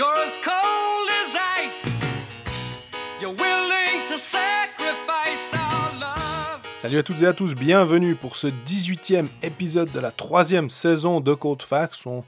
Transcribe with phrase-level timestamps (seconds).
[0.00, 2.00] You're as cold as ice.
[3.20, 6.62] You're willing to sacrifice our love.
[6.78, 11.20] Salut à toutes et à tous, bienvenue pour ce 18e épisode de la troisième saison
[11.20, 12.06] de Code Facts.
[12.06, 12.24] On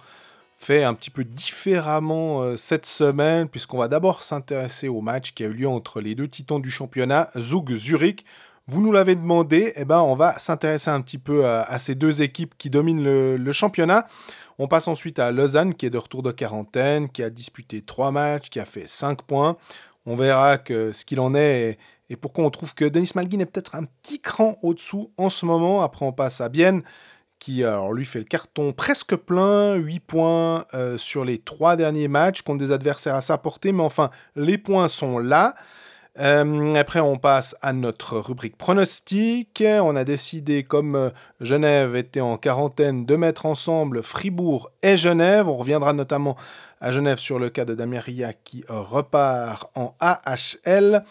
[0.54, 5.42] fait un petit peu différemment euh, cette semaine, puisqu'on va d'abord s'intéresser au match qui
[5.42, 8.26] a eu lieu entre les deux titans du championnat, Zug Zurich.
[8.68, 12.22] Vous nous l'avez demandé, eh ben, on va s'intéresser un petit peu à, ces deux
[12.22, 14.06] équipes qui dominent le, championnat.
[14.58, 18.12] On passe ensuite à Lausanne, qui est de retour de quarantaine, qui a disputé trois
[18.12, 19.56] matchs, qui a fait 5 points.
[20.06, 21.78] On verra ce qu'il en est et,
[22.12, 25.46] et pourquoi on trouve que Denis Malguin est peut-être un petit cran au-dessous en ce
[25.46, 25.82] moment.
[25.82, 26.82] Après, on passe à Bienne,
[27.38, 32.06] qui alors, lui fait le carton presque plein, 8 points euh, sur les trois derniers
[32.06, 35.54] matchs contre des adversaires à sa portée, mais enfin, les points sont là.
[36.18, 39.62] Euh, après, on passe à notre rubrique pronostic.
[39.66, 45.48] On a décidé, comme euh, Genève était en quarantaine, de mettre ensemble Fribourg et Genève.
[45.48, 46.36] On reviendra notamment
[46.80, 51.04] à Genève sur le cas de Dameria qui repart en AHL.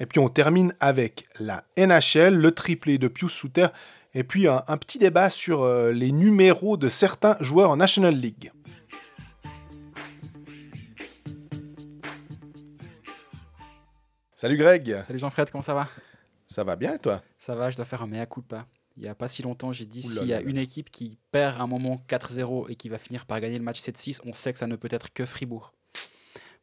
[0.00, 3.66] Et puis on termine avec la NHL, le triplé de Pius Souter,
[4.14, 8.14] et puis un, un petit débat sur euh, les numéros de certains joueurs en National
[8.14, 8.52] League.
[14.40, 15.88] Salut Greg, Salut Jean-Fred, comment ça va?
[16.46, 17.20] Ça va bien et toi?
[17.38, 18.66] Ça va, je dois faire un mea culpa.
[18.96, 21.18] Il n'y a pas si longtemps, j'ai dit s'il y a là une équipe qui
[21.32, 24.52] perd un moment 4-0 et qui va finir par gagner le match 7-6, on sait
[24.52, 25.72] que ça ne peut être que Fribourg.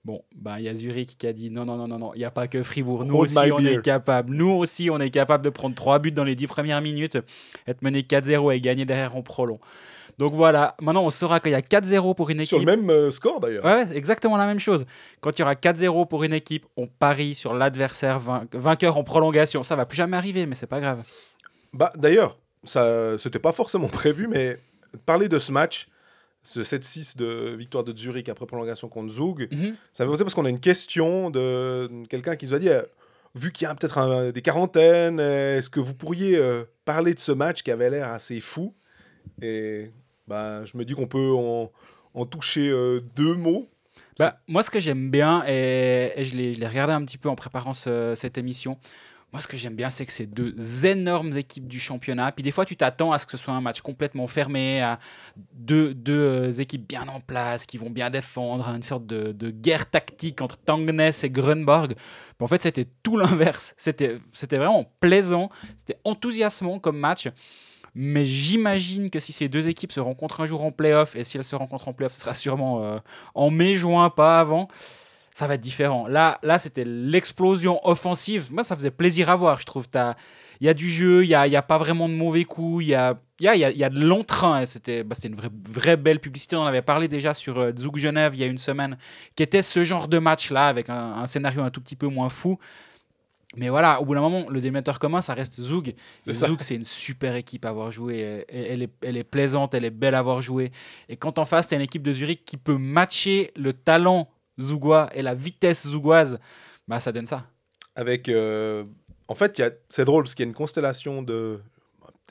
[0.05, 2.19] Bon, ben, il y a Zurich qui a dit non, non, non, non, non, il
[2.19, 3.03] n'y a pas que Fribourg.
[3.03, 3.73] Nous Hold aussi, on beer.
[3.73, 4.33] est capable.
[4.33, 7.17] Nous aussi, on est capable de prendre 3 buts dans les 10 premières minutes,
[7.67, 9.59] être mené 4-0 et gagner derrière en prolong.
[10.17, 12.47] Donc voilà, maintenant on saura qu'il y a 4-0 pour une équipe.
[12.49, 13.65] Sur le même euh, score d'ailleurs.
[13.65, 14.85] Ouais, exactement la même chose.
[15.21, 19.03] Quand il y aura 4-0 pour une équipe, on parie sur l'adversaire vain- vainqueur en
[19.03, 19.63] prolongation.
[19.63, 21.03] Ça va plus jamais arriver, mais c'est pas grave.
[21.73, 24.57] Bah, D'ailleurs, ça c'était pas forcément prévu, mais
[25.05, 25.87] parler de ce match,
[26.43, 29.75] ce 7-6 de victoire de Zurich après prolongation contre Zug, Mhm.
[29.91, 32.69] ça me fait penser parce qu'on a une question de quelqu'un qui nous a dit,
[32.69, 32.83] euh,
[33.33, 37.19] vu qu'il y a peut-être des quarantaines, euh, est-ce que vous pourriez euh, parler de
[37.19, 38.73] ce match qui avait l'air assez fou?
[39.41, 39.91] Et
[40.27, 41.71] bah, je me dis qu'on peut en,
[42.13, 43.69] en toucher euh, deux mots.
[44.17, 47.35] Bah, moi, ce que j'aime bien, et, et je l'ai regardé un petit peu en
[47.35, 48.77] préparant ce- cette émission,
[49.33, 50.55] moi, ce que j'aime bien, c'est que c'est deux
[50.85, 52.31] énormes équipes du championnat.
[52.31, 54.97] Puis des fois, tu t'attends à ce que ce soit un match complètement fermé, à
[55.53, 59.49] deux, deux euh, équipes bien en place, qui vont bien défendre, une sorte de, de
[59.49, 61.95] guerre tactique entre Tangness et Grunborg.
[62.39, 63.73] Mais en fait, c'était tout l'inverse.
[63.75, 64.19] C'était
[64.51, 67.27] vraiment plaisant, c'était enthousiasmant comme match.
[67.95, 71.37] Mais j'imagine que si ces deux équipes se rencontrent un jour en playoff, et si
[71.37, 72.99] elles se rencontrent en playoff, ce sera sûrement euh,
[73.33, 74.67] en mai, juin, pas avant,
[75.33, 76.05] ça va être différent.
[76.07, 78.47] Là, là c'était l'explosion offensive.
[78.51, 79.85] Moi, ça faisait plaisir à voir, je trouve.
[80.61, 82.89] Il y a du jeu, il n'y a, a pas vraiment de mauvais coups, il
[82.89, 84.61] y a, il y, a, y a- de l'entrain.
[84.61, 86.55] et C'était bah, une vraie, vraie belle publicité.
[86.55, 88.97] On en avait parlé déjà sur euh, Zug Genève il y a une semaine,
[89.35, 92.57] qui était ce genre de match-là, avec un scénario un tout petit peu moins fou.
[93.57, 95.53] Mais voilà, au bout d'un moment, le déménateur commun, ça reste.
[95.55, 96.47] C'est Et ça.
[96.47, 98.45] Zug, c'est une super équipe à avoir joué.
[98.49, 100.71] Elle, elle est, elle est plaisante, elle est belle à avoir joué.
[101.09, 104.29] Et quand en face, tu as une équipe de Zurich qui peut matcher le talent
[104.59, 106.39] zougois et la vitesse zougoise,
[106.87, 107.45] bah ça donne ça.
[107.95, 108.83] Avec, euh,
[109.27, 111.59] en fait, a- c'est drôle parce qu'il y a une constellation de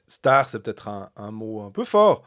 [0.07, 2.23] stars, c'est peut-être un, un mot un peu fort,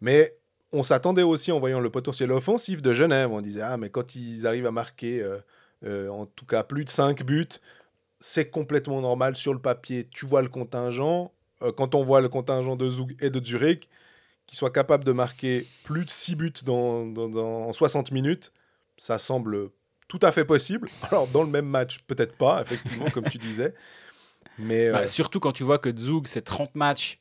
[0.00, 0.34] mais
[0.72, 3.30] on s'attendait aussi en voyant le potentiel offensif de Genève.
[3.32, 5.38] On disait, ah, mais quand ils arrivent à marquer, euh,
[5.84, 7.48] euh, en tout cas, plus de 5 buts,
[8.20, 10.06] c'est complètement normal sur le papier.
[10.10, 11.32] Tu vois le contingent.
[11.62, 13.88] euh, quand on voit le contingent de Zug et de Zurich,
[14.46, 18.52] qu'ils soient capables de marquer plus de 6 buts dans, dans- dans- en 60 minutes,
[18.98, 19.70] ça semble
[20.08, 20.88] tout à fait possible.
[21.10, 23.74] Alors, dans le même match, peut-être pas, effectivement, comme tu disais.
[24.58, 27.18] Mais Bah, euh, surtout quand tu vois que Zug, c'est 30 matchs.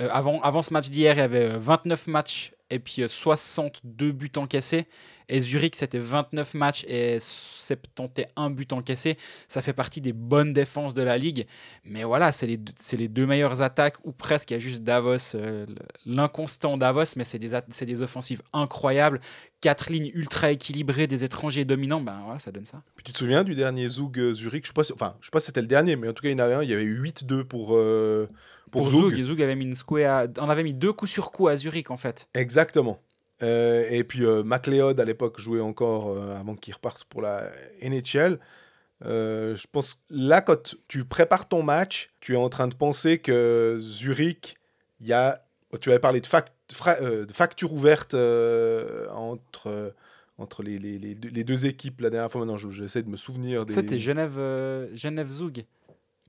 [0.00, 3.08] Euh, avant, avant ce match d'hier, il y avait euh, 29 matchs et puis euh,
[3.08, 4.86] 62 buts encaissés.
[5.28, 9.16] Et Zurich, c'était 29 matchs et 71 buts encaissés.
[9.48, 11.46] Ça fait partie des bonnes défenses de la ligue.
[11.84, 12.56] Mais voilà, c'est les,
[13.08, 14.50] deux- meilleures attaques, ou presque.
[14.52, 15.66] Il y a juste Davos, euh,
[16.04, 17.50] l'inconstant Davos, mais c'est des,
[17.86, 19.20] des offensives incroyables.
[19.60, 22.00] Quatre lignes ultra équilibrées, des étrangers dominants.
[22.00, 22.82] Ben voilà, ça donne ça.
[22.94, 24.66] puis tu te souviens du dernier Zug euh, Zurich?
[24.66, 24.94] Je je sais
[25.32, 26.62] pas si c'était le dernier, mais en tout cas, il y en avait un.
[26.62, 28.28] Il y avait eu 8-2 pour, euh,
[28.78, 29.14] pour, Zug.
[29.14, 31.90] Zug, Zug avait mis une square on avait mis deux coups sur coup à Zurich,
[31.90, 32.28] en fait.
[32.34, 33.00] Exactement.
[33.42, 37.50] Euh, et puis euh, McLeod à l'époque jouait encore euh, avant qu'il reparte pour la
[37.82, 38.38] NHL.
[39.02, 43.18] Je pense que là, quand tu prépares ton match, tu es en train de penser
[43.18, 44.56] que Zurich,
[45.00, 45.42] il y a.
[45.80, 48.14] Tu avais parlé de, fac- fra- de facture ouverte
[49.12, 49.94] entre,
[50.38, 52.40] entre les, les, les deux- équipes la dernière fois.
[52.40, 53.74] Maintenant, je- j'essaie de me souvenir des.
[53.74, 55.64] C'était Genève, euh, Genève Zug.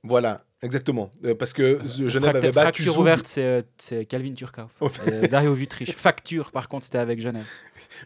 [0.03, 1.11] Voilà, exactement.
[1.25, 2.53] Euh, parce que Genève Fracture- avait battu
[2.83, 3.01] Fracture Zug.
[3.01, 3.43] ouverte, c'est
[3.93, 4.33] euh, Calvin.
[5.23, 5.91] Et Dario Vutric.
[5.97, 7.45] Facture, par contre, c'était avec Genève.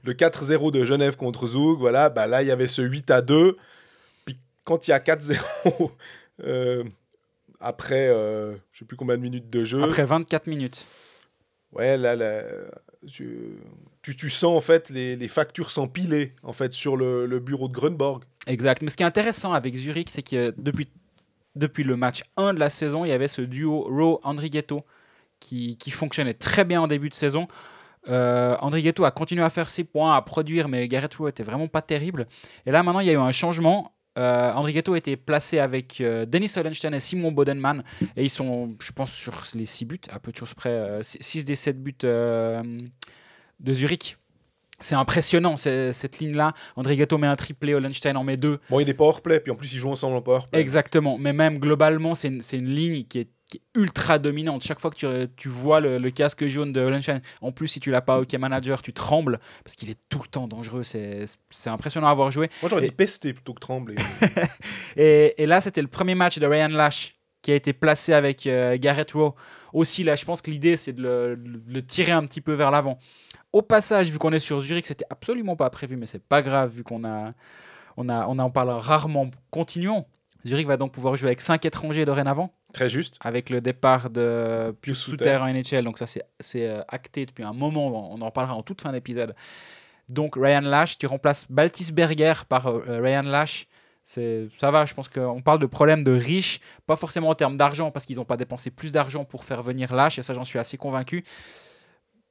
[0.03, 3.21] le 4-0 de Genève contre Zug, voilà, bah là il y avait ce 8 à
[3.21, 3.57] 2.
[4.25, 5.91] Puis quand il y a 4-0
[6.43, 6.83] euh,
[7.59, 10.85] après euh, je sais plus combien de minutes de jeu, Après 24 minutes.
[11.73, 12.43] ouais là, là,
[13.07, 13.57] tu,
[14.01, 17.67] tu, tu sens en fait les, les factures s'empiler en fait sur le, le bureau
[17.67, 18.23] de Grunborg.
[18.47, 18.81] Exact.
[18.81, 20.87] Mais ce qui est intéressant avec Zurich, c'est que depuis,
[21.55, 24.85] depuis le match 1 de la saison, il y avait ce duo Rowe-Andrighetto
[25.39, 27.47] qui, qui fonctionnait très bien en début de saison.
[28.07, 31.67] Euh, Andrighetto a continué à faire ses points, à produire, mais Garrett Rowe était vraiment
[31.67, 32.27] pas terrible.
[32.65, 33.93] Et là, maintenant, il y a eu un changement.
[34.17, 37.83] Euh, Andrighetto a été placé avec euh, Dennis Hollenstein et Simon Bodenman.
[38.15, 41.45] Et ils sont, je pense, sur les 6 buts, à peu de choses près, 6
[41.45, 42.61] des 7 buts euh,
[43.59, 44.17] de Zurich.
[44.81, 46.53] C'est impressionnant, cette ligne-là.
[46.75, 48.59] Andrighetto met un triplé, Hollenstein en met deux.
[48.69, 50.59] Bon, il y a des powerplay, puis en plus ils jouent ensemble en powerplay.
[50.59, 54.63] Exactement, mais même globalement, c'est une, ligne qui est, qui est ultra dominante.
[54.63, 55.07] Chaque fois que tu,
[55.37, 58.33] tu vois le, le casque jaune de Hollenstein, en plus, si tu l'as pas OK
[58.33, 60.83] Manager, tu trembles parce qu'il est tout le temps dangereux.
[60.83, 61.25] C'est
[61.67, 62.49] impressionnant à avoir joué.
[62.61, 63.95] Moi j'aurais Et- dit pester plutôt que trembler.
[64.97, 68.45] Et, et là, c'était le premier match de Ryan Lash qui a été placé avec
[68.45, 69.33] euh, Garrett Rowe.
[69.73, 72.69] Aussi, là, je pense que l'idée, c'est de de le tirer un petit peu vers
[72.71, 72.99] l'avant.
[73.53, 76.71] Au passage, vu qu'on est sur Zurich, c'était absolument pas prévu, mais c'est pas grave,
[76.71, 77.33] vu qu'on a,
[77.97, 79.29] on a, on en parle rarement.
[79.49, 80.05] Continuons.
[80.45, 83.17] Zurich va donc pouvoir jouer avec 5 étrangers dorénavant, Très juste.
[83.21, 85.83] avec le départ de Pius Souter en NHL.
[85.83, 86.23] Donc ça, c'est
[86.67, 88.11] euh, acté depuis un moment.
[88.11, 89.35] On en parlera en toute fin d'épisode.
[90.09, 93.67] Donc Ryan Lash, tu remplaces Baltisberger par euh, Ryan Lash.
[94.03, 97.55] C'est, ça va, je pense qu'on parle de problèmes de riches, pas forcément en termes
[97.55, 100.43] d'argent, parce qu'ils n'ont pas dépensé plus d'argent pour faire venir Lash, et ça j'en
[100.43, 101.23] suis assez convaincu.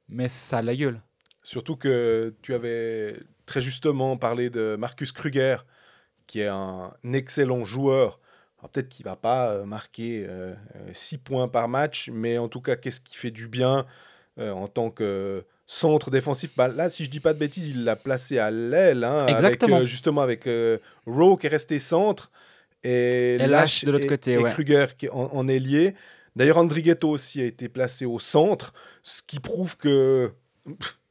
[0.09, 1.01] Mais ça a la gueule.
[1.43, 3.15] Surtout que tu avais
[3.45, 5.57] très justement parlé de Marcus Kruger,
[6.27, 8.19] qui est un excellent joueur.
[8.73, 10.27] Peut-être qu'il va pas euh, marquer
[10.93, 13.87] 6 points par match, mais en tout cas, qu'est-ce qui fait du bien
[14.39, 16.55] euh, en tant que centre défensif?
[16.55, 19.61] Bah, Là, si je dis pas de bêtises, il l'a placé à l'aile, hein, avec,
[19.63, 22.31] euh, justement avec euh, Rowe qui est resté centre
[22.83, 24.51] et, Et Lash de l'autre côté, et ouais.
[24.51, 25.95] Kruger qui est en, en ailier.
[26.35, 28.73] D'ailleurs, Andrighetto aussi a été placé au centre,
[29.03, 30.31] ce qui prouve que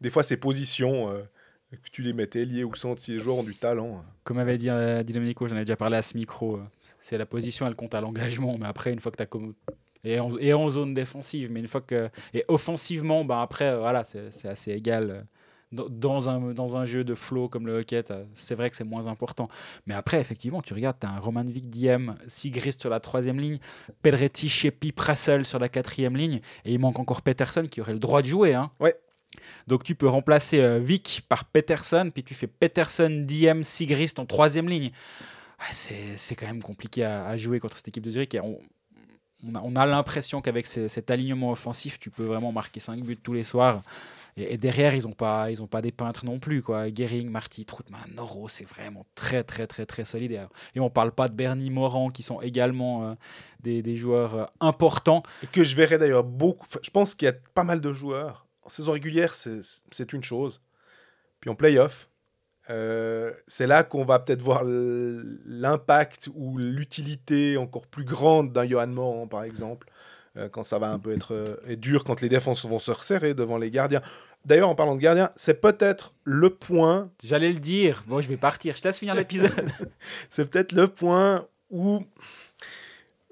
[0.00, 1.23] des fois, ces positions, euh,
[1.73, 3.99] que tu les mettais liés ou centre, si les joueurs ont du talent.
[4.00, 4.05] hein.
[4.25, 6.62] Comme avait dit, euh, j'en ai déjà parlé à ce micro, euh,
[7.00, 9.29] c'est la position, elle compte à l'engagement, mais après, une fois que tu as...
[10.02, 12.08] Et en, et en zone défensive, mais une fois que...
[12.32, 15.26] Et offensivement, ben après, euh, voilà, c'est assez égal.
[15.73, 18.85] dans- Dans un, dans un jeu de flow comme le hockey, c'est vrai que c'est
[18.85, 19.49] moins important.
[19.87, 23.58] Mais après, effectivement, tu regardes, tu as un Romanvik Diem, Sigrist sur la troisième ligne,
[24.03, 27.99] Pedretti, Shepi, Prassel sur la quatrième ligne, et il manque encore Peterson qui aurait le
[27.99, 28.55] droit de jouer.
[28.55, 28.70] Hein.
[28.81, 28.94] Ouais.
[29.67, 34.27] Donc tu peux remplacer euh, Vic par Peterson, puis tu fais Peterson, Diem, Sigrist en
[34.27, 34.91] troisième ligne.
[35.73, 38.37] C'est quand même compliqué à, jouer contre cette équipe de Zurich.
[38.43, 38.59] On,
[39.47, 43.03] on a, on a l'impression qu'avec ce- cet alignement offensif, tu peux vraiment marquer 5
[43.03, 43.82] buts tous les soirs.
[44.37, 46.62] Et, derrière, ils n'ont pas, pas des peintres non plus.
[46.62, 46.88] Quoi.
[46.88, 50.32] Gehring, Marty, Troutman, Noro, c'est vraiment très, très, très, très solide.
[50.32, 50.41] Et,
[50.77, 53.15] et on ne parle pas de Bernie Moran, qui sont également euh,
[53.61, 55.23] des, des joueurs euh, importants.
[55.53, 56.67] Que je verrai d'ailleurs beaucoup.
[56.82, 58.47] Je pense qu'il y a pas mal de joueurs.
[58.62, 60.61] En saison régulière, c'est une chose.
[61.41, 62.11] Puis en playoff,
[62.71, 68.87] euh, c'est là qu'on va peut-être voir l'impact ou l'utilité encore plus grande d'un Johan
[68.87, 69.89] Moran, par exemple,
[70.37, 72.93] euh, quand ça va un peu être, euh, être dur, quand les défenses vont se
[72.93, 74.03] resserrer devant les gardiens.
[74.45, 78.05] D'ailleurs, en parlant de gardiens, c'est peut-être le point J'allais le dire.
[78.06, 78.77] Bon, je vais partir.
[78.77, 79.70] Je te laisse finir l'épisode.
[80.31, 82.05] c'est peut-être le point où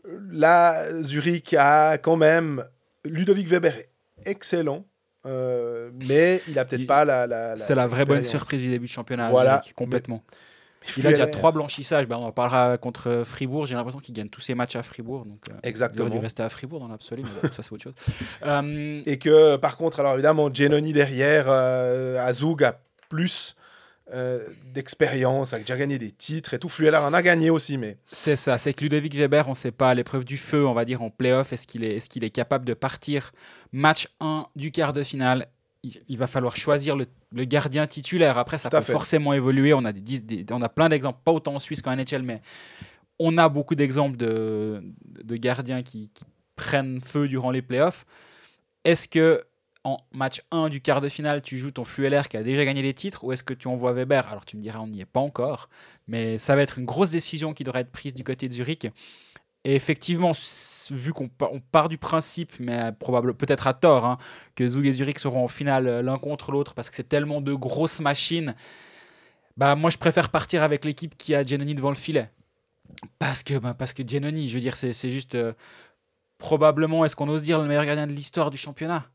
[0.05, 2.65] là, Zurich a quand même.
[3.05, 3.91] Ludovic Weber est
[4.27, 4.85] excellent,
[5.29, 7.27] euh, mais il a peut-être pas la.
[7.27, 9.31] la- la- C'est la vraie bonne surprise du début de championnat.
[9.31, 9.63] Voilà.
[9.77, 10.23] Complètement.
[10.97, 12.07] Il a déjà trois blanchissages.
[12.07, 13.67] Ben, on en parlera contre Fribourg.
[13.67, 15.27] J'ai l'impression qu'il gagne tous ses matchs à Fribourg.
[15.27, 16.09] Donc, euh, il aurait Exactement.
[16.09, 17.95] dû rester à Fribourg dans l'absolu, mais ça c'est autre chose.
[18.47, 22.79] Euh, Et que par contre, alors évidemment, Genoni derrière, euh, Azug a
[23.11, 23.57] plus
[24.15, 26.69] euh, d'expérience, a déjà gagné des titres et tout.
[26.69, 28.57] Flueller en a gagné aussi, mais c'est ça.
[28.59, 31.03] C'est que Ludovic Weber, on ne sait pas à l'épreuve du feu, on va dire
[31.03, 33.33] en playoff, est-ce qu'il est, est, qu'il est capable de partir
[33.73, 35.47] match 1 du quart de finale?
[35.83, 38.37] Il, il va falloir choisir le, le gardien titulaire.
[38.39, 38.93] Après, ça Tout peut fait.
[38.93, 39.75] forcément évoluer.
[39.75, 42.41] On a, des- on a plein d'exemples, pas autant en Suisse qu'en NHL, mais
[43.21, 44.83] on a beaucoup d'exemples de,
[45.23, 46.25] de gardiens qui, qui
[46.57, 48.07] prennent feu durant les playoffs.
[48.85, 49.45] Est-ce que
[49.85, 52.83] en match 1 du quart de finale, tu joues ton Flueller qui a déjà gagné
[52.83, 54.27] les titres ou est-ce que tu envoies Weber?
[54.29, 55.69] Alors tu me diras, on n'y est pas encore,
[56.09, 58.87] mais ça va être une grosse décision qui devrait être prise du côté de Zurich.
[59.65, 60.33] Et effectivement,
[60.91, 64.19] vu qu'on pa- on part du principe, mais probablement peut-être à tort, hein,
[64.57, 67.41] que Zug et Zurich seront en finale euh, l'un contre l'autre parce que c'est tellement
[67.41, 68.55] de grosses machines,
[69.57, 72.31] bah moi je préfère partir avec l'équipe qui a Giannoni devant le filet.
[73.19, 75.35] Parce que, bah, parce que Giannoni, je veux dire, c'est c'est juste.
[75.37, 75.53] euh,
[76.39, 79.07] probablement, est-ce qu'on ose dire, le meilleur gardien de l'histoire du championnat?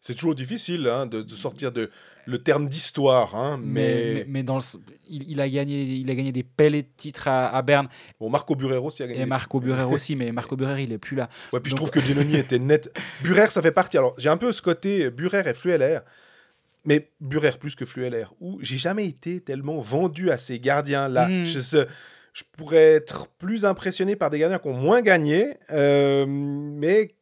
[0.00, 1.90] C'est toujours difficile hein, de, de sortir de
[2.26, 4.76] le terme d'histoire, hein, mais, mais, mais, mais dans le, s-
[5.08, 7.88] il, il a gagné, il a gagné des pellets de titres à, à Berne
[8.20, 9.22] bon, Marco Burero aussi a gagné.
[9.22, 11.28] et Marco Burer aussi, mais Marco Burer il est plus là.
[11.52, 12.96] Ouais, puis je trouve que Genoni était net.
[13.22, 13.96] Burer, ça fait partie.
[13.98, 16.00] Alors, j'ai un peu ce côté Burer et Flueller,
[16.84, 21.28] mais Burer plus que Flueller, où j'ai jamais été tellement vendu à ces gardiens-là.
[21.28, 21.44] Mm.
[21.44, 21.86] Je, sais-
[22.34, 27.14] je pourrais être plus impressionné par des gardiens qui ont moins gagné, euh, mais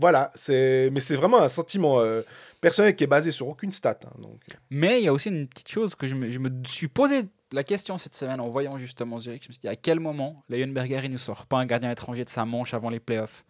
[0.00, 2.22] voilà, c'est, mais c'est vraiment un sentiment euh,
[2.60, 3.98] personnel qui est basé sur aucune stat.
[4.06, 4.40] hein, donc.
[4.70, 7.22] Mais il y a aussi une petite chose que je me, je me suis posé
[7.52, 9.42] la question cette semaine en voyant justement Zurich.
[9.44, 12.24] Je me suis dit à quel moment Leonberger il ne sort pas un gardien étranger
[12.24, 13.44] de sa manche avant les playoffs?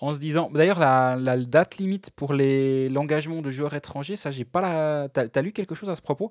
[0.00, 4.30] En se disant, d'ailleurs, la, la date limite pour les- l'engagement de joueurs étrangers, ça,
[4.30, 5.08] j'ai pas la.
[5.12, 6.30] T'as as lu quelque chose à ce propos?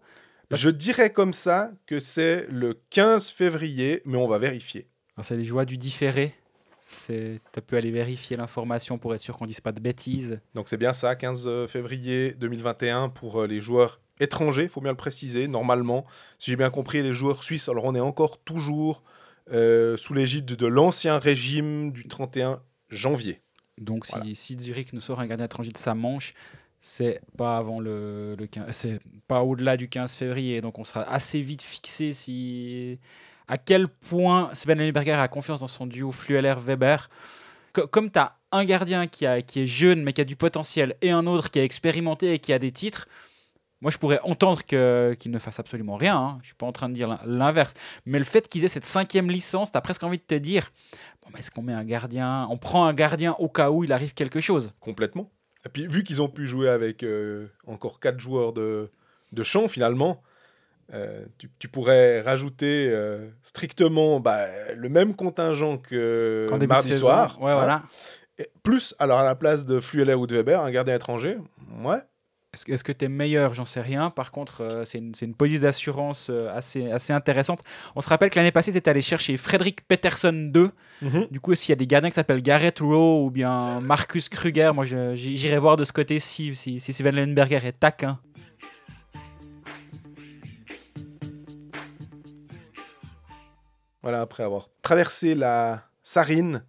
[0.51, 4.87] Je dirais comme ça que c'est le 15 février, mais on va vérifier.
[5.17, 6.33] Alors, C'est les joies du différé.
[7.07, 10.39] Tu peux aller vérifier l'information pour être sûr qu'on dise pas de bêtises.
[10.55, 14.91] Donc c'est bien ça, 15 février 2021 pour euh, les joueurs étrangers, il faut bien
[14.91, 16.05] le préciser, normalement.
[16.39, 19.03] Si j'ai bien compris, les joueurs suisses, alors on est encore toujours
[19.51, 23.41] euh, sous l'égide de l'ancien régime du 31 janvier.
[23.77, 24.25] Donc si, Voilà.
[24.33, 26.33] si Zurich nous sort un gardien étranger de sa manche,
[26.79, 30.61] c'est pas avant le, le 15 c'est pas au-delà du 15 février.
[30.61, 32.97] Donc on sera assez vite fixé si
[33.47, 37.09] à quel point Sven Lindberger a confiance dans son duo Flueller-Weber.
[37.73, 41.11] Co- Comme tu as un gardien qui, est jeune mais qui a du potentiel et
[41.11, 43.07] un autre qui a expérimenté et qui a des titres,
[43.81, 46.17] moi je pourrais entendre qu'il ne fasse absolument rien.
[46.17, 46.39] hein.
[46.41, 47.73] Je suis pas en train de dire l'in- l'inverse.
[48.05, 50.71] Mais le fait qu'ils aient cette cinquième licence, tu as presque envie de te dire
[51.37, 54.39] est-ce qu'on met un gardien On prend un gardien au cas où il arrive quelque
[54.39, 54.73] chose?
[54.79, 55.29] Complètement.
[55.65, 58.89] Et puis vu qu'ils ont pu jouer avec euh, encore quatre joueurs de,
[59.33, 60.23] de champ finalement,
[60.93, 67.37] euh, tu, tu pourrais rajouter euh, strictement bah, le même contingent que de mardi soir.
[67.41, 67.55] Ouais, hein.
[67.55, 67.83] voilà.
[68.39, 71.37] Et plus, alors à la place de Flueller ou de Weber, un gardien étranger,
[71.83, 71.97] ouais,
[72.53, 73.53] Est-ce que- tu es meilleur?
[73.55, 74.09] J'en sais rien.
[74.11, 77.61] Par contre, euh, c'est une, une police d'assurance assez, assez intéressante.
[77.95, 80.69] On se rappelle que l'année passée, c'était allé chercher Frederick Peterson 2.
[81.01, 81.27] Mhm.
[81.31, 84.71] Du coup, s'il y a des gardiens qui s'appellent Garrett Rowe ou bien Marcus Kruger,
[84.73, 88.19] moi j'irai voir de ce côté-ci si, si Sven Lindberger est taquin.
[94.07, 96.63] Voilà, après avoir traversé la Sarine,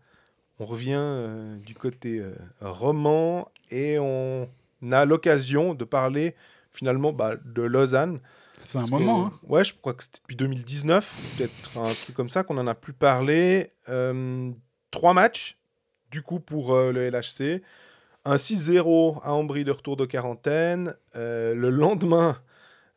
[0.58, 4.48] on revient euh, du côté euh, roman et on
[4.90, 6.34] a l'occasion de parler
[6.72, 8.18] finalement bah, de Lausanne.
[8.56, 9.28] Ça faisait un Parce moment.
[9.30, 9.38] que- hein.
[9.48, 12.74] Ouais, je crois que c'était depuis 2019, peut-être un truc comme ça qu'on en a
[12.74, 13.70] plus parlé.
[13.88, 14.50] Euh,
[14.90, 15.58] trois matchs,
[16.10, 17.62] du coup, pour euh, le LHC.
[18.24, 20.92] Un 6-0 à Ambry de retour de quarantaine.
[21.14, 22.36] Le lendemain,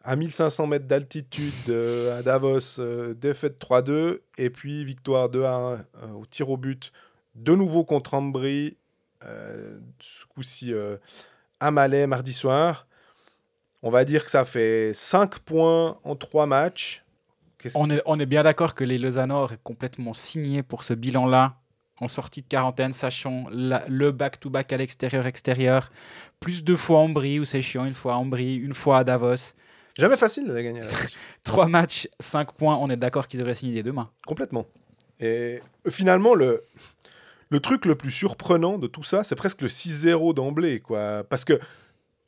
[0.04, 4.20] à 1500 mètres d'altitude euh, à Davos, euh, défaite 3-2.
[4.38, 5.36] Et puis victoire 2-1
[6.04, 6.92] euh, au tir au but,
[7.36, 8.78] de nouveau contre Ambry.
[10.00, 10.74] Ce coup-ci
[11.60, 12.88] à Malais, mardi soir.
[13.84, 17.04] On va dire que ça fait 5 points en 3 matchs.
[17.76, 21.58] On est, on est bien d'accord que les Lausannois auraient complètement signé pour ce bilan-là
[22.00, 25.92] en sortie de quarantaine, sachant la- le back-to-back à l'extérieur-extérieur,
[26.40, 29.04] plus deux fois à Ambry, où c'est chiant, une fois à Ambry, une fois à
[29.04, 29.54] Davos.
[29.98, 30.82] Jamais facile de la gagner.
[31.44, 34.10] Trois matchs, cinq points, on est d'accord qu'ils auraient signé des deux mains.
[34.26, 34.66] Complètement.
[35.20, 36.64] Et euh, finalement, le,
[37.50, 40.80] le truc le plus surprenant de tout ça, c'est presque le 6-0 d'emblée.
[40.80, 41.24] quoi.
[41.30, 41.60] Parce que,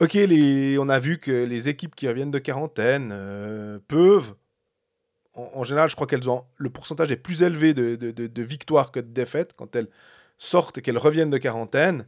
[0.01, 4.36] ok, les, on a vu que les équipes qui reviennent de quarantaine euh, peuvent.
[5.34, 6.43] En, en général, je crois qu'elles ont.
[6.58, 9.88] Le pourcentage est plus élevé de, de, de- de victoires que de défaites quand elles
[10.38, 12.05] sortent et qu'elles reviennent de quarantaine.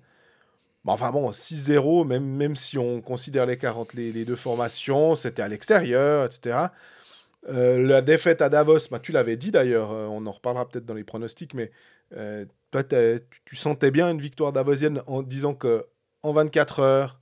[0.86, 5.16] Bon, enfin bon, 6-0, même, même si on considère les 40, les, les deux formations,
[5.16, 6.68] c'était à l'extérieur, etc.
[7.50, 10.86] Euh, la défaite à Davos, bah, tu l'avais dit d'ailleurs, euh, on en reparlera peut-être
[10.86, 11.72] dans les pronostics, mais
[12.16, 12.98] euh, toi, tu,
[13.46, 15.86] tu sentais bien une victoire davosienne en disant que
[16.22, 17.20] en 24 heures,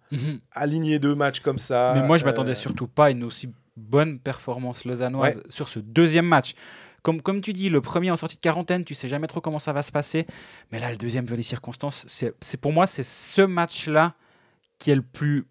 [0.52, 1.94] aligner deux matchs comme ça.
[1.96, 6.26] Mais moi, je m'attendais surtout pas à une aussi bonne performance lausannoise sur ce deuxième
[6.26, 6.54] match.
[7.04, 9.60] Comme, comme tu dis, le premier en sortie de quarantaine, tu sais jamais trop comment
[9.60, 10.26] ça va se passer.
[10.72, 14.14] Mais là, le deuxième, vu les circonstances, c'est pour moi, c'est ce match-là
[14.80, 15.46] qui est le plus.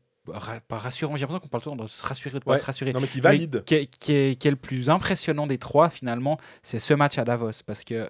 [0.69, 2.57] Pas rassurant, j'ai l'impression qu'on parle tout le temps de se rassurer ou de pas
[2.57, 2.93] se rassurer.
[2.93, 3.65] Non, mais qui Mais valide.
[3.67, 7.19] qui, est, qui est- qui est le plus impressionnant des trois, finalement, c'est ce match
[7.19, 7.51] à Davos.
[7.67, 8.09] Parce que,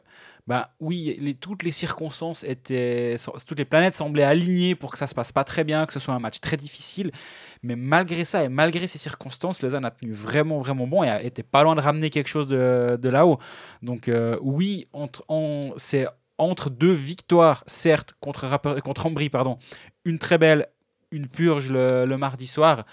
[0.48, 3.16] bah oui, toutes les circonstances étaient.
[3.46, 6.00] Toutes les planètes semblaient alignées pour que ça se passe pas très bien, que ce
[6.00, 7.12] soit un match très difficile.
[7.62, 11.22] Mais malgré ça et malgré ces circonstances, Lausanne a tenu vraiment, vraiment bon et a
[11.22, 13.38] été pas loin de ramener quelque chose de, de là-haut.
[13.82, 16.06] Donc, euh, oui, entre, en- c'est
[16.38, 18.48] entre deux victoires, certes, contre,
[18.80, 19.58] contre Ambry, pardon,
[20.04, 20.66] une très belle,
[21.12, 22.84] une purge le mardi soir.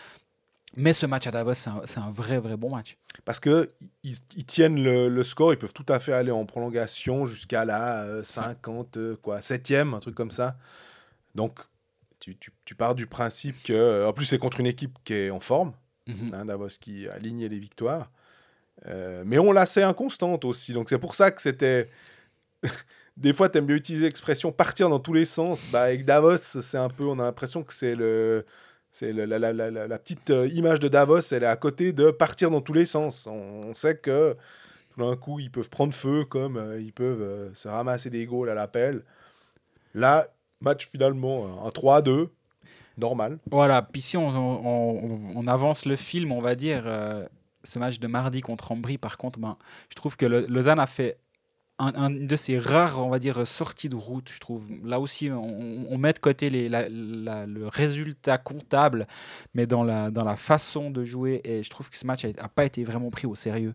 [0.78, 2.96] Mais ce match à Davos, c'est un, vrai, vrai bon match.
[3.26, 3.72] Parce que
[4.04, 8.04] ils, tiennent le, le score, ils peuvent tout à fait aller en prolongation jusqu'à la
[8.04, 10.58] euh, 50, euh, quoi, 7e, un truc comme ça.
[11.36, 11.60] Donc,
[12.20, 14.06] tu, tu- tu pars du principe que.
[14.06, 15.74] En plus, c'est contre une équipe qui est en forme,
[16.08, 16.34] Mhm.
[16.34, 18.12] hein, Davos qui a aligné les victoires.
[18.88, 20.74] Euh, mais on l'a assez inconstante aussi.
[20.74, 21.90] Donc, c'est pour ça que c'était.
[23.18, 25.68] Des fois, tu aimes bien utiliser l'expression partir dans tous les sens.
[25.72, 27.04] Bah, avec Davos, c'est un peu.
[27.06, 28.46] On a l'impression que c'est le.
[28.92, 32.10] C'est la, la- la- la- petite euh, image de Davos, elle est à côté de
[32.12, 33.28] partir dans tous les sens.
[33.28, 34.36] On, sait que
[34.92, 38.26] tout d'un coup, ils peuvent prendre feu, comme euh, ils peuvent euh, se ramasser des
[38.26, 39.04] goals à l'appel.
[39.94, 40.28] Là,
[40.62, 42.30] match finalement, un 3-2,
[42.98, 43.38] normal.
[43.52, 46.84] Voilà, puis si on, on- avance le film, on va dire,
[47.64, 49.58] ce match de mardi contre Ambry, par contre, ben,
[49.90, 51.18] je trouve que Lausanne a fait
[51.80, 54.68] un, un de ses rares, on va dire, sorties de route, je trouve.
[54.84, 59.08] Là aussi, on, met de côté les, le résultat comptable,
[59.54, 62.50] mais dans la, dans la façon de jouer, et je trouve que ce match n'a
[62.50, 63.74] pas été vraiment pris au sérieux.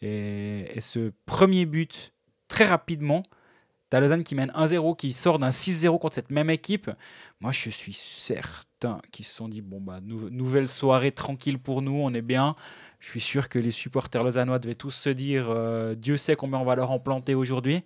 [0.00, 2.12] Et ce premier but,
[2.48, 3.22] très rapidement,
[3.90, 6.90] T'as Lausanne qui mène 1-0, qui sort d'un 6-0 contre cette même équipe.
[7.40, 11.82] Moi, je suis certain qu'ils se sont dit bon, bah, nou- nouvelle soirée tranquille pour
[11.82, 12.54] nous, on est bien.
[13.00, 16.60] Je suis sûr que les supporters lausannois devaient tous se dire euh, Dieu sait combien
[16.60, 17.82] on va leur en planter aujourd'hui.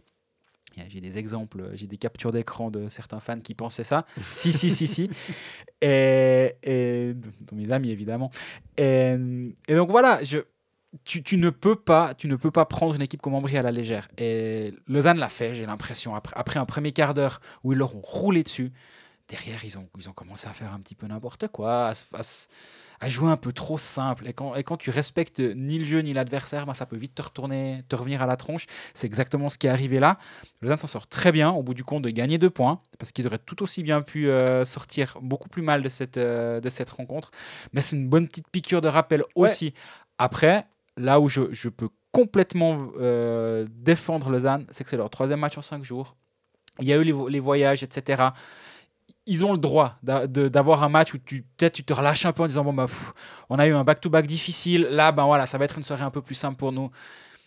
[0.89, 4.07] J'ai des exemples, j'ai des captures d'écran de certains fans qui pensaient ça.
[4.33, 5.09] si, si, si, si.
[5.81, 7.15] Et,
[7.53, 8.31] mes amis, évidemment.
[8.77, 9.15] Et,
[9.69, 10.41] et donc voilà, je,
[11.05, 13.63] tu, tu ne peux pas, tu ne peux pas prendre une équipe comme Ambry à
[13.63, 14.09] la légère.
[14.19, 16.15] Et Lausanne l'a fait, j'ai l'impression.
[16.15, 18.73] Après, après un premier quart d'heure où ils leur ont roulé dessus,
[19.29, 22.21] derrière, ils ont, ils ont commencé à faire un petit peu n'importe quoi, à,
[23.01, 24.29] à jouer un peu trop simple.
[24.29, 27.15] Et quand, et quand tu respectes ni le jeu ni l'adversaire, ben, ça peut vite
[27.15, 28.67] te retourner, te revenir à la tronche.
[28.93, 30.19] C'est exactement ce qui est arrivé là.
[30.61, 33.27] Lausanne s'en sort très bien, au bout du compte, de gagner deux points, parce qu'ils
[33.27, 36.91] auraient tout aussi bien pu euh, sortir beaucoup plus mal de cette, euh, de cette
[36.91, 37.31] rencontre.
[37.73, 39.73] Mais c'est une bonne petite piqûre de rappel aussi.
[40.19, 45.41] Après, là où je, je peux complètement euh, défendre Lausanne, c'est que c'est leur troisième
[45.41, 46.17] match en cinq jours.
[46.81, 48.23] Il y a eu les, vo- les voyages, etc.
[49.27, 52.43] Ils ont le droit d'avoir un match où tu peut-être tu te relâches un peu
[52.43, 53.13] en disant bon bah pff,
[53.49, 54.83] on a eu un back-to-back difficile.
[54.91, 56.91] Là ben voilà ça va être une soirée un peu plus simple pour nous.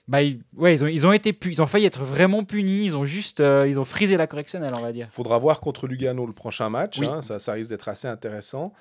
[0.08, 2.86] Bah, ils, ouais, ils ont, ils ont été ils ont failli être vraiment punis.
[2.86, 5.08] Ils ont juste euh, ils ont frisé la correctionnelle on va dire.
[5.10, 6.98] faudra voir contre Lugano le prochain match.
[7.00, 7.06] Oui.
[7.08, 8.74] hein, ça, ça risque d'être assez intéressant.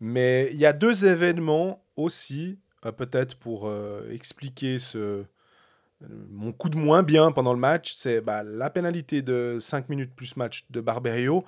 [0.00, 2.58] Mais il y a deux événements aussi,
[2.90, 5.24] peut-être pour euh, expliquer ce,
[6.30, 7.92] mon coup de moins bien pendant le match.
[7.94, 11.44] C'est bah, la pénalité de 5 minutes plus match de Barberio.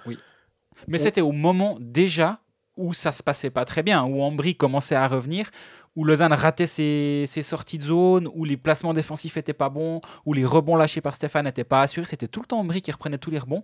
[0.87, 2.39] Mais On- c'était au moment déjà
[2.77, 5.49] où ça se passait pas très bien, où Ambry commençait à revenir,
[5.95, 10.01] où Lausanne ratait ses, ses sorties de zone, où les placements défensifs étaient pas bons,
[10.27, 12.07] où les rebonds lâchés par Stéphane n'étaient pas assurés.
[12.07, 13.63] C'était tout le temps Ambry qui reprenait tous les rebonds.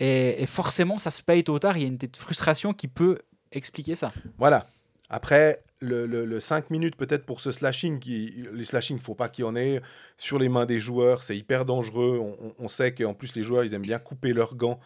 [0.00, 1.76] Et, et forcément, ça se paye tôt ou tard.
[1.76, 3.18] Il y a une frustration qui peut
[3.52, 4.12] expliquer ça.
[4.36, 4.66] Voilà.
[5.10, 9.14] Après, le, le, le 5 minutes peut-être pour ce slashing, qui, les slashing, il faut
[9.16, 9.80] pas qu'il y en ait
[10.16, 12.18] sur les mains des joueurs, c'est hyper dangereux.
[12.20, 14.80] On, on- sait qu'en plus les joueurs, ils aiment bien couper leurs gants.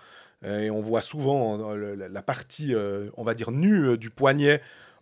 [0.44, 4.60] Euh, et on voit souvent la, partie, euh, on va dire, nue euh, du poignet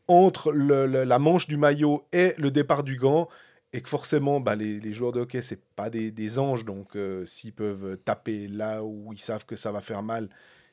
[0.08, 3.28] entre le- la manche du maillot et le départ du gant.
[3.72, 6.64] Et que forcément, bah, les, les joueurs de hockey, c'est pas des, des anges.
[6.66, 10.28] Donc, s'ils peuvent taper là où ils savent que ça va faire mal,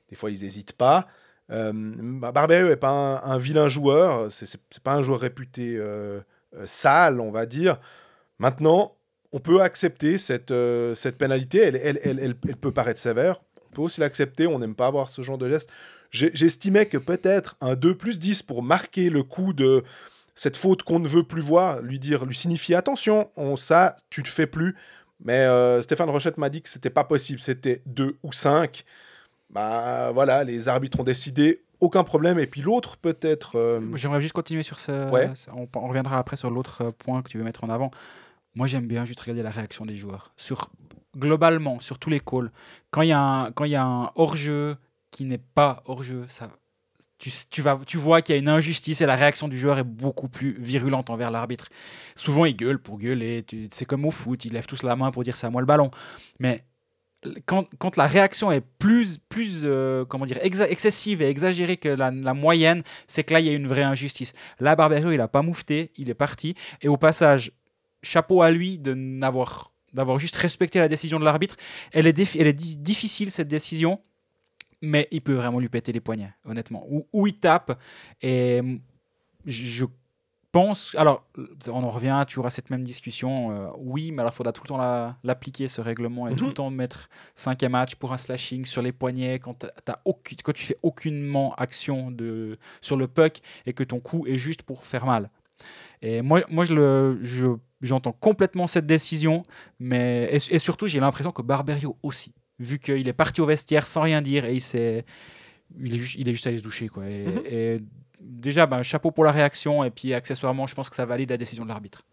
[0.09, 1.07] des fois, ils n'hésitent pas.
[1.51, 6.21] Euh, Barberio n'est pas un, vilain joueur, c'est pas un joueur réputé euh,
[6.55, 7.79] euh, sale, on va dire.
[8.37, 8.95] Maintenant,
[9.31, 13.75] on peut accepter cette, euh, cette pénalité, elle, elle, elle, elle- peut paraître sévère, on
[13.75, 15.69] peut aussi l'accepter, on n'aime pas avoir ce genre de geste.
[16.11, 19.83] J'estimais que peut-être un 2 plus 10 pour marquer le coup de
[20.33, 24.21] cette faute qu'on ne veut plus voir, lui dire, lui signifier attention, on, ça, tu
[24.21, 24.75] ne fais plus.
[25.23, 25.45] Mais
[25.83, 28.85] Stéphane Rochette m'a dit que c'était pas possible, c'était 2 ou 5.
[29.49, 32.37] Bah voilà, les arbitres ont décidé, aucun problème.
[32.39, 33.57] Et puis l'autre, peut-être.
[33.57, 35.09] euh, J'aimerais juste continuer sur ce.
[35.11, 35.29] Ouais.
[35.55, 37.89] On, on reviendra après sur l'autre euh, point que tu veux mettre en avant.
[38.55, 40.33] Moi, j'aime bien juste regarder la réaction des joueurs.
[40.37, 40.69] Sur,
[41.17, 42.51] globalement, sur tous les calls.
[42.91, 44.75] Quand il y a un, quand il y a un hors-jeu
[45.11, 46.49] qui n'est pas hors-jeu, ça.
[47.17, 49.77] Tu, tu, vas, tu vois qu'il y a une injustice et la réaction du joueur
[49.77, 51.67] est beaucoup plus virulente envers l'arbitre.
[52.15, 53.45] Souvent, ils gueulent pour gueuler.
[53.71, 55.67] C'est comme au foot, ils lèvent tous la main pour dire c'est à moi le
[55.67, 55.91] ballon.
[56.39, 56.63] Mais
[57.45, 62.83] quand, la réaction est plus, plus euh, comment dire, excessive et exagérée que la, moyenne,
[63.07, 64.33] c'est que là, il y a une vraie injustice.
[64.59, 66.55] Là, Barberio, il n'a pas moufté, il est parti.
[66.81, 67.51] Et au passage,
[68.01, 71.55] chapeau à lui de n'avoir d'avoir juste respecté la décision de l'arbitre.
[71.91, 73.99] Elle est, difficile, cette décision,
[74.83, 76.85] mais il peut vraiment lui péter les poignets, honnêtement.
[76.89, 77.81] Ou, ou il tape.
[78.21, 78.61] Et
[79.45, 79.85] je
[80.51, 80.95] pense...
[80.97, 81.25] Alors,
[81.67, 83.51] on en revient toujours à cette même discussion.
[83.51, 86.43] euh, oui, mais alors il faudra tout le temps la- l'appliquer, ce règlement, et tout
[86.43, 86.49] Mhm.
[86.49, 89.65] le temps mettre cinquième match pour un slashing sur les poignets quand,
[90.05, 94.63] aucune, tu fais aucunement action de, sur le puck et que ton coup est juste
[94.63, 95.29] pour faire mal.
[96.01, 97.45] Et moi, moi je le, je,
[97.81, 99.43] j'entends complètement cette décision,
[99.79, 103.85] mais et, et surtout j'ai l'impression que Barberio aussi, vu qu'il est parti au vestiaire
[103.85, 105.05] sans rien dire et il s'est,
[105.77, 107.05] il est juste, il est juste allé se doucher quoi.
[107.07, 107.41] Et, Mhm.
[107.45, 107.79] et
[108.19, 111.37] déjà, ben, chapeau pour la réaction et puis accessoirement, je pense que ça valide la
[111.37, 112.03] décision de l'arbitre.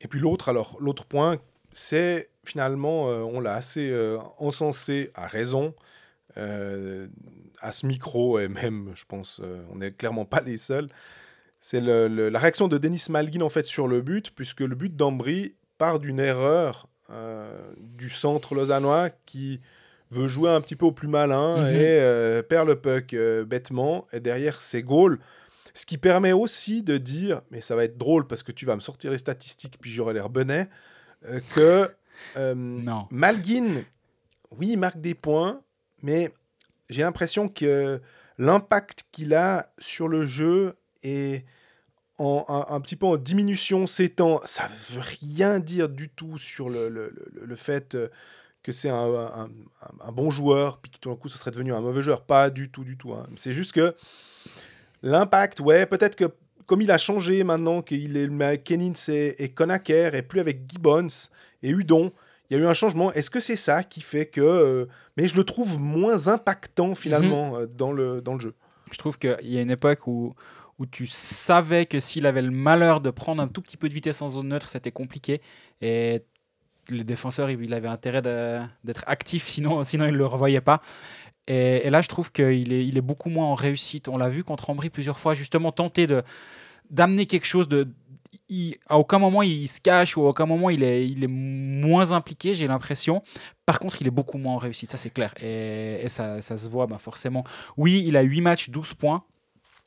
[0.00, 1.38] Et puis l'autre, alors l'autre point,
[1.72, 5.74] c'est finalement, euh, on l'a assez euh, encensé à raison,
[6.36, 7.08] euh,
[7.60, 10.88] à ce micro, et même, je pense, on n'est clairement pas les seuls.
[11.58, 15.54] C'est la réaction de Denis Malguin en fait sur le but, puisque le but d'Ambry
[15.76, 16.88] part d'une erreur
[17.76, 19.60] du centre lausannois qui
[20.10, 21.66] veut jouer un petit peu au plus malin Mhm.
[21.74, 24.06] et euh, perd le puck euh, bêtement.
[24.12, 25.18] Et derrière, c'est goal.
[25.74, 28.74] Ce qui permet aussi de dire, mais ça va être drôle parce que tu vas
[28.74, 30.68] me sortir les statistiques puis j'aurai l'air benet,
[31.26, 31.88] euh, que
[32.56, 33.06] Non.
[33.10, 33.82] Malguin,
[34.50, 35.62] oui, il marque des points,
[36.02, 36.32] mais
[36.88, 38.00] j'ai l'impression que
[38.36, 41.44] l'impact qu'il a sur le jeu est
[42.18, 44.40] en, un, un petit peu en diminution ces temps.
[44.44, 47.96] Ça veut rien dire du tout sur le, le- le- le fait
[48.62, 49.48] que c'est un, un- un-
[50.08, 52.22] un bon joueur, puis que tout d'un coup ce serait devenu un mauvais joueur.
[52.22, 53.12] Pas du tout, du tout.
[53.12, 53.26] hein.
[53.36, 53.94] C'est juste que
[55.02, 56.26] l'impact, ouais, peut-être que
[56.66, 60.70] comme il a changé maintenant, qu'il est avec Kennins et, et Conacher, et plus avec
[60.70, 61.08] Gibbons
[61.64, 62.12] et Udon,
[62.48, 63.12] il y a eu un changement.
[63.12, 64.40] Est-ce que c'est ça qui fait que...
[64.40, 68.54] euh, mais je le trouve moins impactant finalement euh, dans, le, dans le jeu.
[68.92, 70.34] Je trouve qu'il y a une époque où,
[70.78, 73.94] où tu savais que s'il avait le malheur de prendre un tout petit peu de
[73.94, 75.40] vitesse en zone neutre, c'était compliqué.
[75.80, 76.22] Et
[76.88, 80.80] le défenseur, il avait intérêt d'être actif, sinon, sinon il ne le revoyait pas.
[81.46, 84.08] Et, là, je trouve qu'il est, beaucoup moins en réussite.
[84.08, 86.06] On l'a vu contre Ambry plusieurs fois, justement tenter
[86.90, 87.68] d'amener quelque chose
[88.88, 92.66] à aucun moment il se cache ou à aucun moment il est, moins impliqué, j'ai
[92.66, 93.22] l'impression.
[93.66, 95.32] Par contre, il est beaucoup moins en réussite, ça c'est clair.
[95.42, 97.44] Et, ça, se voit ben, forcément.
[97.76, 99.24] Oui, il a 8 matchs, 12 points.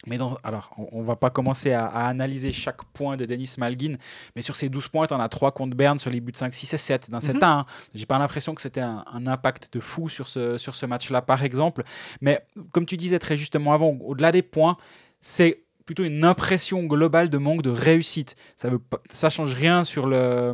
[0.05, 3.53] Mais dans, alors, on, on va pas commencer à, à analyser chaque point de Denis
[3.57, 3.95] Malguin,
[4.35, 6.53] mais sur ces 12 points, tu en as 3 contre Berne sur les buts 5,
[6.53, 7.43] 6 et 7 d'un 7 Mhm.
[7.43, 7.65] à 1.
[7.93, 11.21] J'ai pas l'impression que c'était un, un impact de fou sur ce, sur ce match-là,
[11.21, 11.83] par exemple.
[12.21, 14.75] Mais comme tu disais très justement avant, au-delà des points,
[15.21, 18.35] c'est plutôt une impression globale de manque de réussite.
[18.55, 18.69] Ça
[19.13, 20.53] ça change rien sur le,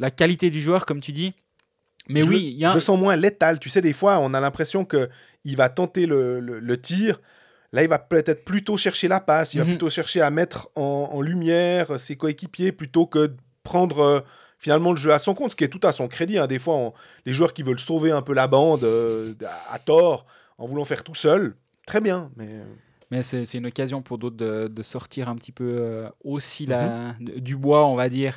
[0.00, 1.34] la qualité du joueur, comme tu dis.
[2.08, 3.58] Mais je oui, il y a Je un- sens moins létal.
[3.60, 5.08] Tu sais, des fois, on a l'impression que
[5.44, 7.20] il va tenter le, le- le tir.
[7.72, 9.54] Là, il va peut-être plutôt chercher la passe.
[9.54, 9.64] Il Mhm.
[9.64, 14.20] va plutôt chercher à mettre en, en lumière ses coéquipiers plutôt que de prendre euh,
[14.58, 16.38] finalement le jeu à son compte, ce qui est tout à son crédit.
[16.38, 16.46] hein.
[16.46, 16.92] Des fois, on-
[17.26, 20.26] les joueurs qui veulent sauver un peu la bande euh, à, à tort
[20.58, 21.54] en voulant faire tout seul,
[21.86, 22.30] très bien.
[22.36, 22.64] Mais euh,
[23.10, 27.14] Mais c'est une occasion pour d'autres de, de sortir un petit peu euh, aussi la,
[27.20, 28.36] de- du bois, on va dire,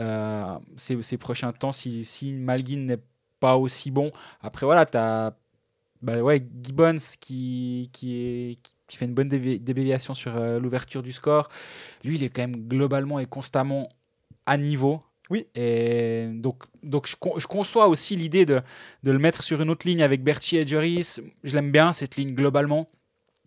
[0.00, 3.02] euh, ces, ces prochains temps, si, si Malguin n'est
[3.40, 4.10] pas aussi bon.
[4.40, 5.34] Après, voilà, tu as
[6.02, 11.02] bah ouais, Gibbons qui, qui, est, qui fait une bonne dévi- déviation sur euh, l'ouverture
[11.02, 11.48] du score.
[12.04, 13.88] Lui, il est quand même globalement et constamment
[14.46, 15.02] à niveau.
[15.30, 15.46] Oui.
[15.54, 18.60] Et donc, donc je, con- je conçois aussi l'idée de,
[19.02, 21.20] de le mettre sur une autre ligne avec Berti et Joris.
[21.44, 22.88] Je l'aime bien, cette ligne, globalement.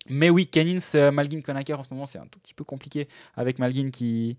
[0.09, 3.07] Mais oui, Kennins, euh, Malguin, Konaker, en ce moment, c'est un tout petit peu compliqué
[3.35, 4.37] avec Malguin qui.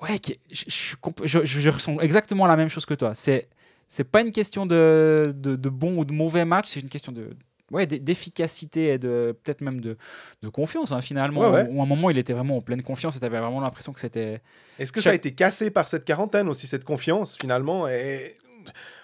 [0.00, 3.14] Ouais, qui- je- je ressens exactement la même chose que toi.
[3.14, 3.48] C'est
[3.94, 7.12] c'est pas une question de, de, de bon ou de mauvais match, c'est une question
[7.12, 7.36] de
[7.70, 9.98] ouais, d'e- d'efficacité et de peut-être même de,
[10.42, 11.40] de confiance hein, finalement.
[11.40, 11.68] Ouais, ouais.
[11.70, 13.92] Où, à un moment, il était vraiment en pleine confiance et tu avais vraiment l'impression
[13.92, 14.40] que c'était.
[14.78, 18.38] est-ce que ça a été cassé par cette quarantaine aussi, cette confiance finalement et...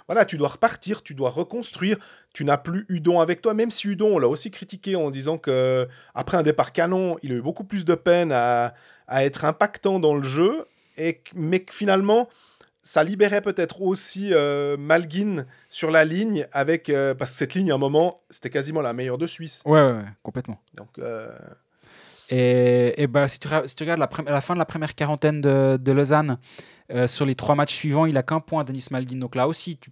[0.07, 1.99] Voilà, tu dois repartir, tu dois reconstruire.
[2.33, 5.37] Tu n'as plus Udon avec toi, même si Udon, on l'a aussi critiqué en disant
[5.37, 8.73] que après un départ canon, il a eu beaucoup plus de peine à,
[9.09, 10.65] à être impactant dans le jeu,
[10.97, 12.29] et, mais que finalement,
[12.89, 17.71] ça libérait peut-être aussi euh, Malguin sur la ligne, avec, euh, parce que cette ligne,
[17.71, 19.61] à un moment, c'était quasiment la meilleure de Suisse.
[19.67, 20.59] Ouais, ouais, ouais, complètement.
[20.73, 21.29] Donc, euh,
[22.31, 25.43] Et, et bah, si, tu, re- si tu regardes la, fin de la première quarantaine
[25.43, 26.39] de, de Lausanne,
[26.91, 29.19] euh, sur les trois matchs suivants, il a qu'un point, Denis Malguin.
[29.19, 29.91] Donc là aussi, tu-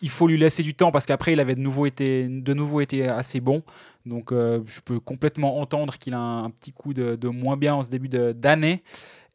[0.00, 2.80] il, faut lui laisser du temps parce qu'après, il avait de nouveau été, de nouveau
[2.80, 3.62] été assez bon.
[4.06, 7.74] Donc je peux complètement entendre qu'il a un, un petit coup de, de moins bien
[7.74, 8.82] en ce début d'année.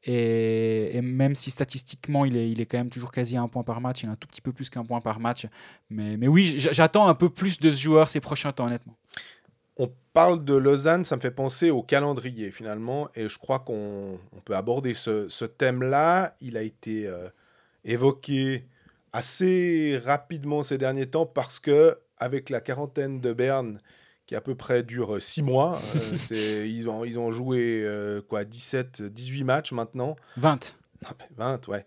[0.05, 3.63] Et, même si statistiquement, il est, il est quand même toujours quasi à un point
[3.63, 5.45] par match, il a un tout petit peu plus qu'un point par match.
[5.89, 8.95] Mais, mais oui, j'attends un peu plus de ce joueur ces prochains temps, honnêtement.
[9.77, 14.19] on parle de Lausanne, ça me fait penser au calendrier finalement, et je crois qu'on
[14.35, 16.35] on peut aborder ce, ce thème-là.
[16.41, 17.29] Il a été euh,
[17.83, 18.65] évoqué
[19.11, 23.79] assez rapidement ces derniers temps parce que avec la quarantaine de Berne
[24.29, 28.43] qui à peu près dure 6 mois, euh, ils, ont, ils ont joué euh, quoi
[28.45, 30.15] 17, 18 matchs maintenant.
[30.37, 30.75] 20.
[31.01, 31.83] Non, mais 20, ouais.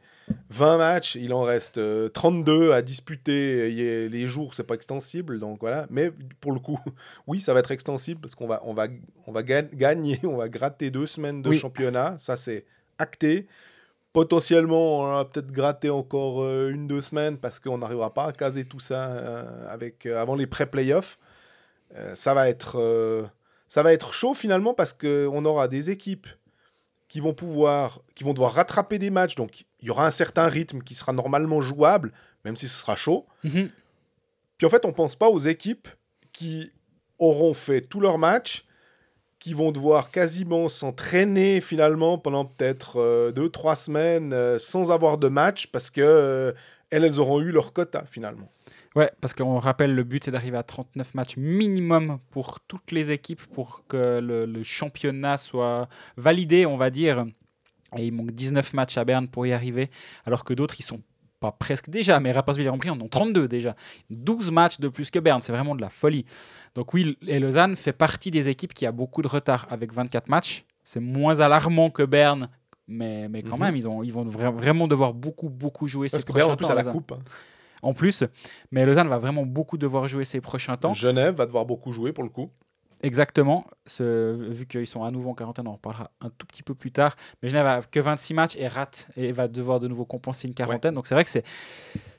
[0.51, 4.09] 20 matchs, il en reste euh, 32 à disputer.
[4.09, 5.87] Les jours, c'est pas extensible, donc voilà.
[5.89, 6.81] Mais pour le coup,
[7.29, 8.89] oui, ça va être extensible parce qu'on va, on va,
[9.29, 11.59] on va ga- gagner, on va gratter deux semaines de Oui.
[11.61, 12.19] championnat.
[12.19, 12.65] Ça, c'est
[12.99, 13.47] acté.
[14.13, 18.33] Potentiellement, on va peut-être gratter encore euh, une, deux semaines parce qu'on n'arrivera pas à
[18.33, 21.19] caser tout ça euh, avec, euh, avant les pré-playoffs.
[21.97, 23.25] Euh, ça, va être, euh,
[23.69, 26.27] ça va être chaud finalement parce qu'on aura des équipes
[27.09, 29.35] qui vont pouvoir, qui vont devoir rattraper des matchs.
[29.35, 32.13] Donc, il y aura un certain rythme qui sera normalement jouable,
[32.45, 33.27] même si ce sera chaud.
[33.45, 33.69] Mhm.
[34.57, 35.89] Puis en fait, on pense pas aux équipes
[36.33, 36.71] qui
[37.19, 38.65] auront fait tous leurs matchs,
[39.43, 45.19] qui vont devoir quasiment s'entraîner finalement pendant peut-être euh, deux, trois semaines euh, sans avoir
[45.19, 46.53] de match parce que euh,
[46.91, 48.52] elles, elles auront eu leur quota finalement.
[48.95, 53.11] Ouais, parce qu'on rappelle, le but c'est d'arriver à 39 matchs minimum pour toutes les
[53.11, 57.25] équipes pour que le, le championnat soit validé, on va dire.
[57.97, 59.91] Et il manque 19 matchs à Berne pour y arriver,
[60.27, 61.01] alors que d'autres ils sont
[61.41, 63.75] pas presque déjà, mais Rapperswil et Ampris en ont 32 déjà.
[64.11, 66.25] 12 matchs de plus que Berne, c'est vraiment de la folie.
[66.75, 70.29] Donc oui, et Lausanne fait partie des équipes qui a beaucoup de retard avec 24
[70.29, 70.65] matchs.
[70.85, 72.49] C'est moins alarmant que Berne,
[72.87, 73.63] mais, mais quand Mhm.
[73.65, 76.51] même, ils, ont, ils vont vra- vraiment devoir beaucoup, beaucoup jouer Parce ces que Berne,
[76.53, 77.13] en plus, à la coupe.
[77.13, 77.19] hein.
[77.83, 78.25] En plus,
[78.71, 80.95] mais Lausanne va vraiment beaucoup devoir jouer ces prochains temps.
[80.95, 82.51] Genève va devoir beaucoup jouer pour le coup.
[83.03, 83.67] Exactement.
[83.87, 86.75] Ce- vu qu'ils sont à nouveau en quarantaine, on en reparlera un tout petit peu
[86.77, 87.17] plus tard.
[87.43, 90.55] Mais Genève a que 26 matchs et rate et va devoir de nouveau compenser une
[90.55, 90.95] quarantaine.
[90.95, 91.45] Donc c'est vrai que c'est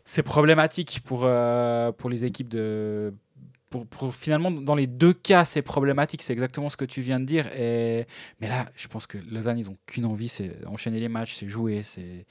[0.05, 3.13] c'est problématique pour, euh, pour les équipes de.
[3.69, 6.21] Pour, pour- finalement, dans les deux cas, c'est problématique.
[6.21, 7.47] C'est exactement ce que tu viens de dire.
[7.57, 8.05] Et,
[8.41, 11.47] mais là, je pense que Lausanne, ils ont qu'une envie, c'est enchaîner les matchs, c'est
[11.47, 12.25] jouer, c'est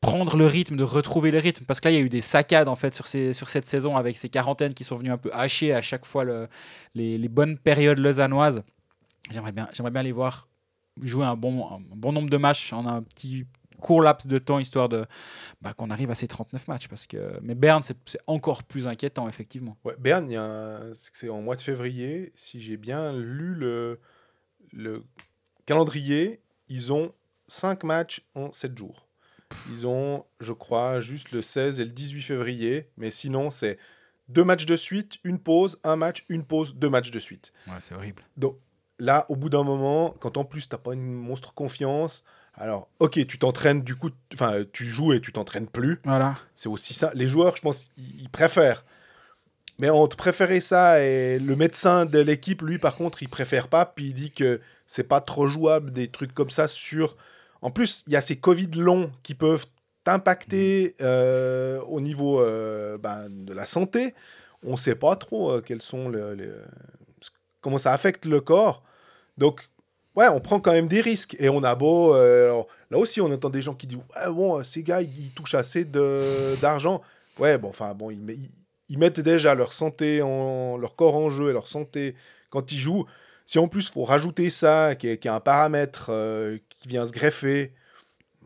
[0.00, 1.64] prendre le rythme, de retrouver le rythme.
[1.64, 3.64] Parce que là, il y a eu des saccades en fait sur, ces, sur cette
[3.64, 6.48] saison avec ces quarantaines qui sont venues un peu hacher à chaque fois le,
[6.94, 8.62] les, bonnes périodes lausannoises.
[9.30, 10.48] J'aimerais bien, j'aimerais bien les voir
[11.02, 13.46] jouer un bon, bon nombre de matchs en un petit
[13.80, 15.06] court laps de temps, histoire de
[15.60, 16.88] bah, qu'on arrive à ces 39 matchs.
[16.88, 19.76] Parce que, mais Berne, c'est encore plus inquiétant, effectivement.
[19.84, 22.32] Ouais, Berne, c'est en mois de février.
[22.34, 24.00] Si j'ai bien lu le,
[24.72, 25.04] le
[25.66, 27.12] calendrier, ils ont
[27.48, 29.07] 5 matchs en 7 jours.
[29.70, 32.88] Ils ont, je crois, juste le 16 et le 18 février.
[32.96, 33.78] Mais sinon, c'est
[34.28, 37.52] deux matchs de suite, une pause, un match, une pause, deux matchs de suite.
[37.66, 38.22] Ouais, c'est horrible.
[38.36, 38.58] Donc
[38.98, 42.24] là, au bout d'un moment, quand en plus, tu n'as pas une monstre confiance,
[42.60, 46.00] alors, ok, tu t'entraînes du coup, enfin, tu joues et tu t'entraînes plus.
[46.04, 46.34] Voilà.
[46.56, 47.12] C'est aussi ça.
[47.14, 48.84] Les joueurs, je pense, ils ils préfèrent.
[49.78, 53.86] Mais entre préférer ça et le médecin de l'équipe, lui, par contre, il préfère pas.
[53.86, 57.16] Puis il dit que c'est pas trop jouable des trucs comme ça sur.
[57.62, 59.66] En plus, il y a ces Covid longs qui peuvent
[60.04, 64.14] t'impacter euh, au niveau euh, ben, de la santé.
[64.64, 66.50] On sait pas trop euh, quels sont le- les-
[67.60, 68.82] comment ça affecte le corps.
[69.36, 69.68] Donc,
[70.16, 71.36] ouais, on prend quand même des risques.
[71.38, 72.12] Et on a beau.
[72.12, 75.54] alors, là aussi, on entend des gens qui disent Ouais, bon, ces gars, ils, touchent
[75.54, 77.02] assez d'argent.
[77.38, 78.54] Ouais, bon, enfin, bon, ils, met- ils-
[78.88, 82.14] ils mettent déjà leur santé, en, leur corps en jeu et leur santé
[82.50, 83.04] quand ils jouent.
[83.44, 86.10] Si en plus, il faut rajouter ça, qui est, qui est un paramètre
[86.78, 87.72] qui vient se greffer,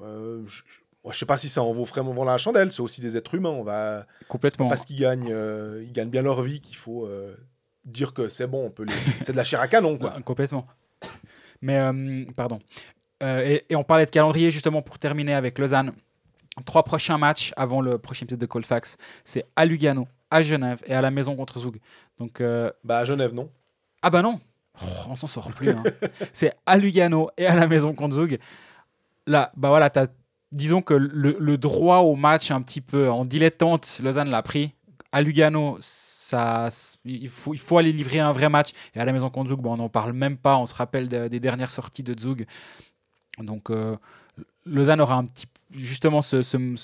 [0.02, 0.62] euh, je,
[1.10, 2.72] je- sais pas si ça en vaut vraiment la chandelle.
[2.72, 3.50] C'est aussi des êtres humains.
[3.50, 4.68] On va Complètement.
[4.68, 7.36] parce qu'ils gagnent, euh, ils gagnent bien leur vie qu'il faut euh,
[7.84, 8.66] dire que c'est bon.
[8.66, 8.92] On peut les...
[9.24, 10.14] c'est de la chair à canon, quoi.
[10.24, 10.66] Complètement.
[11.60, 12.58] Mais, pardon.
[13.20, 15.92] Et, et on parlait de calendrier justement pour terminer avec Lausanne.
[16.66, 18.96] Trois prochains matchs avant le prochain épisode de Colfax.
[19.24, 21.78] C'est à Lugano, à Genève et à la maison contre Zug.
[22.18, 22.42] Donc,
[22.84, 23.48] Bah à Genève, non.
[24.02, 24.40] ah bah non,
[24.82, 25.70] Oh, on s'en sort plus.
[25.70, 25.82] hein.
[26.32, 28.38] c'est à Lugano et à la maison contre Zug.
[29.26, 29.90] Là, bah voilà,
[30.50, 34.74] disons que le, droit au match un petit peu en dilettante, Lausanne l'a pris.
[35.12, 36.70] À Lugano, ça,
[37.04, 38.70] il, faut, il faut aller livrer un vrai match.
[38.94, 40.56] Et à la maison contre Zug, bah, on n'en parle même pas.
[40.56, 42.46] On se rappelle de- des dernières sorties de Zug.
[43.38, 43.96] Donc, euh,
[44.64, 46.76] Lausanne aura un petit justement ce- ce-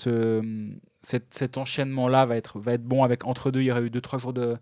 [1.02, 3.60] cet, cet enchaînement-là va être, va être bon avec entre deux.
[3.60, 4.56] Il y aurait eu deux trois jours de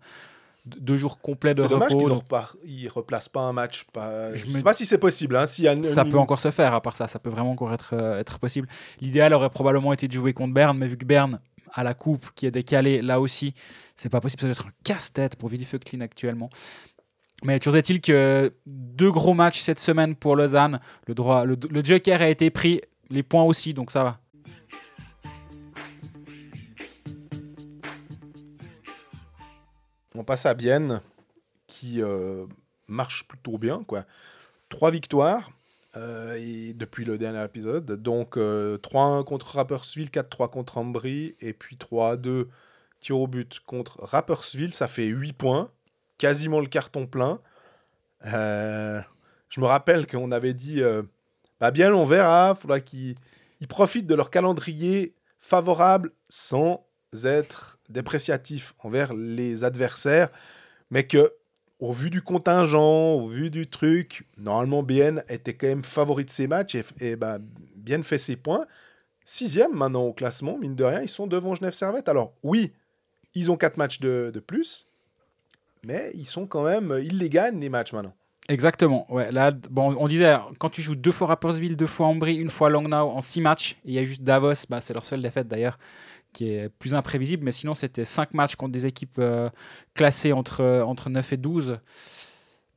[0.79, 1.99] deux jours complets de C'est dommage repos.
[2.05, 2.23] qu'ils donc-
[2.85, 3.85] ne replacent pas un match.
[3.93, 4.35] Pas...
[4.35, 5.35] Je me- sais pas si c'est possible.
[5.35, 7.29] Hein, s'il y a une- Ça peut encore se faire, à part ça, ça peut
[7.29, 8.67] vraiment encore être, euh, être possible.
[9.01, 11.39] L'idéal aurait probablement été de jouer contre Berne, mais vu que Berne
[11.73, 13.53] a la coupe qui est décalée, là aussi,
[13.95, 14.41] c'est pas possible.
[14.41, 16.49] Ça doit être un casse-tête pour Vidi Feucklin actuellement.
[17.43, 20.79] Mais toujours est-il que deux gros matchs cette semaine pour Lausanne.
[21.07, 24.19] Le, droit, le, le Joker a été pris, les points aussi, donc ça va.
[30.17, 31.01] On passe à Bienne,
[31.67, 32.47] qui euh,
[32.87, 33.83] marche plutôt bien.
[33.83, 34.05] Quoi.
[34.67, 35.51] Trois victoires
[35.95, 38.01] euh, et depuis le dernier épisode.
[38.01, 42.47] Donc euh, 3-1 contre Rapperswil, 4-3 contre Ambry, et puis 3-2
[42.99, 44.73] tir au but contre Rapperswil.
[44.73, 45.69] Ça fait 8 points,
[46.17, 47.39] quasiment le carton plein.
[48.25, 48.99] Euh,
[49.49, 51.03] je me rappelle qu'on avait dit, euh,
[51.59, 53.15] bah bien, on verra, faudra qu'il
[53.59, 56.86] ils profitent de leur calendrier favorable sans
[57.23, 60.29] être dépréciatifs envers les adversaires,
[60.91, 61.31] mais que
[61.79, 66.31] au vu du contingent, au vu du truc, normalement Bien était quand même favori de
[66.31, 67.39] ces matchs et, ben,
[67.75, 68.65] Bien fait ses points.
[69.25, 72.09] Sixième maintenant au classement, mine de rien, ils sont devant Genève Servette.
[72.09, 72.73] Alors oui,
[73.35, 74.87] ils ont quatre matchs de, de plus,
[75.83, 78.13] mais ils sont quand même, ils les gagnent les matchs maintenant.
[78.49, 79.05] Exactement.
[79.13, 82.49] Ouais, là, bon, on disait, quand tu joues deux fois Rappersville, deux fois Ambry, une
[82.49, 85.49] fois Langnau en six matchs, il y a juste Davos, bah, c'est leur seule défaite
[85.49, 85.77] d'ailleurs,
[86.37, 89.49] qui est plus imprévisible, mais sinon c'était cinq matchs contre des équipes euh,
[89.95, 91.79] classées entre, entre 9 et 12.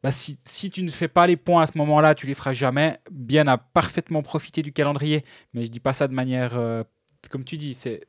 [0.02, 2.54] Bah, si, si, tu ne fais pas les points à ce moment-là, tu les feras
[2.54, 2.98] jamais.
[3.10, 6.82] Bien a parfaitement profité du calendrier, mais je dis pas ça de manière, euh,
[7.28, 8.06] comme tu dis, c'est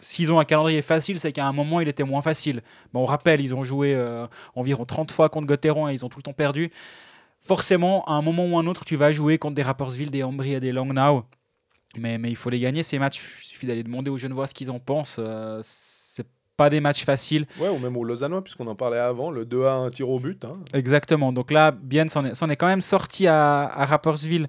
[0.00, 2.62] S'ils ont un calendrier facile, c'est qu'à un moment, il était moins facile.
[2.92, 6.08] Bon, on rappelle, ils ont joué euh, environ 30 fois contre Gotteron et ils ont
[6.08, 6.70] tout le temps perdu.
[7.40, 10.54] Forcément, à un moment ou un autre, tu vas jouer contre des Rappersville, des Ambry
[10.54, 11.24] et des Langnau.
[11.98, 13.20] Mais, mais il faut les gagner, ces matchs.
[13.42, 15.16] Il suffit d'aller demander aux Genevois ce qu'ils en pensent.
[15.18, 16.26] Euh, c'est
[16.56, 17.46] pas des matchs faciles.
[17.60, 20.18] Ouais, ou même aux Lausannois, puisqu'on en parlait avant, le 2 à 1 tir au
[20.18, 20.44] but.
[20.44, 20.58] Hein.
[20.72, 21.32] Exactement.
[21.32, 24.48] Donc là, Bien s'en est, est, quand même sorti à, à Rappersville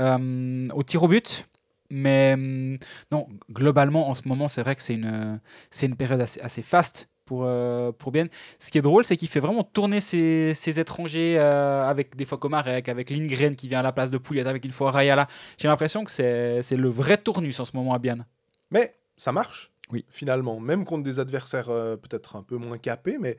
[0.00, 1.46] euh, au tir au but.
[1.90, 2.78] Mais hum,
[3.12, 6.62] non, globalement, en ce moment, c'est vrai que c'est une, c'est une période assez, assez
[6.62, 8.28] faste pour, euh, pour Bien.
[8.58, 12.24] Ce qui est drôle, c'est qu'il fait vraiment tourner ses, ses étrangers euh, avec des
[12.24, 15.28] fois Komarek, avec Lindgren qui vient à la place de Pouliot, avec une fois Rayala.
[15.58, 18.24] J'ai l'impression que c'est, c'est le vrai tournus en ce moment à Bien.
[18.70, 20.06] Mais ça marche, oui.
[20.08, 23.18] finalement, même contre des adversaires euh, peut-être un peu moins capés.
[23.18, 23.36] Mais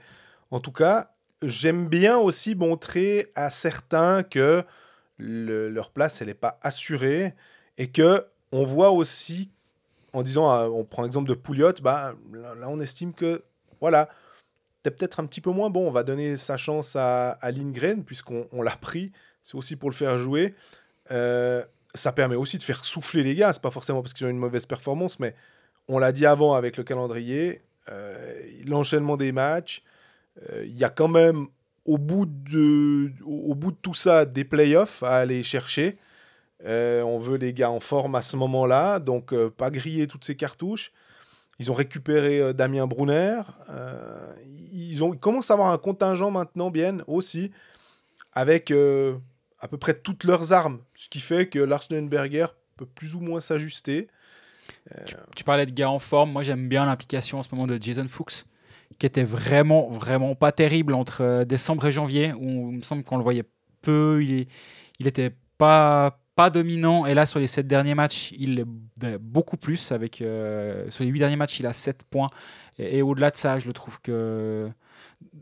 [0.52, 4.63] en tout cas, j'aime bien aussi montrer à certains que
[5.17, 7.34] le, leur place, elle n'est pas assurée
[7.78, 9.52] et que on voit aussi,
[10.13, 13.43] en disant, euh, on prend l'exemple de Pouliot, bah, là, on estime que,
[13.79, 14.09] voilà,
[14.83, 18.03] t'es peut-être un petit peu moins bon, on va donner sa chance à, à Lindgren,
[18.03, 19.11] puisqu'on on l'a pris,
[19.43, 20.53] c'est aussi pour le faire jouer.
[21.11, 21.63] Euh,
[21.95, 24.37] ça permet aussi de faire souffler les gars, c'est pas forcément parce qu'ils ont une
[24.37, 25.35] mauvaise performance, mais
[25.87, 29.83] on l'a dit avant avec le calendrier, euh, l'enchaînement des matchs,
[30.49, 31.47] euh, il y a quand même
[31.85, 35.97] au bout, de, au bout de tout ça des playoffs à aller chercher.
[36.65, 40.91] On veut les gars en forme à ce moment-là, donc pas griller toutes ces cartouches.
[41.60, 43.41] Ils ont récupéré euh, Damien Brunner.
[43.70, 44.34] Euh,
[44.74, 47.52] ils, ont, ils commencent à avoir un contingent maintenant, bien aussi,
[48.34, 49.17] avec euh,
[49.60, 53.39] à peu près toutes leurs armes, ce qui fait que Larsenberger peut plus ou moins
[53.39, 54.08] s'ajuster.
[55.36, 56.32] Tu, parlais de gars en forme.
[56.32, 58.46] Moi, j'aime bien l'implication en ce moment de Jason Fuchs,
[59.00, 63.17] qui était vraiment, vraiment pas terrible entre décembre et janvier, où il me semble qu'on
[63.17, 63.46] le voyait
[63.82, 64.22] peu.
[64.22, 64.48] Il,
[65.00, 67.08] il était pas, pas dominant.
[67.08, 68.63] Et là, sur les 7 derniers matchs, il
[68.95, 69.91] ben, beaucoup plus.
[69.91, 72.30] Avec, euh, sur les 8 derniers matchs, il a 7 points.
[72.78, 74.69] Et, au-delà de ça, je le trouve que.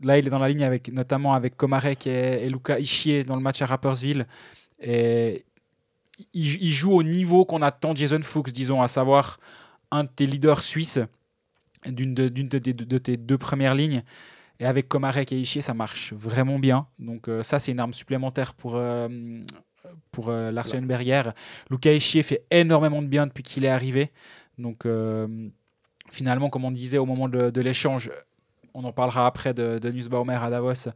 [0.02, 3.42] Là, il est dans la ligne avec, notamment avec Komarek et, Luca Ishii dans le
[3.42, 4.26] match à Rappersville.
[4.80, 5.44] Et
[6.32, 9.38] il, joue au niveau qu'on attend Jason Fuchs, disons, à savoir
[9.90, 11.00] un de tes leaders suisses,
[11.86, 14.02] d'une de tes deux premières lignes.
[14.60, 16.86] Et avec Komarek et Ishii, ça marche vraiment bien.
[16.98, 19.08] Donc euh, ça, c'est une arme supplémentaire pour, euh,
[20.12, 21.30] pour euh, Larsenberger.
[21.70, 24.10] Luca Ishii fait énormément de bien depuis qu'il est arrivé.
[24.58, 25.48] Donc euh,
[26.10, 28.10] finalement, comme on disait au moment de, de l'échange,
[28.74, 30.88] on en parlera après de, de Nussbaumer à Davos,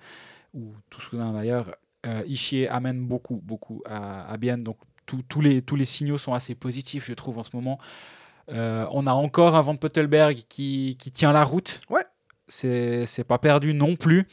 [0.55, 1.75] ou tout soudain d'ailleurs,
[2.07, 4.57] euh, Ishii amène beaucoup, beaucoup à, à bien.
[4.57, 7.79] Donc tous- tous les, tous les signaux sont assez positifs, je trouve, en ce moment.
[8.51, 11.81] Euh, on a encore un Van Pottelberg qui, qui tient la route.
[11.89, 12.03] Ouais.
[12.49, 14.27] C'est c'est pas perdu non plus.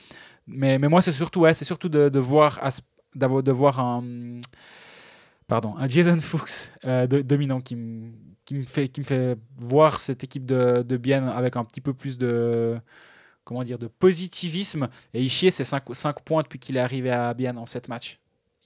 [0.48, 2.82] Mais, mais moi, c'est surtout, ouais, c'est surtout de, de voir, à ce-
[3.16, 4.04] d'avoir- de voir un,
[5.48, 8.12] pardon, un Jason Fuchs euh, de- dominant qui, me-
[8.46, 11.82] qui, me fait, qui me fait voir cette équipe de, de Bienne avec un petit
[11.82, 12.78] peu plus de,
[13.44, 14.88] comment dire, de positivisme.
[15.14, 15.84] Et Ishii, c'est 5,
[16.24, 18.20] points depuis qu'il est arrivé à Bienne en 7 matchs.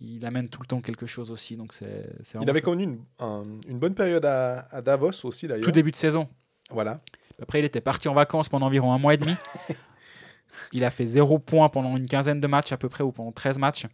[0.04, 1.56] Il amène tout le temps quelque chose aussi.
[1.56, 2.10] Donc c'est,
[2.42, 5.64] il avait connu une, un- une bonne période à, à Davos aussi, d'ailleurs.
[5.64, 6.28] tout début de saison.
[6.72, 7.02] Voilà.
[7.42, 9.36] Après, il était parti en vacances pendant environ un mois et demi.
[10.74, 13.32] il a fait 0 points pendant une quinzaine de matchs à peu près, ou pendant
[13.32, 13.86] 13 matchs.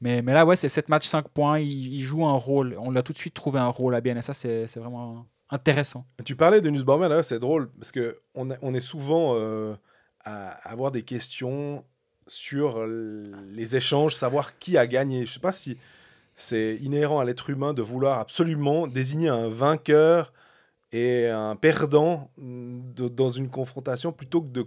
[0.00, 1.58] Mais, là, ouais, c'est 7 matchs, 5 points.
[1.58, 2.76] Il, il joue un rôle.
[2.78, 4.16] On l'a tout de suite trouvé un rôle à bien.
[4.16, 6.06] Et ça, c'est vraiment intéressant.
[6.24, 9.74] Tu parlais de Nussbaumer, là, c'est drôle, parce que on, a- on est souvent euh,
[10.24, 11.84] à avoir des questions
[12.26, 15.24] sur les échanges, savoir qui a gagné.
[15.26, 15.78] Je sais pas si
[16.34, 20.32] c'est inhérent à l'être humain de vouloir absolument désigner un vainqueur
[20.92, 24.66] et un perdant dans une confrontation plutôt que de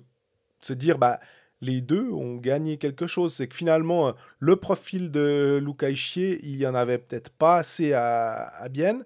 [0.60, 1.20] se dire bah
[1.62, 3.34] les deux ont gagné quelque chose.
[3.34, 7.58] C'est que finalement, euh, le profil de Luca Ishii, il y en avait peut-être pas
[7.58, 9.06] assez à, à Bienne.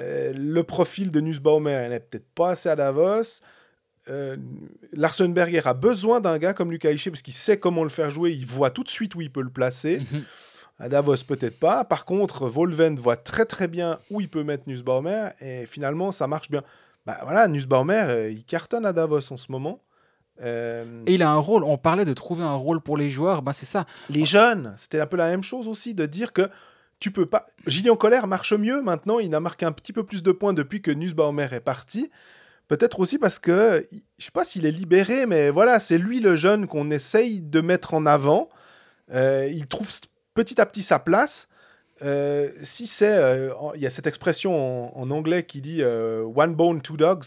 [0.00, 3.40] Euh, le profil de Nussbaumer, il n'est peut-être pas assez à Davos.
[4.08, 4.36] Euh,
[4.92, 8.32] Larsenberger a besoin d'un gars comme Luca Ishii parce qu'il sait comment le faire jouer,
[8.32, 10.00] il voit tout de suite où il peut le placer.
[10.00, 10.24] Mhm.
[10.78, 11.84] À Davos, peut-être pas.
[11.84, 16.26] Par contre, Volven voit très très bien où il peut mettre Nussbaumer et finalement, ça
[16.26, 16.62] marche bien.
[17.04, 19.82] Bah voilà, Nussbaumer, euh, il cartonne à Davos en ce moment.
[20.42, 21.64] Euh, Et il a un rôle.
[21.64, 23.42] On parlait de trouver un rôle pour les joueurs.
[23.42, 23.86] Ben c'est ça.
[24.08, 26.48] les jeunes, c'était un peu la même chose aussi, de dire que
[26.98, 27.46] tu peux pas.
[27.66, 30.82] Gideon Colère marche mieux maintenant, il a marqué un petit peu plus de points depuis
[30.82, 32.10] que Nussbaumer est parti.
[32.68, 33.84] Peut-être aussi parce que,
[34.18, 37.60] je sais pas s'il est libéré, mais voilà, c'est lui le jeune qu'on essaye de
[37.60, 38.48] mettre en avant.
[39.12, 39.90] Euh, il trouve
[40.34, 41.48] petit à petit sa place.
[42.02, 46.22] Euh, si c'est, euh, il y a cette expression en, en anglais qui dit euh,
[46.22, 47.24] one bone, two dogs.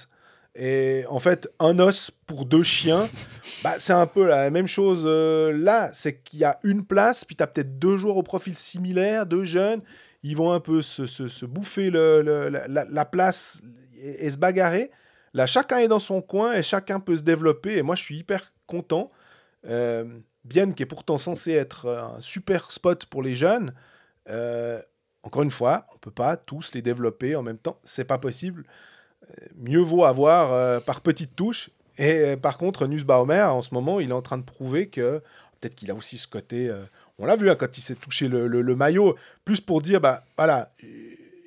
[0.55, 3.09] Et en fait, un os pour deux chiens,
[3.63, 5.89] bah, c'est un peu la même chose euh, là.
[5.93, 9.25] C'est qu'il y a une place, puis tu as peut-être deux joueurs au profil similaire,
[9.25, 9.81] deux jeunes.
[10.21, 13.61] Ils vont un peu se, se- se bouffer le- le- la, la- la place
[13.97, 14.91] et, et se bagarrer.
[15.33, 17.77] Là, chacun est dans son coin et chacun peut se développer.
[17.77, 19.09] Et moi, je suis hyper content.
[19.67, 20.05] Euh,
[20.45, 23.73] Bienne, qui est pourtant censé être un super spot pour les jeunes,
[24.29, 24.79] euh,
[25.23, 27.79] encore une fois, on peut pas tous les développer en même temps.
[27.83, 28.65] C'est pas possible.
[29.57, 31.69] Mieux vaut avoir euh, par petites touches.
[31.97, 35.21] Et euh, par contre, Nussbaumer, en ce moment, il est en train de prouver que
[35.61, 36.69] peut-être qu'il a aussi ce côté.
[36.69, 36.83] euh,
[37.19, 39.15] on l'a vu hein, quand il s'est touché le, le- le maillot,
[39.45, 40.71] plus pour dire bah voilà,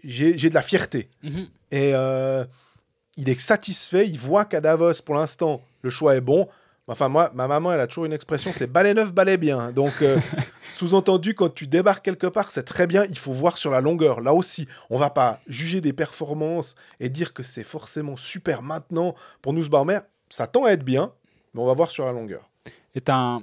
[0.05, 1.09] j'ai de la fierté.
[1.23, 1.47] Mhm.
[1.73, 1.93] Et
[3.17, 6.49] il est satisfait, il voit qu'à Davos, pour l'instant, le choix est bon.
[6.89, 9.73] Enfin, moi, ma maman, elle a toujours une expression, c'est balai neuf, balai bien.
[9.73, 10.19] Donc, euh,
[10.73, 14.21] sous-entendu, quand tu débarques quelque part, c'est très bien, il faut voir sur la longueur.
[14.21, 19.17] Là aussi, on va pas juger des performances et dire que c'est forcément super maintenant
[19.43, 19.99] pour Nussbaumer.
[20.31, 21.13] Ça tend à être bien,
[21.55, 22.49] mais on va voir sur la longueur.
[22.95, 23.43] est un.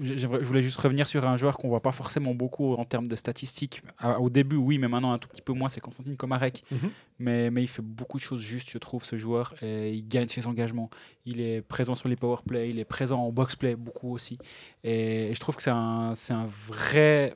[0.00, 3.16] Je voulais juste revenir sur un joueur qu'on voit pas forcément beaucoup en termes de
[3.16, 3.82] statistiques.
[3.98, 6.64] À- Au début, oui, mais maintenant un tout petit peu moins, c'est Constantine Komarek.
[6.70, 6.90] Mhm.
[7.18, 9.54] mais, mais il fait beaucoup de choses justes, je trouve, ce joueur.
[9.62, 10.90] Et il gagne ses engagements.
[11.26, 14.38] Il est présent sur les power play, il est présent en box play beaucoup aussi.
[14.84, 17.34] Et, je trouve que c'est un, c'est un vrai.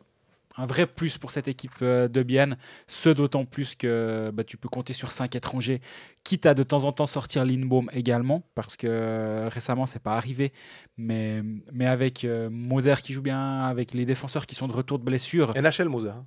[0.56, 4.56] Un vrai plus pour cette équipe euh, de Bienne, ce d'autant plus que bah, tu
[4.56, 5.80] peux compter sur cinq étrangers,
[6.22, 10.16] quitte à de temps en temps sortir Lindbaum également, parce que euh, récemment c'est pas
[10.16, 10.52] arrivé,
[10.96, 11.42] mais,
[11.72, 15.04] mais avec euh, Moser qui joue bien, avec les défenseurs qui sont de retour de
[15.04, 16.10] blessure, NHL Moser.
[16.10, 16.24] hein.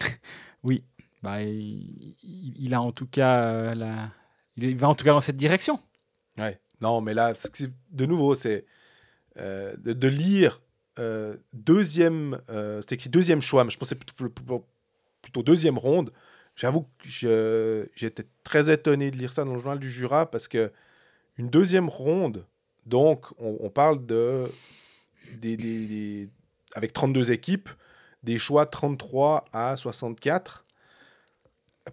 [0.64, 0.82] oui,
[1.22, 4.10] bah, il, a en tout cas euh, la-
[4.56, 5.78] il va en tout cas dans cette direction.
[6.36, 6.58] Ouais.
[6.80, 7.32] Non, mais là,
[7.90, 8.64] de nouveau, c'est
[9.36, 10.60] euh, de, de lire
[10.98, 14.64] euh, deuxième, euh, c'est écrit deuxième choix, mais je pensais plutôt,
[15.42, 16.12] deuxième ronde.
[16.56, 20.72] J'avoue que j'étais très étonné de lire ça dans le journal du Jura parce que
[21.36, 22.44] une deuxième ronde,
[22.86, 24.50] donc on, parle de
[25.34, 26.30] des, des- des-
[26.74, 27.68] avec 32 équipes,
[28.24, 30.64] des choix 33 à 64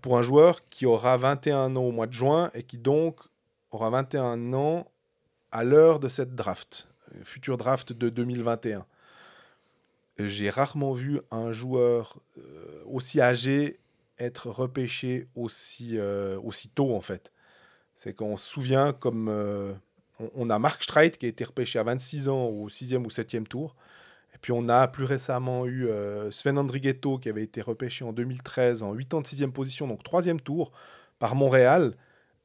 [0.02, 3.20] pour un joueur qui aura 21 ans au mois de juin et qui donc
[3.72, 4.88] aura 21 ans
[5.52, 6.88] à l'heure de cette draft,
[7.24, 8.86] future draft de 2021.
[10.18, 13.80] J'ai rarement vu un joueur euh, aussi âgé
[14.18, 17.32] être repêché aussi, euh, aussi tôt, en fait.
[17.96, 19.28] C'est qu'on se souvient comme...
[19.30, 19.74] euh,
[20.20, 23.10] on, on a Mark Streit qui a été repêché à 26 ans au 6e ou
[23.10, 23.76] 7e tour.
[24.34, 28.14] Et puis on a plus récemment eu euh, Sven Andrighetto qui avait été repêché en
[28.14, 30.72] 2013 en 86e position, donc 3e tour,
[31.20, 31.96] par Montréal.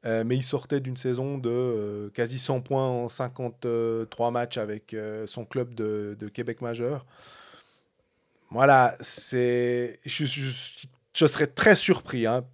[0.05, 4.93] Euh, mais il sortait d'une saison de euh, quasi 100 points en 53 matchs avec
[4.93, 7.05] euh, son club de, de Québec majeur.
[8.51, 9.99] Voilà, c'est.
[10.05, 10.25] Je,
[11.25, 12.45] serais très surpris, hein.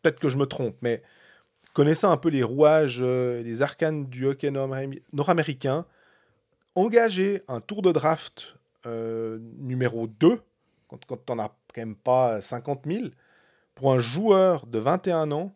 [0.00, 1.02] peut-être que je me trompe, mais
[1.72, 5.86] connaissant un peu les rouages, euh, les arcanes du hockey nord-amé- nord-américain,
[6.76, 10.40] engager un tour de draft euh, numéro 2,
[10.88, 13.06] quand, quand tu n'en as quand même pas 50 000,
[13.74, 15.52] pour un joueur de 21 ans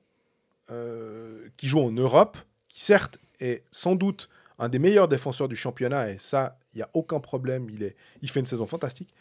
[0.70, 2.36] euh, qui joue en Europe,
[2.68, 4.28] qui certes est sans doute
[4.58, 7.96] un des meilleurs défenseurs du championnat, et ça, il n'y a aucun problème, il, est,
[8.22, 9.14] il fait une saison fantastique.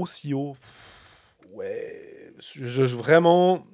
[0.00, 0.56] Aussi haut,
[1.52, 3.66] ouais, je, je- vraiment,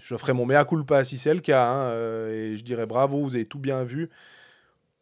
[0.00, 3.20] je ferai mon mea culpa si c'est le cas, hein, euh, et je dirais bravo,
[3.22, 4.10] vous avez tout bien vu,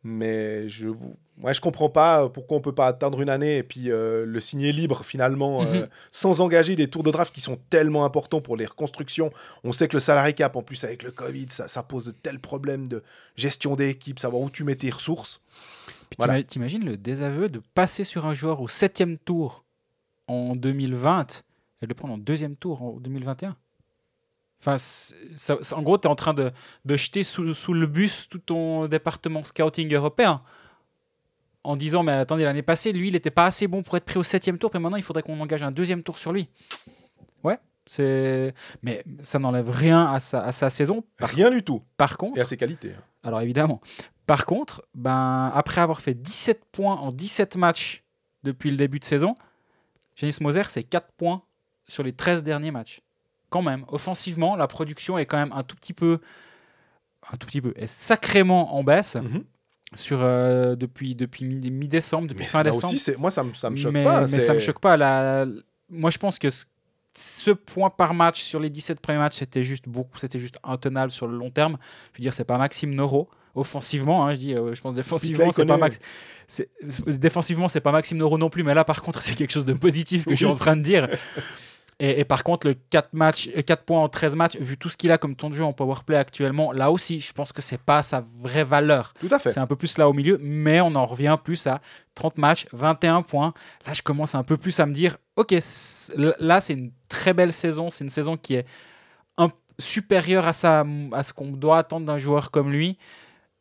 [0.03, 1.16] mais je vous...
[1.41, 4.41] Moi, je comprends pas pourquoi on peut pas attendre une année et puis euh, le
[4.41, 5.89] signer libre finalement, euh, Mhm.
[6.11, 9.30] sans engager des tours de draft qui sont tellement importants pour les reconstructions.
[9.62, 12.11] On sait que le salary cap, en plus avec le Covid, ça, ça pose de
[12.11, 13.05] tels problèmes de
[13.36, 15.41] gestion d'équipe, savoir où tu mets tes ressources.
[16.18, 16.34] Voilà.
[16.34, 19.64] t'ima- T'imagines le désaveu de passer sur un joueur au septième tour
[20.29, 21.43] en 2020
[21.83, 23.57] et de le prendre en deuxième tour en 2021
[24.61, 25.14] Enfin, ça-
[25.62, 26.51] ça- en gros, tu es en train de,
[26.85, 30.43] de jeter sous, sous le bus tout ton département scouting européen
[31.62, 34.18] en disant Mais attendez, l'année passée, lui, il n'était pas assez bon pour être pris
[34.18, 36.49] au septième tour, puis maintenant, il faudrait qu'on engage un deuxième tour sur lui.
[37.45, 38.53] Ouais, c'est.
[38.83, 41.05] Mais ça n'enlève rien à sa, à sa saison.
[41.18, 41.83] Par, Rien du tout.
[41.97, 42.95] par contre, Et à ses qualités.
[42.99, 43.03] hein.
[43.22, 43.81] alors évidemment.
[44.26, 48.03] Par contre, ben, après avoir fait 17 points en 17 matchs
[48.43, 49.37] depuis le début de saison,
[50.19, 51.43] Janis Moser, c'est 4 points
[51.89, 53.01] sur les 13 derniers matchs.
[53.51, 56.19] Quand même, offensivement, la production est quand même un tout petit peu,
[57.33, 59.45] un tout petit peu, est sacrément en baisse Mhm.
[59.95, 62.93] sur euh, depuis depuis mi- mi-décembre, depuis Mais fin là décembre.
[62.95, 64.21] aussi, moi, ça me, ça me choque mais, pas.
[64.23, 64.97] mais ça me choque pas.
[64.99, 65.47] La-
[65.89, 66.66] moi, je pense que ce,
[67.14, 71.11] ce point par match sur les 17 premiers matchs, c'était juste beaucoup, c'était juste intenable
[71.11, 71.79] sur le long terme.
[72.12, 74.27] Je veux dire, c'est pas Maxime Noro offensivement.
[74.27, 75.77] hein, je dis, euh, je pense défensivement, c'est pas.
[75.77, 75.99] Max.
[77.07, 79.75] Défensivement, c'est pas Maxime Noro non plus, mais là, par contre, c'est quelque chose de
[79.75, 81.09] positif que je suis en train de dire.
[82.01, 84.89] Et, et par contre, le 4, matchs, euh, 4 points en 13 matchs, vu tout
[84.89, 87.61] ce qu'il a comme temps de jeu en powerplay actuellement, là aussi, je pense que
[87.61, 89.15] c'est pas sa vraie valeur.
[89.21, 89.51] Tout à fait.
[89.51, 91.81] C'est un peu plus là au milieu, mais on en revient plus à
[92.15, 93.53] 30 matchs, 21 points.
[93.85, 95.55] Là, je commence un peu plus à me dire, ok,
[96.17, 97.91] là, c'est une très belle saison.
[97.91, 98.67] C'est une saison qui est
[99.37, 102.97] un, supérieure à, sa, à ce qu'on doit attendre d'un joueur comme lui.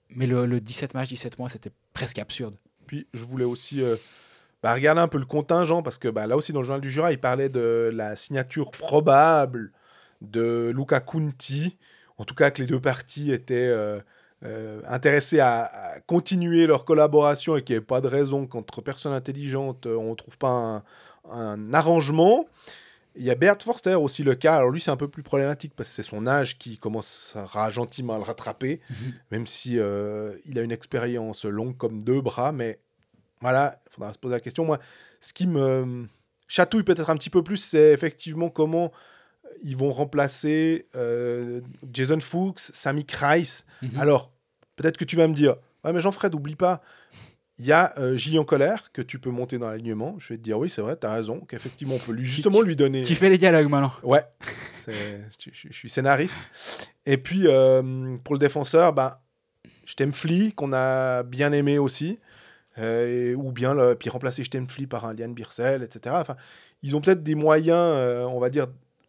[0.10, 2.56] Mais le, le 17 matchs, 17 mois, c'était presque absurde.
[2.86, 3.98] Puis je voulais aussi euh,
[4.64, 6.90] bah, regarder un peu le contingent parce que bah, là aussi dans le journal du
[6.90, 9.72] Jura, il parlait de la signature probable
[10.22, 11.78] de Luca Conti.
[12.18, 14.00] En tout cas, que les deux parties étaient euh,
[14.44, 19.14] euh, intéressées à, continuer leur collaboration et qu'il n'y ait pas de raison qu'entre personnes
[19.14, 20.84] intelligentes, on ne trouve pas
[21.30, 22.48] un arrangement.
[23.18, 24.58] Il y a Bert Forster aussi le cas.
[24.58, 28.14] Alors lui, c'est un peu plus problématique parce que c'est son âge qui commencera gentiment
[28.14, 28.80] à le rattraper,
[29.32, 32.52] même si euh, il a une expérience longue comme deux bras.
[32.52, 32.80] Mais
[33.42, 34.66] voilà, il faudra se poser la question.
[34.66, 34.80] Moi,
[35.20, 36.08] ce qui me
[36.48, 38.92] chatouille peut-être un petit peu plus, c'est effectivement comment
[39.64, 41.62] ils vont remplacer euh,
[41.92, 43.64] Jason Fuchs, Sammy Kreis.
[43.82, 44.00] Mhm.
[44.00, 44.32] Alors,
[44.76, 46.82] peut-être que tu vas me dire, ouais, mais Jean-Fred, oublie pas,
[47.60, 50.16] il y a euh, Gillian Colère que tu peux monter dans l'alignement.
[50.20, 52.62] Je vais te dire, oui, c'est vrai, tu as raison, qu'effectivement, on peut lui, justement
[52.62, 53.02] lui donner.
[53.02, 53.92] Tu fais les dialogues maintenant.
[54.04, 54.24] Ouais,
[54.80, 56.38] c'est- je, suis scénariste.
[57.06, 59.22] Et puis, euh, pour le défenseur, bah,
[59.86, 62.20] je t'aime Flea, qu'on a bien aimé aussi.
[62.78, 66.16] Euh, et- ou bien, le, puis remplacer je t'aime Flea par un Liane Birsel, etc.
[66.20, 66.36] Enfin,
[66.84, 68.68] ils ont peut-être des moyens, euh, on va dire,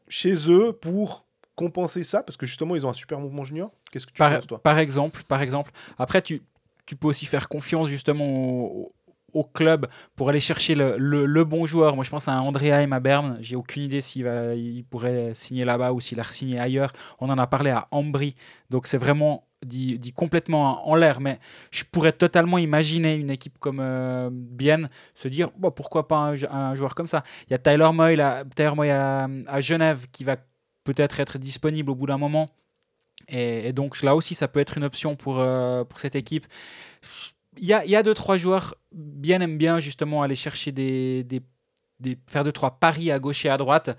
[0.09, 3.71] chez eux pour compenser ça, parce que justement, ils ont un super mouvement junior.
[3.91, 4.63] Qu'est-ce que tu Par, penses, toi?
[4.63, 5.71] par exemple, par exemple.
[5.99, 6.41] Après, tu,
[6.89, 8.25] tu peux aussi faire confiance justement
[9.35, 9.87] au, club
[10.17, 11.95] pour aller chercher le, bon joueur.
[11.95, 13.37] Moi, je pense à un André Haim à Berne.
[13.41, 16.93] J'ai aucune idée s'il va, il pourrait signer là-bas ou s'il a signé ailleurs.
[17.21, 18.35] On en a parlé à Ambry.
[18.71, 21.21] Donc, c'est vraiment dit, complètement en l'air.
[21.21, 21.39] Mais
[21.71, 26.49] je pourrais totalement imaginer une équipe comme euh, Bienne se dire pourquoi pas un, jou-
[26.51, 27.23] un joueur comme ça.
[27.49, 28.17] Il y a Tyler Moy,
[28.75, 30.37] Moy à Genève qui va
[30.85, 32.49] peut-être être disponible au bout d'un moment.
[33.29, 36.47] Et, et donc là aussi, ça peut être une option pour, euh, pour cette équipe.
[37.59, 41.25] Il y a, y a deux, trois joueurs bien aiment bien justement aller chercher des,
[41.25, 41.43] des,
[42.01, 43.97] des- faire deux, trois paris à gauche et à droite.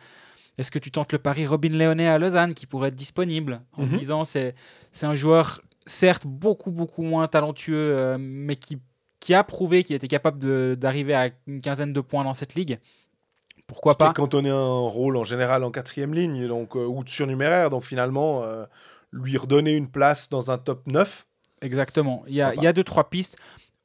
[0.58, 3.84] Est-ce que tu tentes le pari Robin Léonet à Lausanne qui pourrait être disponible en
[3.84, 3.98] Mhm.
[3.98, 4.56] disant c'est
[4.92, 8.78] c'est un joueur certes beaucoup beaucoup moins talentueux euh, mais qui,
[9.20, 12.80] qui a prouvé qu'il était capable d'arriver à une quinzaine de points dans cette ligue.
[13.68, 17.04] Pourquoi Qui est pas cantonné un rôle en général en quatrième ligne donc, euh, ou
[17.04, 17.70] de surnuméraire.
[17.70, 18.66] Donc finalement, euh,
[19.12, 21.26] lui redonner une place dans un top 9.
[21.62, 22.24] Exactement.
[22.28, 23.38] Il y a, Pourquoi il y a deux, trois pistes.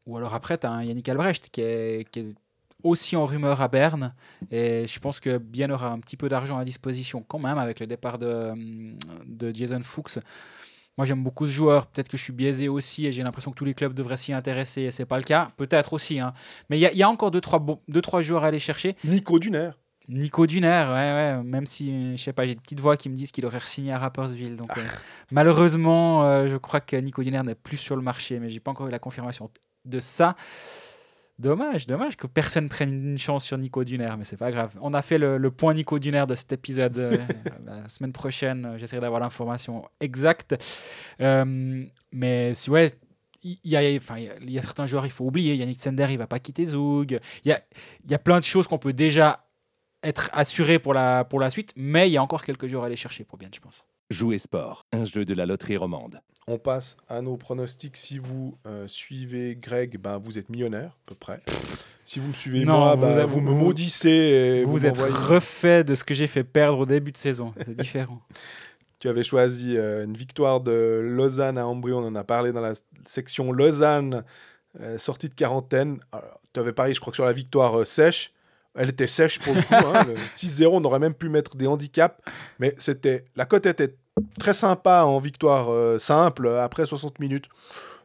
[0.06, 2.34] Ou alors après, tu as un Yannick Albrecht qui est, qui est
[2.82, 4.14] aussi en rumeur à Berne.
[4.50, 7.80] Et je pense que Bien aura un petit peu d'argent à disposition quand même avec
[7.80, 8.52] le départ de,
[9.26, 10.18] de Jason Fuchs.
[10.96, 11.86] Moi, j'aime beaucoup ce joueur.
[11.86, 14.32] Peut-être que je suis biaisé aussi et j'ai l'impression que tous les clubs devraient s'y
[14.32, 15.50] intéresser et c'est pas le cas.
[15.56, 16.20] Peut-être aussi.
[16.20, 16.34] hein.
[16.70, 18.94] Mais il y, y a encore deux trois, deux, trois joueurs à aller chercher.
[19.04, 19.70] Nico Duner.
[20.08, 20.94] Nico Duner, ouais,
[21.38, 23.60] ouais, même si, je sais pas, j'ai des petites voix qui me disent qu'il aurait
[23.60, 24.56] signé à Rappersville.
[24.56, 24.82] Donc, euh,
[25.30, 28.70] malheureusement, euh, je crois que Nico Duner n'est plus sur le marché, mais j'ai pas
[28.70, 29.50] encore eu la confirmation
[29.86, 30.36] de ça.
[31.38, 34.76] Dommage, dommage que personne prenne une chance sur Nico Duner, mais c'est pas grave.
[34.80, 36.96] On a fait le, le point Nico Duner de cet épisode.
[36.98, 37.16] euh,
[37.66, 40.54] la semaine prochaine, j'essaierai d'avoir l'information exacte.
[42.12, 42.90] Mais si, ouais,
[43.42, 45.54] il y, a, enfin, il y a- certains joueurs, il faut oublier.
[45.56, 47.18] Yannick Sender, il va pas quitter Zoug.
[47.44, 47.60] Il y a,
[48.04, 49.43] il y a plein de choses qu'on peut déjà
[50.04, 52.86] être assuré pour la, pour la suite, mais il y a encore quelques jours à
[52.86, 53.84] aller chercher pour bien, je pense.
[54.10, 56.20] Jouer sport, un jeu de la loterie romande.
[56.46, 57.96] On passe à nos pronostics.
[57.96, 61.40] Si vous euh, suivez Greg, ben, vous êtes millionnaire, à peu près.
[62.04, 64.08] Si vous me suivez Non, moi, vous ben, vous, me maudissez.
[64.10, 67.54] Et vous êtes refait de ce que j'ai fait perdre au début de saison.
[67.64, 68.20] C'est différent.
[69.04, 71.92] Tu avais choisi euh, une victoire de Lausanne à Ambry.
[71.92, 72.72] On en a parlé dans la
[73.04, 74.24] section Lausanne,
[74.80, 76.00] euh, sortie de quarantaine.
[76.10, 78.32] Alors, tu avais parié, je crois, que sur la victoire euh, sèche.
[78.76, 79.74] Elle était sèche pour le coup.
[79.74, 82.18] hein, le 6-0, on aurait même pu mettre des handicaps.
[82.58, 83.94] Mais c'était la cote était
[84.38, 87.46] très sympa en victoire euh, simple après 60 minutes.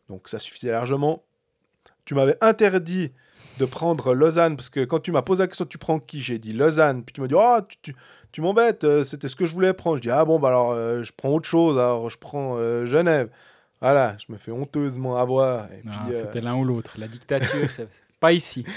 [0.10, 1.24] Donc ça suffisait largement.
[2.06, 3.12] Tu m'avais interdit
[3.60, 6.22] de prendre Lausanne parce que quand tu m'as posé la question, tu prends qui?
[6.22, 7.04] J'ai dit Lausanne.
[7.04, 7.96] Puis tu m'as dit, oh, tu, tu-
[8.32, 9.98] tu m'embêtes, euh, c'était ce que je voulais prendre.
[9.98, 12.86] Je dis, ah bon, bah alors euh, je prends autre chose, alors je prends euh,
[12.86, 13.30] Genève.
[13.82, 15.72] Voilà, je me fais honteusement avoir.
[15.72, 16.96] Et Non, puis, C'était l'un ou l'autre.
[17.00, 17.88] La dictature, c'est
[18.20, 18.66] pas ici.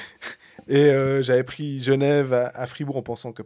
[0.69, 3.43] Et euh, j'avais pris Genève à, à Fribourg en pensant que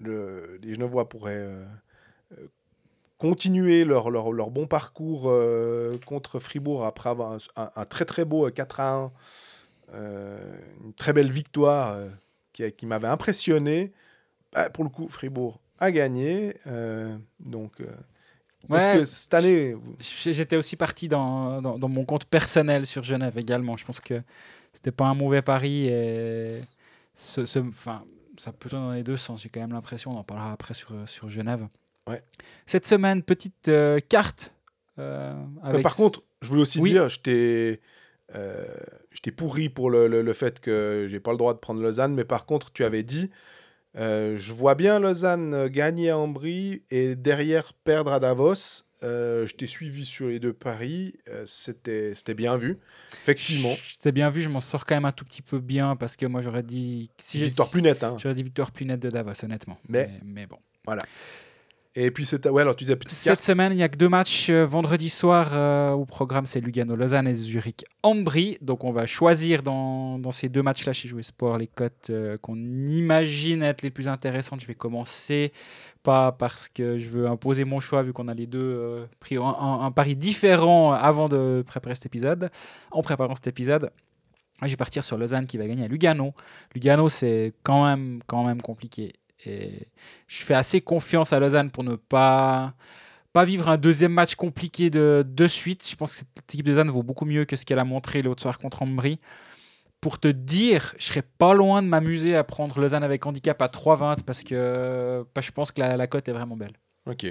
[0.00, 1.64] le- les Genevois pourraient euh,
[2.38, 2.48] euh,
[3.18, 8.04] continuer leur, leur, leur bon parcours euh, contre Fribourg après avoir un, un- un très
[8.04, 9.12] très beau euh, 4 à 1.
[9.94, 10.38] euh,
[10.84, 11.98] une très belle victoire
[12.52, 13.92] qui, qui m'avait impressionné.
[14.52, 16.54] Bah, pour le coup, Fribourg a gagné.
[17.40, 22.84] donc, est-ce Ouais, que cette année, J'étais aussi parti dans, dans, dans mon compte personnel
[22.86, 23.76] sur Genève également.
[23.76, 24.22] Je pense que
[24.78, 25.88] c'était pas un mauvais pari.
[25.88, 26.60] Et
[27.16, 28.04] ce, ce- enfin,
[28.36, 29.42] ça peut dans les deux sens.
[29.42, 31.66] J'ai quand même l'impression, on en parlera après sur, sur Genève.
[32.08, 32.22] Ouais.
[32.64, 34.52] Cette semaine, petite euh, carte.
[35.00, 36.90] euh, avec par contre, je voulais aussi Oui.
[36.90, 37.80] dire, je t'ai
[38.36, 38.64] euh,
[39.36, 42.24] pourri pour le, le- le fait que j'ai pas le droit de prendre Lausanne, mais
[42.24, 43.30] par contre, tu avais dit,
[43.96, 48.84] euh, je vois bien Lausanne euh, gagner à Ambry et derrière perdre à Davos.
[49.04, 52.78] Euh, je t'ai suivi sur les deux paris, euh, c'était c'était bien vu,
[53.22, 53.76] effectivement.
[53.88, 56.26] C'était bien vu, je m'en sors quand même un tout petit peu bien parce que
[56.26, 57.08] moi j'aurais dit.
[57.18, 58.02] Si Victoire plus nette.
[58.02, 58.16] Hein.
[58.20, 59.78] J'aurais dit victoire plus nette de Davos, honnêtement.
[59.88, 60.58] Mais- mais bon.
[61.94, 62.48] Et puis, c'était.
[62.50, 63.42] Ouais, alors tu disais petite Cette carte.
[63.42, 67.26] semaine, il n'y a que deux matchs euh, vendredi soir euh, au programme, c'est Lugano-Lausanne
[67.26, 68.58] et Zurich-Ambry.
[68.60, 72.36] Donc on va choisir dans, dans ces deux matchs-là chez Jouer Sport les cotes euh,
[72.38, 74.60] qu'on imagine être les plus intéressantes.
[74.60, 75.52] Je vais commencer
[76.02, 79.36] pas parce que je veux imposer mon choix vu qu'on a les deux euh, pris
[79.36, 82.50] un, un- un pari différent avant de préparer cet épisode.
[82.92, 83.90] En préparant cet épisode,
[84.62, 86.32] je vais partir sur Lausanne qui va gagner à Lugano.
[86.74, 89.14] Lugano, c'est quand même, quand même compliqué.
[89.44, 89.88] Et
[90.26, 92.74] je fais assez confiance à Lausanne pour ne pas,
[93.32, 95.88] pas vivre un deuxième match compliqué de, de suite.
[95.88, 98.22] Je pense que cette équipe de Lausanne vaut beaucoup mieux que ce qu'elle a montré
[98.22, 99.20] l'autre soir contre Ambry.
[100.00, 103.66] Pour te dire, je serais pas loin de m'amuser à prendre Lausanne avec handicap à
[103.66, 106.74] 3,20 parce que bah, je pense que la, la cote est vraiment belle.
[107.06, 107.26] Ok.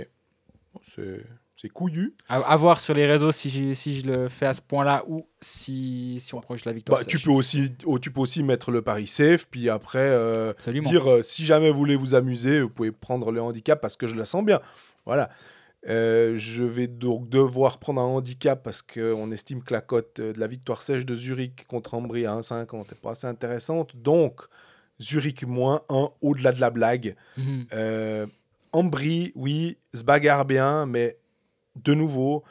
[0.82, 1.26] C'est
[1.60, 2.14] c'est couillu.
[2.30, 5.04] À, à voir sur les réseaux si, j'ai- si je le fais à ce point-là
[5.08, 7.00] ou si, si on proche la victoire.
[7.00, 9.98] Bah, tu, peux aussi, oh, tu peux aussi mettre le pari safe, puis après.
[10.00, 10.54] euh,
[10.84, 14.08] dire euh, si jamais vous voulez vous amuser, vous pouvez prendre le handicap parce que
[14.08, 14.60] je la sens bien.
[15.06, 15.30] Voilà.
[15.88, 20.38] Euh, je vais donc devoir prendre un handicap parce qu'on estime que la cote de
[20.40, 23.96] la victoire sèche de Zurich contre Ambry à 1,50 n'est pas assez intéressante.
[23.96, 24.42] Donc,
[25.02, 27.16] Zurich moins 1 au-delà de la blague.
[27.74, 28.26] Euh,
[28.74, 31.18] Ambry, oui, se bagarre bien, mais
[31.84, 32.44] de nouveau,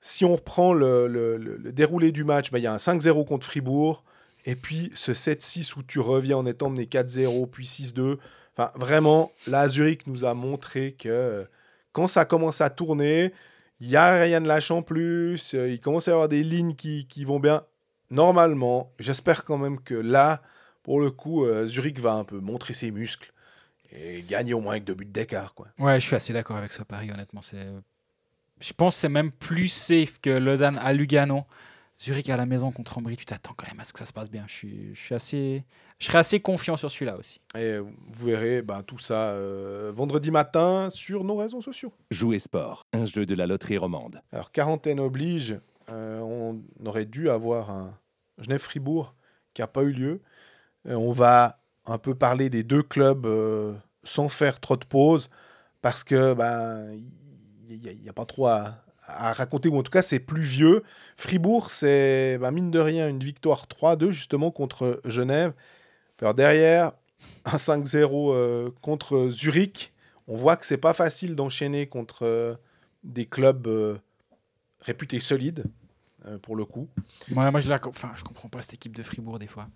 [0.00, 4.04] si on reprend le, déroulé du match, bah, il y a un 5-0 contre Fribourg,
[4.44, 8.16] et puis ce 7-6 où tu reviens en étant mené 4-0, puis 6-2.
[8.56, 11.44] Enfin, vraiment, là, Zurich nous a montré que euh,
[11.92, 13.32] quand ça commence à tourner,
[13.80, 16.74] il y a Ryan Lach en plus, euh, il commence à y avoir des lignes
[16.74, 17.64] qui, vont bien.
[18.10, 20.42] Normalement, j'espère quand même que là,
[20.82, 23.32] pour le coup, euh, Zurich va un peu montrer ses muscles
[23.92, 25.54] et gagner au moins avec deux buts d'écart.
[25.78, 27.42] Ouais, je suis assez d'accord avec ce pari, honnêtement.
[28.60, 31.44] Je pense que c'est même plus safe que Lausanne à Lugano.
[32.00, 34.12] Zurich à la maison contre Ambry, tu t'attends quand même à ce que ça se
[34.12, 34.44] passe bien.
[34.46, 35.64] Je, suis, je, suis assez...
[35.98, 37.42] je serais assez confiant sur celui-là aussi.
[37.54, 41.92] Et vous verrez ben, tout ça euh, vendredi matin sur nos réseaux sociaux.
[42.10, 44.22] Jouer sport, un jeu de la loterie romande.
[44.32, 45.58] Alors, quarantaine oblige,
[45.90, 47.94] euh, on aurait dû avoir un
[48.38, 49.14] Genève-Fribourg
[49.52, 50.22] qui n'a pas eu lieu.
[50.88, 55.28] Euh, on va un peu parler des deux clubs euh, sans faire trop de pauses
[55.82, 56.92] parce que ben
[57.70, 60.82] n'y a, pas trop à, raconter, ou en tout cas c'est plus vieux.
[61.16, 65.52] Fribourg, c'est ben, mine de rien une victoire 3-2 justement contre Genève.
[66.20, 66.92] Alors derrière,
[67.44, 69.92] un 5-0 euh, contre Zurich.
[70.28, 72.54] On voit que c'est pas facile d'enchaîner contre euh,
[73.02, 73.98] des clubs euh,
[74.80, 75.64] réputés solides,
[76.42, 76.88] pour le coup.
[77.30, 77.80] Moi, je, la...
[78.16, 79.68] je comprends pas cette équipe de Fribourg des fois.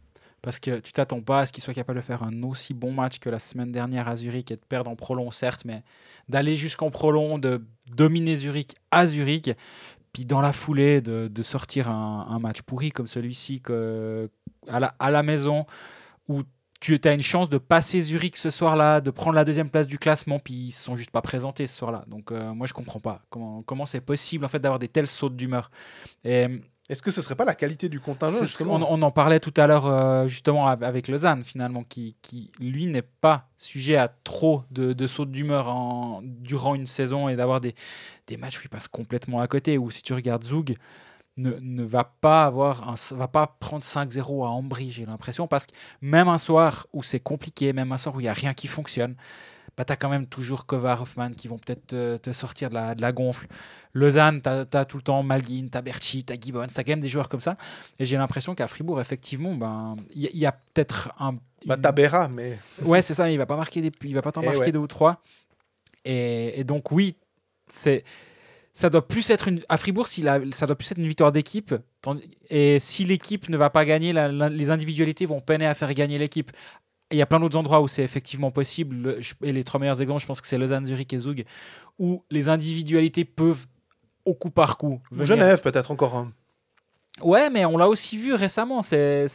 [0.44, 2.92] Parce que tu t'attends pas à ce qu'ils soient capables de faire un aussi bon
[2.92, 5.82] match que la semaine dernière à Zurich et de perdre en prolong, certes, mais
[6.28, 9.50] d'aller jusqu'en prolong, de dominer Zurich à Zurich,
[10.12, 13.62] puis dans la foulée de, sortir un, match pourri comme celui-ci
[14.68, 15.64] à, la, maison,
[16.28, 16.42] où
[16.78, 19.98] tu as une chance de passer Zurich ce soir-là, de prendre la deuxième place du
[19.98, 22.04] classement, puis ils sont juste pas présentés ce soir-là.
[22.06, 25.36] Donc euh, moi je comprends pas comment c'est possible en fait d'avoir des telles sautes
[25.36, 25.70] d'humeur.
[26.90, 29.66] Est-ce que ce serait pas la qualité du contingent on, on, en parlait tout à
[29.66, 34.92] l'heure euh, justement avec Lausanne finalement, qui, qui lui n'est pas sujet à trop de,
[34.92, 37.74] de sautes d'humeur durant une saison et d'avoir des,
[38.26, 39.78] des matchs où il passe complètement à côté.
[39.78, 40.76] Ou si tu regardes Zoug,
[41.36, 45.66] ne, ne, va pas avoir un, va pas prendre 5-0 à Ambry, j'ai l'impression, parce
[45.66, 48.54] que même un soir où c'est compliqué, même un soir où il n'y a rien
[48.54, 49.16] qui fonctionne,
[49.76, 52.74] bah, tu as quand même toujours Kovar, Hoffman qui vont peut-être te, te, sortir de
[52.74, 53.46] la, de la gonfle.
[53.92, 56.78] Lausanne, tu as, as, tout le temps Malguin, tu as Berchi, tu as Gibbons, tu
[56.78, 57.56] as quand même des joueurs comme ça.
[57.98, 61.36] Et j'ai l'impression qu'à Fribourg, effectivement, il ben, y, y, a peut-être un.
[61.66, 62.58] Bah, Tabera, mais.
[62.84, 64.72] Ouais, c'est ça, mais il va pas marquer des, il va pas t'en marquer ouais.
[64.72, 65.22] deux ou trois.
[66.04, 67.16] Et, et donc, oui,
[67.68, 68.04] c'est
[68.74, 71.30] ça doit plus être une à Fribourg si la- ça doit plus être une victoire
[71.30, 71.74] d'équipe
[72.50, 76.18] et si l'équipe ne va pas gagner la- les individualités vont peiner à faire gagner
[76.18, 76.50] l'équipe
[77.10, 80.20] il y a plein d'autres endroits où c'est effectivement possible et les trois meilleurs exemples
[80.22, 81.44] je pense que c'est Lausanne Zurich et Zug
[81.98, 83.66] où les individualités peuvent
[84.24, 85.26] au coup par coup Ou venir.
[85.26, 86.32] Genève, peut-être encore un.
[87.22, 88.82] Ouais, mais on l'a aussi vu récemment.
[88.82, 89.28] C'est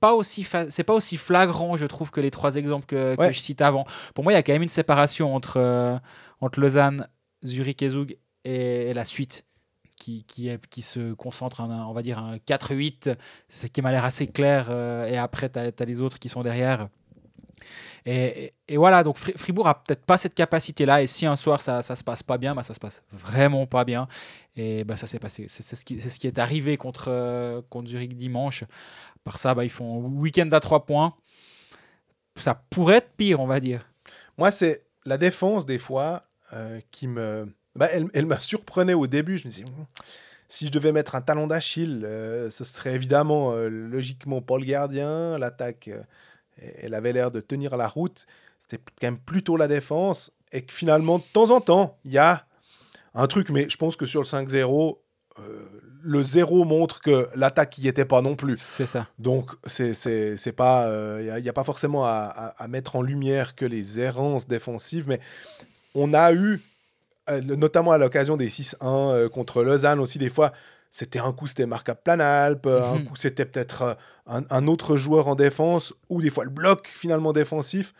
[0.00, 3.32] pas aussi c'est pas aussi flagrant, je trouve, que les trois exemples que, que Ouais.
[3.34, 3.84] je cite avant.
[4.14, 5.98] Pour moi, il y a quand même une séparation entre euh,
[6.40, 7.06] entre Lausanne,
[7.44, 9.44] Zurich et Zug et, et la suite.
[9.98, 13.14] Qui, qui, est- qui se concentre en un, on va dire un 4-8,
[13.50, 14.68] ce qui m'a l'air assez clair.
[14.70, 16.88] euh, et après, tu as, les autres qui sont derrière.
[18.06, 21.02] Et, voilà, donc Fri- Fribourg a peut-être pas cette capacité-là.
[21.02, 23.66] Et si un soir ça, ça se passe pas bien, bah, ça se passe vraiment
[23.66, 24.08] pas bien.
[24.56, 25.46] Et bah, ça s'est passé.
[25.48, 28.64] C'est ce, qui- est arrivé contre, euh, Zurich dimanche.
[29.24, 31.14] Par ça, bah, ils font un week-end à 3 points.
[32.36, 33.86] Ça pourrait être pire, on va dire.
[34.38, 37.52] Moi, c'est la défense, des fois, euh, qui me.
[37.76, 39.38] Bah, elle m'a surprenait au début.
[39.38, 39.86] Je me disais, Hum,
[40.48, 45.36] si je devais mettre un talon d'Achille, euh, ce serait évidemment, euh, logiquement, Paul Gardien.
[45.38, 45.90] L'attaque,
[46.82, 48.26] elle avait l'air de tenir la route.
[48.60, 50.30] C'était quand même plutôt la défense.
[50.52, 52.44] Et que finalement, de temps en temps, il y a
[53.14, 54.98] un truc, mais je pense que sur le 5-0,
[55.38, 55.42] euh,
[56.02, 58.56] le 0 montre que l'attaque n'y était pas non plus.
[58.58, 59.06] C'est ça.
[59.18, 60.88] Donc, c'est c'est- c'est pas,
[61.20, 65.06] il n'y a, pas forcément à, à- à mettre en lumière que les errances défensives,
[65.08, 65.20] mais
[65.94, 66.62] on a eu,
[67.28, 70.52] euh, notamment à l'occasion des 6-1 euh, contre Lausanne aussi, des fois,
[70.90, 73.04] c'était un coup c'était Marc Planalp, euh, un Mhm.
[73.04, 73.94] coup c'était peut-être euh,
[74.26, 77.94] un, un autre joueur en défense, ou des fois le bloc finalement défensif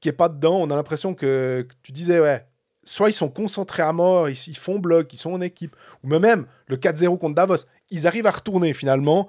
[0.00, 0.56] qui est pas dedans.
[0.60, 2.44] On a l'impression que, que tu disais, ouais,
[2.84, 6.08] soit ils sont concentrés à mort, ils, ils font bloc, ils sont en équipe, ou
[6.08, 9.28] même, le 4-0 contre Davos, ils arrivent à retourner finalement.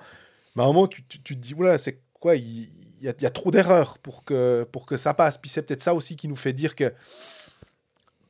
[0.56, 2.70] Mais à un moment, tu, tu- tu te dis, oula, c'est quoi Il
[3.02, 5.38] y, y a trop d'erreurs pour que, pour que ça passe.
[5.38, 6.92] Puis c'est peut-être ça aussi qui nous fait dire que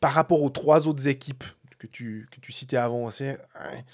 [0.01, 1.43] par rapport aux trois autres équipes
[1.79, 3.85] que tu, que tu citais avant, c'est, ouais,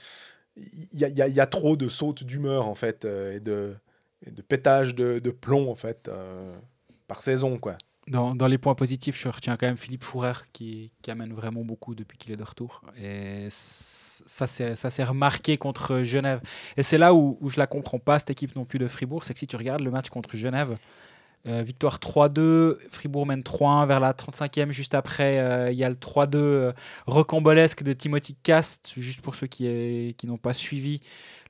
[0.93, 3.76] il y, a, trop de sautes d'humeur en fait euh, et, de,
[4.26, 6.55] et de pétage de, plomb en fait euh,
[7.07, 7.78] par saison quoi.
[8.07, 12.18] Dans, les points positifs, je retiens quand même Philippe Fourer qui, amène vraiment beaucoup depuis
[12.18, 12.82] qu'il est de retour.
[12.99, 16.41] Et ça s'est remarqué contre Genève.
[16.76, 19.26] Et c'est là où, où je la comprends pas, cette équipe non plus de Fribourg.
[19.26, 20.76] C'est que si tu regardes le match contre Genève,
[21.48, 24.72] euh, victoire 3-2, Fribourg mène 3-1 vers la 35e.
[24.72, 26.72] Juste après, euh, il y a le 3-2 euh,
[27.08, 31.00] rocambolesque de Timothy Cast, juste pour ceux qui, est- qui n'ont pas suivi.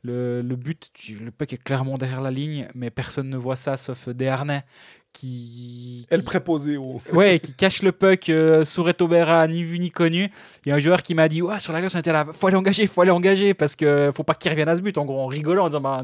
[0.03, 3.75] Le, le but, le puck est clairement derrière la ligne, mais personne ne voit ça
[3.75, 4.63] sauf Desharnais
[5.11, 7.01] qui, Elle préposée au.
[7.13, 10.31] Ouais, qui cache le puck euh, sous Retobera, ni vu ni connu.
[10.65, 12.25] Il y a un joueur qui m'a dit Ouais, sur la glace, on était là,
[12.31, 14.97] faut aller engager, faut aller engager, parce que faut pas qu'il revienne à ce but.
[14.97, 16.03] En gros, en rigolant, en disant bah,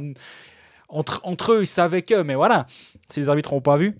[0.89, 2.67] entre, eux, ils savaient que, mais voilà,
[3.09, 3.97] si les arbitres n'ont pas vu.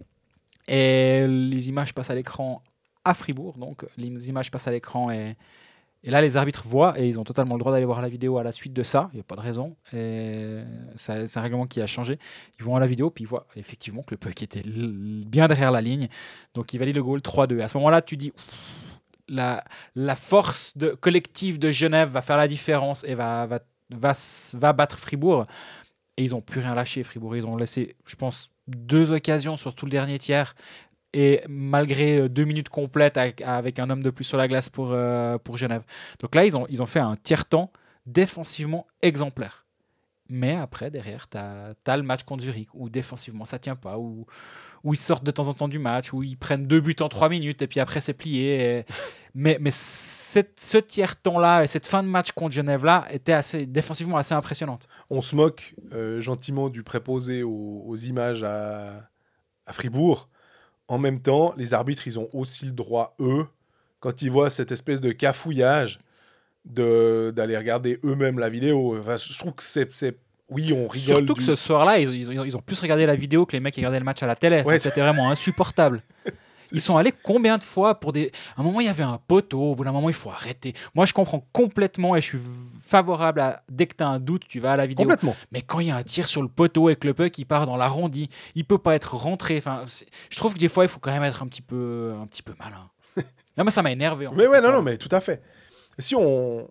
[0.67, 2.61] Et les images passent à l'écran
[3.03, 5.35] à Fribourg, donc les images passent à l'écran et,
[6.03, 8.43] là, les arbitres voient et ils ont totalement le droit d'aller voir la vidéo à
[8.43, 9.09] la suite de ça.
[9.13, 9.75] Il n'y a pas de raison.
[9.91, 12.19] C'est un règlement qui a changé.
[12.59, 15.71] Ils vont à la vidéo, puis ils voient effectivement que le puck était bien derrière
[15.71, 16.07] la ligne.
[16.53, 17.61] Donc, ils valident le goal 3-2.
[17.61, 18.33] À ce moment-là, tu dis
[19.27, 19.63] la,
[20.15, 23.59] force de, collective de Genève va faire la différence et va, va,
[23.89, 24.13] va,
[24.53, 25.45] va battre Fribourg.
[26.17, 27.35] Et ils n'ont plus rien lâché, Fribourg.
[27.35, 30.55] Ils ont laissé, je pense, deux occasions sur tout le dernier tiers.
[31.13, 34.91] Et malgré euh, deux minutes complètes avec, un homme de plus sur la glace pour,
[34.91, 35.83] euh, pour Genève.
[36.19, 37.71] Donc là, ils ont, ils ont fait un tiers-temps
[38.05, 39.65] défensivement exemplaire.
[40.29, 43.97] Mais après, derrière, tu as, le match contre Zurich où défensivement ça tient pas,
[44.85, 47.09] où ils sortent de temps en temps du match, où ils prennent deux buts en
[47.09, 48.85] trois minutes et puis après c'est plié.
[49.37, 54.33] Mais, mais ce tiers-temps-là et cette fin de match contre Genève-là était assez, défensivement assez
[54.33, 54.87] impressionnante.
[55.09, 59.09] On se moque euh, gentiment du préposé aux, images à,
[59.65, 60.29] à Fribourg.
[60.87, 63.45] En même temps, les arbitres, ils ont aussi le droit, eux,
[63.99, 65.99] quand ils voient cette espèce de cafouillage,
[66.63, 68.97] d'aller regarder eux-mêmes la vidéo.
[68.97, 70.17] Enfin, je trouve que c'est...
[70.49, 71.17] Oui, on rigole.
[71.17, 73.59] Surtout que ce soir-là, ils, ils ont- ils ont plus regardé la vidéo que les
[73.59, 74.61] mecs qui regardaient le match à la télé.
[74.61, 76.01] Ouais, C'était vraiment insupportable.
[76.71, 78.31] Ils sont allés combien de fois pour des.
[78.57, 79.61] À un moment, il y avait un poteau.
[79.61, 80.73] Au bout d'un moment, il faut arrêter.
[80.95, 82.39] Moi, je comprends complètement et je suis
[82.87, 83.61] favorable à.
[83.69, 85.03] Dès que tu as un doute, tu vas à la vidéo.
[85.05, 85.35] Complètement.
[85.51, 87.45] Mais quand il y a un tir sur le poteau et que le puck il
[87.45, 89.57] part dans l'arrondi, il peut pas être rentré.
[89.59, 89.83] Enfin,
[90.29, 92.41] je trouve que des fois, il faut quand même être un petit peu, un petit
[92.41, 92.89] peu malin.
[93.57, 94.25] non, mais ça m'a énervé.
[94.25, 95.43] en Mais fait, ouais, non, non, mais tout à fait.
[95.99, 96.67] Si on,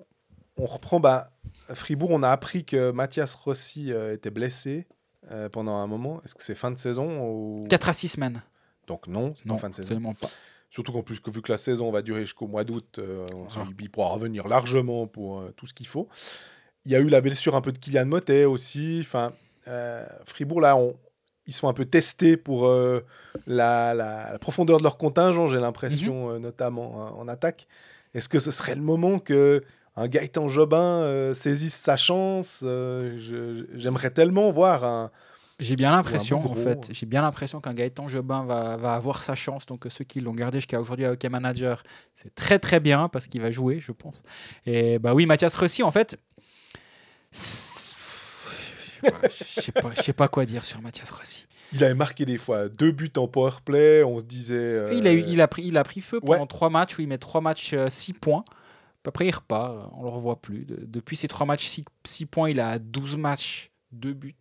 [0.57, 1.31] on reprend, bah,
[1.69, 4.87] à Fribourg, on a appris que Mathias Rossi euh, était blessé
[5.31, 6.21] euh, pendant un moment.
[6.25, 7.67] Est-ce que c'est fin de saison ou...
[7.69, 8.43] 4 à 6 semaines.
[8.87, 9.87] Donc non, c'est pas fin de saison.
[9.87, 10.29] absolument pas.
[10.71, 13.65] Surtout qu'en plus, que vu que la saison va durer jusqu'au mois d'août, euh, Ah.
[13.79, 16.09] qu'il pourra revenir largement pour euh, tout ce qu'il faut.
[16.85, 18.99] Il y a eu la blessure un peu de Kylian Motet aussi.
[19.01, 19.33] Enfin,
[19.69, 20.95] euh, Fribourg, là, on-
[21.47, 22.67] ils sont un peu testés pour
[23.47, 26.39] la, la- la profondeur de leur contingent, j'ai l'impression, Mhm.
[26.39, 27.67] notamment euh, en attaque.
[28.15, 29.63] Est-ce que ce serait le moment que
[29.97, 32.61] un Gaëtan Jobin euh, saisisse sa chance.
[32.63, 35.11] euh, J'aimerais tellement voir un.
[35.61, 39.37] J'ai bien l'impression, en fait, j'ai bien l'impression qu'un Gaëtan Jobin va, va avoir sa
[39.37, 39.67] chance.
[39.67, 41.85] Donc, euh, ceux qui l'ont gardé jusqu'à aujourd'hui à Hockey Manager,
[42.17, 44.25] c'est très très bien parce qu'il va jouer, je pense.
[44.67, 46.19] Et bah oui, Mathias Rossi, en fait,
[47.33, 47.39] je
[49.61, 51.47] sais pas, je sais pas quoi dire sur Mathias Rossi.
[51.73, 54.03] Il avait marqué des fois deux buts en power play.
[54.03, 54.55] On se disait.
[54.57, 56.47] euh, Il, a eu- il, a pris, il a pris feu pendant Ouais.
[56.47, 58.45] trois matchs où il met trois matchs, 6 points.
[59.07, 60.65] Après, il repart, on le revoit plus.
[60.65, 64.35] De- depuis ces trois matchs, 6 points, il a 12 matchs, 2 buts.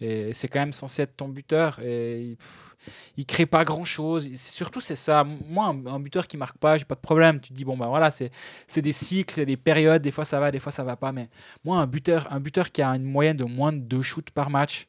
[0.00, 1.80] Et c'est quand même censé être ton buteur.
[1.80, 2.38] Et il,
[3.16, 4.32] il crée pas grand chose.
[4.36, 5.24] Surtout, c'est ça.
[5.24, 7.40] Moi, un, buteur qui marque pas, j'ai pas de problème.
[7.40, 8.30] Tu te dis, bon, ben voilà, c'est
[8.66, 10.02] c'est des cycles, c'est des périodes.
[10.02, 11.12] Des fois, ça va, des fois, ça va pas.
[11.12, 11.28] Mais
[11.64, 14.50] moi, un buteur, un buteur qui a une moyenne de moins de 2 shoots par
[14.50, 14.86] match,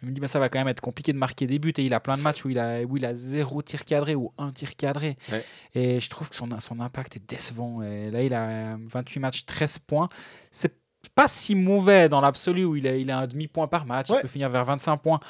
[0.00, 1.72] je me dis, ben, ça va quand même être compliqué de marquer des buts.
[1.76, 4.14] Et il a plein de matchs où il a, où il a zéro tir cadré
[4.14, 5.16] ou un tir cadré.
[5.30, 5.44] Ouais.
[5.74, 7.82] Et je trouve que son, son impact est décevant.
[7.82, 10.08] Et là, il a 28 matchs, 13 points.
[10.50, 10.74] C'est
[11.14, 14.08] pas si mauvais dans l'absolu où il a, il a un demi-point par match.
[14.10, 14.16] Ouais.
[14.18, 15.20] Il peut finir vers 25 points.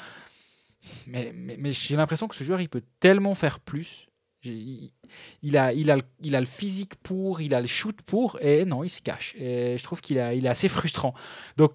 [1.07, 4.07] Mais, mais, mais j'ai l'impression que ce joueur, il peut tellement faire plus.
[4.43, 4.91] Il,
[5.43, 8.37] il a, il, a, le- il a le physique pour, il a le shoot pour,
[8.41, 9.35] et non, il se cache.
[9.35, 11.13] Et je trouve qu'il a- il est assez frustrant.
[11.57, 11.73] Donc,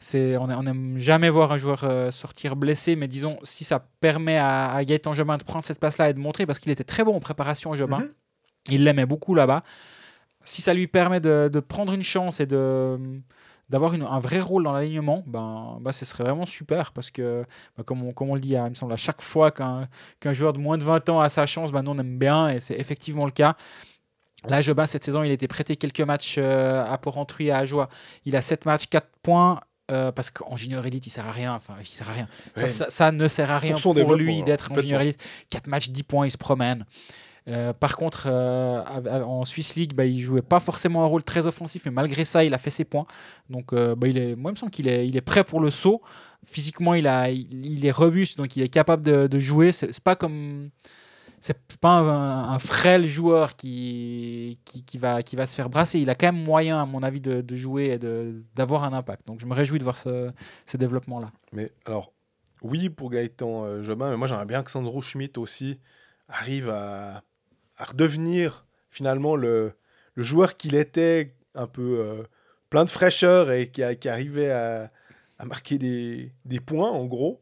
[0.00, 4.38] c'est, on n'aime jamais voir un joueur euh, sortir blessé, mais disons, si ça permet
[4.38, 7.04] à, à Gaëtan Jobin de prendre cette place-là et de montrer, parce qu'il était très
[7.04, 8.08] bon en préparation, Jobin, Mhm.
[8.70, 9.62] il l'aimait beaucoup là-bas.
[10.44, 12.98] Si ça lui permet de, de prendre une chance et de
[13.68, 17.44] d'avoir une- un vrai rôle dans l'alignement, ben, ben, ce serait vraiment super parce que,
[17.76, 19.86] ben, comme, on, comme on le dit, à- il me semble, à chaque fois qu'un
[20.18, 22.48] qu'un joueur de moins de 20 ans a sa chance, ben, nous on aime bien
[22.48, 23.54] et c'est effectivement le cas.
[24.48, 27.58] Là, Jobin, cette saison, il a été prêté quelques matchs euh, à Port-Entruy et à
[27.58, 27.88] Ajoie.
[28.24, 29.60] Il a 7 matchs, 4 points.
[29.90, 31.54] Euh, parce qu'en junior élite, il sert à rien.
[31.54, 32.28] Enfin, il sert à rien.
[32.54, 32.68] Ça, Ouais.
[32.68, 35.18] ça- ça ne sert à rien Pour lui alors, d'être en junior élite.
[35.50, 36.84] 4 matchs, 10 points, il se promène.
[37.48, 38.82] Euh, par contre, euh,
[39.24, 42.44] en Swiss League, bah, il jouait pas forcément un rôle très offensif, mais malgré ça,
[42.44, 43.06] il a fait ses points.
[43.48, 45.58] Donc, euh, bah, il est, moi, il me semble qu'il est, il est prêt pour
[45.60, 46.02] le saut.
[46.46, 49.72] Physiquement, il, a, il, il est robuste, donc il est capable de, de jouer.
[49.72, 50.68] C'est pas comme.
[51.40, 55.98] C'est pas un, frêle joueur qui, qui, va, qui va se faire brasser.
[55.98, 57.98] Il a quand même moyen, à mon avis, de, jouer et
[58.54, 59.26] d'avoir un impact.
[59.26, 60.30] Donc, je me réjouis de voir ce,
[60.66, 61.30] ce développement-là.
[61.52, 62.12] Mais alors,
[62.62, 65.80] oui pour Gaëtan euh, Jobin, mais moi j'aimerais bien que Sandro Schmidt aussi
[66.28, 67.22] arrive à,
[67.78, 69.72] redevenir finalement le,
[70.14, 72.22] le joueur qu'il était, un peu euh,
[72.68, 74.92] plein de fraîcheur et qui, qui arrivait à,
[75.38, 77.40] à marquer des, des points en gros.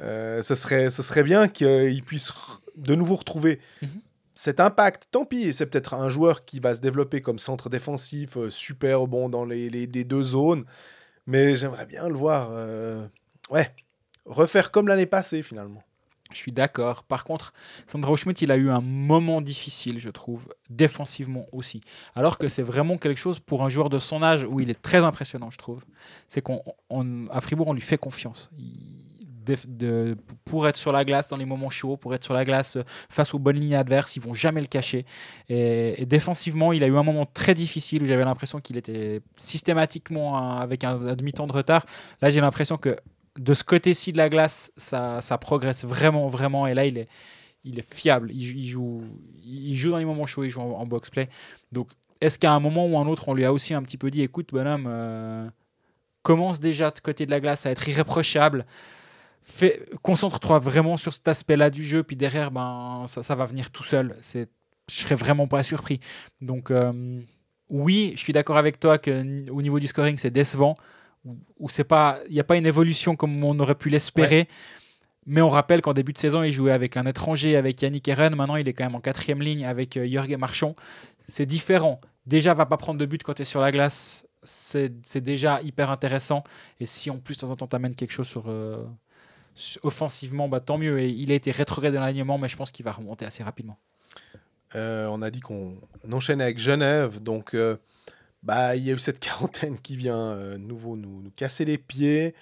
[0.00, 2.32] Euh, ce, serait, ce serait bien qu'il puisse
[2.76, 4.00] de nouveau retrouver Mhm.
[4.34, 5.08] cet impact.
[5.10, 9.06] Tant pis, c'est peut-être un joueur qui va se développer comme centre défensif, euh, super
[9.06, 10.64] bon dans les, les- les deux zones,
[11.26, 12.48] mais j'aimerais bien le voir.
[12.52, 13.06] euh,
[13.50, 13.74] ouais,
[14.24, 15.82] refaire comme l'année passée finalement.
[16.32, 17.02] Je suis d'accord.
[17.04, 17.52] Par contre,
[17.86, 21.82] Sandro Schmidt, il a eu un moment difficile, je trouve, défensivement aussi.
[22.14, 24.80] Alors que c'est vraiment quelque chose pour un joueur de son âge où il est
[24.80, 25.84] très impressionnant, je trouve.
[26.28, 28.50] C'est qu'à Fribourg, on lui fait confiance.
[28.56, 29.01] Il-
[30.44, 32.84] pour être sur la glace dans les moments chauds, pour être sur la glace euh,
[33.08, 35.04] face aux bonnes lignes adverses, ils vont jamais le cacher.
[35.48, 40.58] Et, défensivement, il a eu un moment très difficile où j'avais l'impression qu'il était systématiquement
[40.58, 41.84] avec un, demi-temps de retard.
[42.20, 42.96] Là, j'ai l'impression que
[43.38, 46.66] de ce côté-ci de la glace, ça, ça progresse vraiment, vraiment.
[46.66, 47.08] Et là, il est,
[47.64, 48.30] il est fiable.
[48.32, 49.02] Il joue,
[49.44, 51.28] il joue dans les moments chauds, il joue en, en box-play.
[51.70, 51.88] Donc,
[52.20, 54.22] est-ce qu'à un moment ou un autre, on lui a aussi un petit peu dit
[54.22, 55.48] écoute, bonhomme, euh,
[56.22, 58.64] commence déjà de ce côté de la glace à être irréprochable.
[60.02, 63.84] Concentre-toi vraiment sur cet aspect-là du jeu, puis derrière, ben, ça, ça va venir tout
[63.84, 64.16] seul.
[64.20, 64.48] C'est,
[64.90, 66.00] je serais vraiment pas surpris.
[66.40, 67.20] Donc, euh,
[67.68, 70.74] oui, je suis d'accord avec toi qu'au niveau du scoring, c'est décevant
[71.58, 74.48] où c'est pas, il n'y a pas une évolution comme on aurait pu l'espérer.
[75.24, 78.34] Mais on rappelle qu'en début de saison, il jouait avec un étranger, avec Yannick Eren.
[78.34, 80.74] Maintenant, il est quand même en quatrième ligne avec euh, Jörg Marchand.
[81.28, 81.98] C'est différent.
[82.26, 84.26] Déjà, va pas prendre de but quand tu es sur la glace.
[84.42, 86.42] C'est c'est déjà hyper intéressant.
[86.80, 88.88] Et si en plus, de temps en temps, tu amènes quelque chose sur, euh, sur-
[89.82, 91.00] offensivement, bah, tant mieux.
[91.00, 93.78] Et il a été rétrograde dans l'alignement, mais je pense qu'il va remonter assez rapidement.
[94.74, 95.76] Euh, on a dit qu'on
[96.10, 97.76] enchaînait avec Genève, donc euh,
[98.42, 101.78] bah, il y a eu cette quarantaine qui vient euh, nouveau nous, nous casser les
[101.78, 102.34] pieds.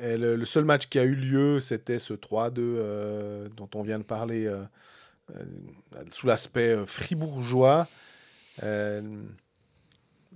[0.00, 3.98] Le, le seul match qui a eu lieu, c'était ce 3-2 euh, dont on vient
[3.98, 4.52] de parler
[6.10, 7.86] sous l'aspect fribourgeois.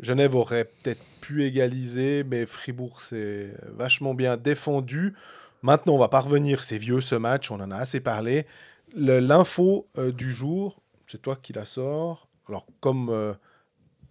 [0.01, 5.15] Genève aurait peut-être pu égaliser, mais Fribourg s'est vachement bien défendu.
[5.63, 8.47] Maintenant, on va pas revenir, c'est vieux ce match, on en a assez parlé.
[8.95, 12.29] L'info euh, du jour, c'est toi qui la sors.
[12.49, 13.35] Alors, comme euh,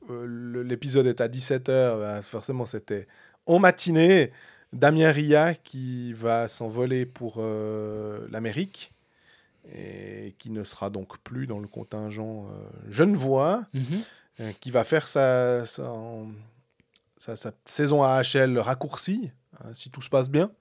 [0.09, 3.07] euh, l'épisode est à 17h, forcément, c'était
[3.45, 4.31] en matinée.
[4.73, 7.41] Damien Ria qui va s'envoler pour
[8.29, 8.91] l'Amérique
[9.73, 12.47] et qui ne sera donc plus dans le contingent
[12.89, 13.65] genevois.
[14.39, 15.83] euh, qui va faire sa, sa,
[17.17, 19.31] sa- sa saison AHL raccourcie,
[19.63, 20.51] hein, si tout se passe bien.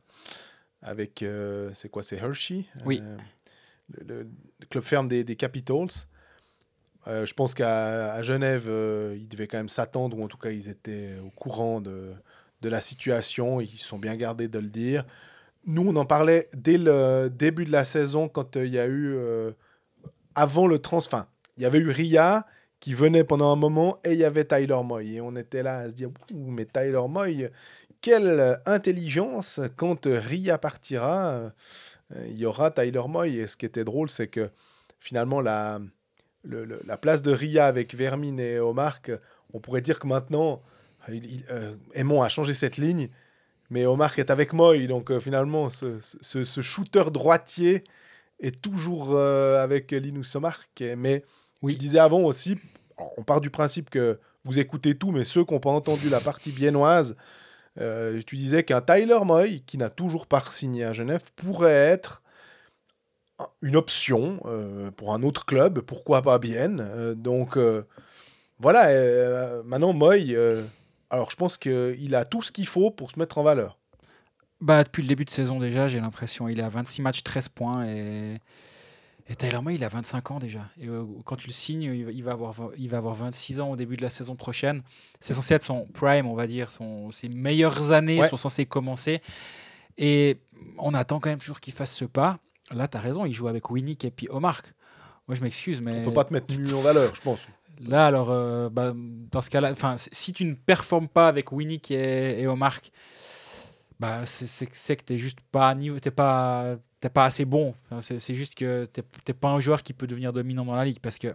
[0.83, 3.03] Avec, euh, c'est quoi, c'est Hershey Oui.
[3.03, 3.17] euh,
[4.07, 4.29] le,
[4.69, 5.89] club ferme des, des Capitals.
[7.07, 8.69] Euh, je pense qu'à à Genève,
[9.17, 12.13] ils devaient quand même s'attendre, ou en tout cas, ils étaient au courant de,
[12.63, 13.61] de la situation.
[13.61, 15.05] Ils sont bien gardés de le dire.
[15.65, 19.17] Nous, on en parlait dès le début de la saison, quand il y a eu,
[20.35, 22.47] avant le transfert, enfin, il y avait eu Ria
[22.81, 25.15] qui venait pendant un moment et il y avait Tyler Moy.
[25.15, 27.49] Et on était là à se dire, mais Tyler Moy,
[28.07, 31.51] quelle intelligence quand euh, Ria partira, euh,
[32.29, 33.35] il y aura Tyler Moy.
[33.39, 34.49] Et ce qui était drôle, c'est que
[35.01, 35.81] finalement, la,
[36.45, 39.01] le- le- la place de Ria avec Vermin et Omar,
[39.53, 40.63] on pourrait dire que maintenant,
[41.09, 43.09] il, il- euh, Aymon a changé cette ligne,
[43.71, 44.87] mais Omar est avec Moy.
[44.87, 47.83] Donc euh, finalement, ce, ce- ce shooter droitier
[48.39, 50.61] est toujours euh, avec Linus Omar.
[50.97, 51.25] Mais
[51.61, 51.73] Oui.
[51.73, 52.57] tu disais avant aussi,
[53.17, 56.21] on part du principe que vous écoutez tout, mais ceux qui n'ont pas entendu la
[56.21, 57.17] partie biennoise,
[57.79, 62.23] euh, tu disais qu'un Tyler Moy, qui n'a toujours pas signé à Genève, pourrait être
[63.63, 66.81] une option euh, pour un autre club, pourquoi pas Bienne.
[66.81, 67.83] Euh, donc euh,
[68.59, 70.35] voilà, maintenant Moy,
[71.11, 73.79] alors je pense qu'il a tout ce qu'il faut pour se mettre en valeur.
[74.63, 76.49] Bah, depuis le début de saison déjà, j'ai l'impression.
[76.49, 77.87] Il est à 26 matchs, 13 points.
[77.87, 78.39] Et,
[79.29, 80.61] et Tyler Moy, il a 25 ans déjà.
[80.81, 83.77] Et euh, quand tu le signes, il va- avoir, il va avoir 26 ans au
[83.77, 84.83] début de la saison prochaine.
[85.21, 86.71] C'est censé être son prime, on va dire.
[86.71, 88.29] Son, ses meilleures années Ouais.
[88.29, 89.21] sont censées commencer.
[89.99, 90.39] Et
[90.79, 92.39] on attend quand même toujours qu'il fasse ce pas.
[92.71, 94.63] Là, tu as raison, il joue avec Winnick et puis Omar.
[95.29, 96.01] Moi, je m'excuse, mais.
[96.01, 97.41] On peut pas te mettre nu en valeur, je pense.
[97.81, 102.41] Là, alors, euh, bah, dans ce cas-là, si tu ne performes pas avec Winnick et,
[102.41, 102.79] et Omar,
[103.99, 107.75] bah, c'est- que tu n'es juste pas, à niveau- t'es pas, t'es pas assez bon.
[107.91, 110.85] Enfin, c'est juste que tu n'es pas un joueur qui peut devenir dominant dans la
[110.85, 111.29] ligue parce que.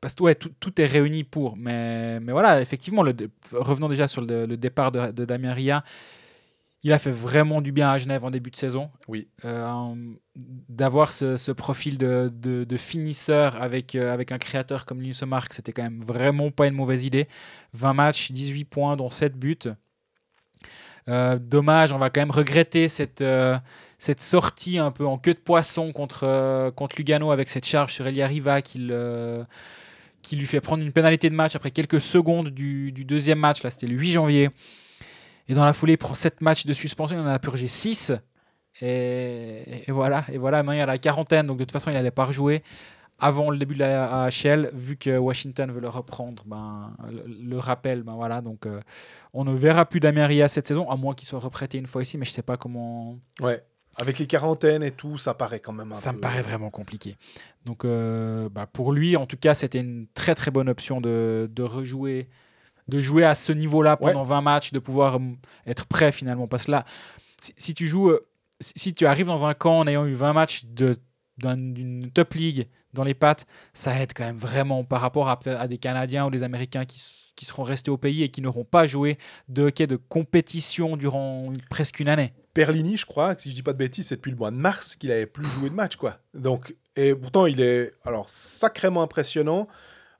[0.00, 1.56] Parce que ouais, tout, tout est réuni pour.
[1.56, 3.14] Mais, mais voilà, effectivement, le,
[3.52, 5.84] revenons déjà sur le, le départ de, de Damien Ria.
[6.82, 8.90] Il a fait vraiment du bien à Genève en début de saison.
[9.08, 9.28] Oui.
[9.46, 9.94] Euh,
[10.36, 15.22] D'avoir ce, ce profil de, de, de finisseur avec, euh, avec un créateur comme Linus
[15.22, 17.26] Mark, c'était quand même vraiment pas une mauvaise idée.
[17.72, 19.58] 20 matchs, 18 points, dont 7 buts.
[21.08, 23.22] Euh, dommage, on va quand même regretter cette,
[23.98, 27.92] cette sortie un peu en queue de poisson contre, euh, contre Lugano avec cette charge
[27.92, 32.92] sur Elia Riva qui, lui fait prendre une pénalité de match après quelques secondes du,
[32.92, 33.62] deuxième match.
[33.62, 34.50] Là, c'était le 8 janvier.
[35.48, 37.16] Et dans la foulée, il prend 7 matchs de suspension.
[37.16, 38.12] Il en a purgé 6.
[38.80, 42.10] Et, voilà, et voilà, maintenant il a la quarantaine, donc de toute façon il n'allait
[42.10, 42.64] pas rejouer
[43.18, 47.58] avant le début de la AHL, vu que Washington veut le reprendre, ben, le, le
[47.58, 48.80] rappel, ben voilà, donc euh,
[49.32, 52.02] on ne verra plus Damien Ria cette saison, à moins qu'il soit reprêté une fois
[52.02, 53.18] ici, mais je sais pas comment.
[53.40, 53.62] Ouais.
[53.96, 56.70] Avec les quarantaines et tout, ça paraît quand même un Ça peu- me paraît vraiment
[56.70, 57.16] compliqué.
[57.64, 61.48] Donc euh, bah, pour lui, en tout cas, c'était une très très bonne option de,
[61.52, 62.28] de rejouer,
[62.88, 65.36] de jouer à ce niveau-là pendant 20 matchs, de pouvoir hum,
[65.66, 66.48] être prêt finalement.
[66.48, 66.84] Parce que là,
[67.40, 68.26] si, si tu joues, euh,
[68.60, 70.98] si, tu arrives dans un camp en ayant eu 20 matchs de-
[71.38, 75.78] d'une top league dans les pattes, ça aide quand même vraiment par rapport à, des
[75.78, 77.02] Canadiens ou des Américains qui,
[77.34, 79.18] qui seront restés au pays et qui n'auront pas joué
[79.48, 82.32] de hockey de compétition durant presque une année.
[82.54, 84.56] Perlini, je crois, que si je dis pas de bêtises, c'est depuis le mois de
[84.56, 86.18] mars qu'il avait plus joué de match, quoi.
[86.34, 89.68] Donc, et pourtant, il est alors sacrément impressionnant.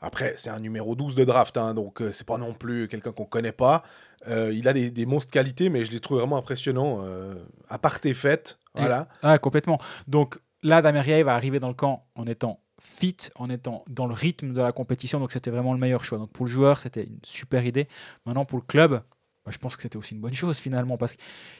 [0.01, 3.13] Après, c'est un numéro 12 de draft, hein, donc euh, c'est pas non plus quelqu'un
[3.13, 3.85] qu'on connaît pas.
[4.29, 6.99] Euh, il a des, des monstres qualités, mais je les trouve vraiment impressionnants.
[7.03, 7.35] Euh,
[7.69, 9.09] à part tes fêtes, voilà.
[9.23, 9.79] Ah, complètement.
[10.09, 14.15] Donc là, Dameria va arriver dans le camp en étant fit, en étant dans le
[14.15, 15.21] rythme de la compétition.
[15.21, 16.19] Donc c'était vraiment le meilleur choix.
[16.19, 17.89] Donc pour le joueur, c'était une super idée.
[18.27, 19.03] Maintenant, pour le club,
[19.45, 21.17] bah, je pense que c'était aussi une bonne chose finalement parce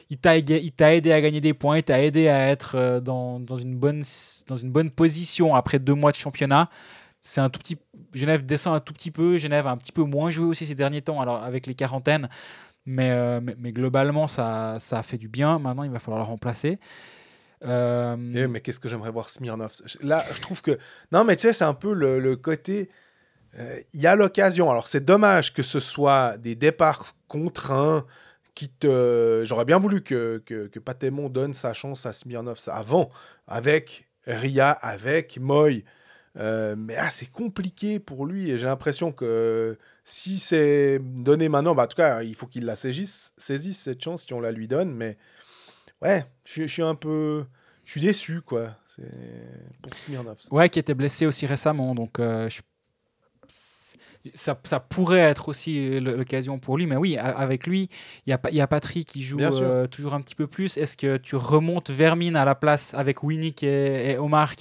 [0.07, 3.75] qu'il t'a aidé, à gagner des points, il t'a aidé à être euh, dans, une
[3.75, 6.69] bonne, position après deux mois de championnat.
[7.21, 7.77] C'est un tout petit.
[8.13, 9.37] Genève descend un tout petit peu.
[9.37, 12.29] Genève a un petit peu moins joué aussi ces derniers temps, alors avec les quarantaines.
[12.87, 15.57] Mais, euh, globalement, ça, a fait du bien.
[15.57, 16.79] Maintenant, il va falloir le remplacer.
[17.63, 19.71] Euh, Eh, mais qu'est-ce que j'aimerais voir Smirnov?
[20.01, 20.77] Là, je trouve que.
[21.11, 22.89] Non, mais tu sais, c'est un peu le côté.
[23.57, 24.69] Euh, Il y a l'occasion.
[24.69, 28.05] Alors, c'est dommage que ce soit des départs contraints.
[28.53, 29.43] Qui te...
[29.45, 33.09] J'aurais bien voulu que, que, Patémon donne sa chance à Smirnov avant,
[33.47, 35.83] avec Ria, avec Moy.
[36.37, 41.75] Euh, mais ah, c'est compliqué pour lui et j'ai l'impression que si c'est donné maintenant,
[41.75, 44.51] bah, en tout cas, il faut qu'il la saisisse, saisisse cette chance si on la
[44.51, 44.93] lui donne.
[44.93, 45.17] Mais
[46.01, 47.45] ouais, je, suis un peu.
[47.85, 48.75] Je suis déçu, quoi.
[48.85, 49.11] C'est
[49.81, 50.37] pour Smirnov.
[50.51, 51.95] Ouais, qui était blessé aussi récemment.
[51.95, 52.49] Donc, euh,
[54.33, 56.87] ça, ça pourrait être aussi l'occasion pour lui.
[56.87, 57.89] Mais oui, avec lui,
[58.25, 60.77] il y y a Patrick qui joue euh, toujours un petit peu plus.
[60.77, 64.53] Est-ce que tu remontes Vermine à la place avec Winnick et, et Omar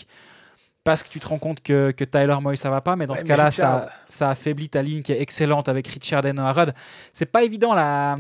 [0.85, 3.15] parce que tu te rends compte que, que Tyler Moy ça va pas, mais dans
[3.15, 6.53] Ouais, ce cas-là, ça, ça affaiblit ta ligne qui est excellente avec Richard et Noah
[6.53, 6.75] Rudd.
[7.15, 8.17] C'est pas évident là.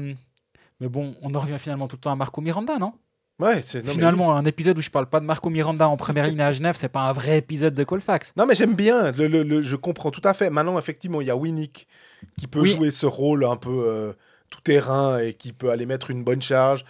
[0.80, 2.94] Mais bon, on en revient finalement tout le temps à Marco Miranda, non,
[3.41, 6.41] Ouais, mais Finalement, un épisode où je parle pas de Marco Miranda en première ligne
[6.41, 8.32] à Genève, c'est pas un vrai épisode de Colfax.
[8.37, 9.11] Non, mais j'aime bien.
[9.11, 10.51] Le, le- le- je comprends tout à fait.
[10.51, 11.89] Maintenant, effectivement, il y a Winnick
[12.39, 12.70] qui peut Oui.
[12.76, 14.12] jouer ce rôle un peu euh,
[14.51, 16.85] tout terrain et qui peut aller mettre une bonne charge,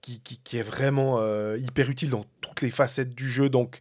[0.00, 3.50] qui, qui- qui est vraiment euh, hyper utile dans toutes les facettes du jeu.
[3.50, 3.80] Donc,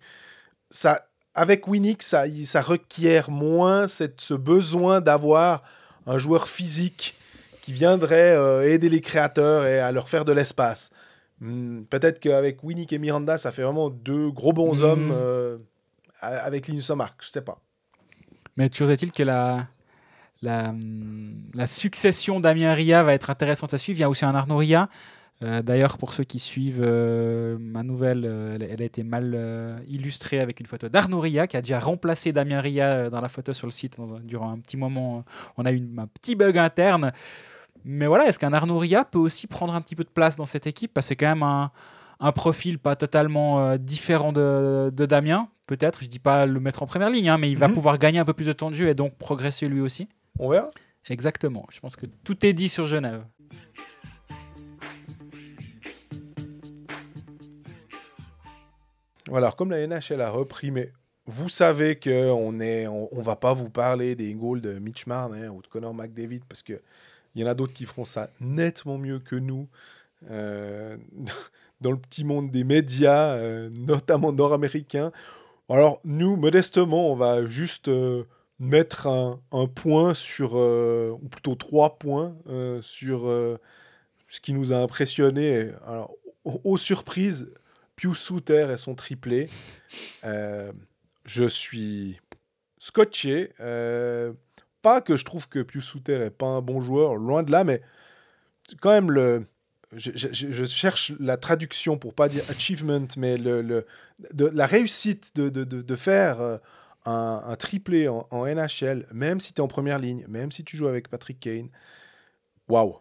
[0.70, 1.06] ça,
[1.36, 2.26] avec Winnick, ça,
[2.62, 5.64] requiert moins cette, ce besoin d'avoir
[6.06, 7.16] un joueur physique
[7.62, 10.92] qui viendrait euh, aider les créateurs et à leur faire de l'espace.
[11.42, 14.84] Hmm, Peut-être qu'avec Winnick et Miranda, ça fait vraiment deux gros bons Hmm.
[14.84, 15.58] hommes euh,
[16.22, 17.18] avec Linus Omark.
[17.24, 17.62] Je sais pas.
[18.58, 19.68] Mais toujours est-il que la,
[20.42, 20.74] la,
[21.54, 24.00] la succession d'Amien Ria va être intéressante à suivre.
[24.00, 24.90] Il y a aussi un Arnaud Ria.
[25.42, 29.82] Euh, D'ailleurs, pour ceux qui suivent euh, ma nouvelle, euh, elle, elle a été mal
[29.88, 33.54] illustrée avec une photo d'Arnaud Ria qui a déjà remplacé Damien Ria dans la photo
[33.54, 35.24] sur le site dans un- durant un petit moment.
[35.56, 37.14] On a eu un petit bug interne.
[37.86, 40.46] Mais voilà, est-ce qu'un Arnaud Ria peut aussi prendre un petit peu de place dans
[40.46, 40.94] cette équipe?
[40.94, 41.72] Parce que c'est quand même un,
[42.20, 45.50] un profil pas totalement euh, différent de, de Damien.
[45.68, 47.74] Peut-être, je dis pas le mettre en première ligne, hein, mais il va Mhm.
[47.76, 50.08] pouvoir gagner un peu plus de temps de jeu et donc progresser lui aussi.
[50.40, 50.70] On verra.
[51.10, 51.66] Exactement.
[51.72, 53.24] Je pense que tout est dit sur Genève.
[59.28, 60.92] Voilà, alors comme la NHL a repris, mais
[61.26, 65.62] vous savez qu'on on, on va pas vous parler des goals de Mitch Marner ou
[65.62, 66.82] de Connor McDavid parce que
[67.36, 69.68] il y en a d'autres qui feront ça nettement mieux que nous
[70.30, 70.98] euh,
[71.82, 75.12] dans le petit monde des médias, euh, notamment nord-américains.
[75.70, 78.26] Alors nous, modestement, on va juste euh,
[78.60, 82.36] mettre un, point sur, ou plutôt trois points
[82.82, 83.22] sur
[84.28, 85.70] ce qui nous a impressionné.
[85.88, 86.12] Alors,
[86.44, 87.54] aux, surprises,
[87.96, 89.50] Pius Souter et son triplé.
[90.24, 92.20] Je suis
[92.80, 93.54] scotché.
[94.82, 97.64] Pas que je trouve que Pius Souter est pas un bon joueur, loin de là,
[97.64, 97.82] mais
[98.82, 99.46] quand même le.
[99.92, 103.86] Je, cherche la traduction pour pas dire achievement, mais le,
[104.36, 106.58] la réussite de, de- de- faire euh,
[107.06, 110.88] un, triplé en, NHL, même si tu es en première ligne, même si tu joues
[110.88, 111.70] avec Patrick Kane.
[112.68, 112.98] Waouh,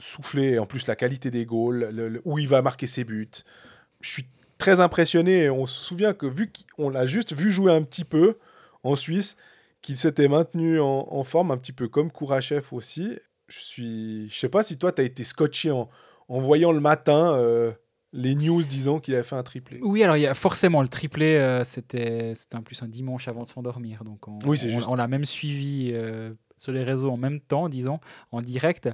[0.00, 3.30] soufflé, en plus la qualité des goals, le- où il va marquer ses buts.
[4.00, 4.26] Je suis
[4.58, 8.04] très impressionné et on se souvient que vu qu'on l'a juste vu jouer un petit
[8.04, 8.38] peu
[8.82, 9.36] en Suisse,
[9.84, 13.12] qu'il s'était maintenu en, en forme, un petit peu comme Kourachev aussi.
[13.48, 15.88] Je suis, je sais pas si toi tu as été scotché en,
[16.28, 17.70] en voyant le matin euh,
[18.14, 19.78] les news disant qu'il avait fait un triplé.
[19.82, 23.28] Oui, alors il y a forcément le triplé, euh, c'était c'était en plus un dimanche
[23.28, 24.02] avant de s'endormir.
[24.04, 24.86] Donc on, Oui, c'est on- juste.
[24.88, 28.00] on l'a même suivi euh, sur les réseaux en même temps, disons,
[28.32, 28.88] en direct.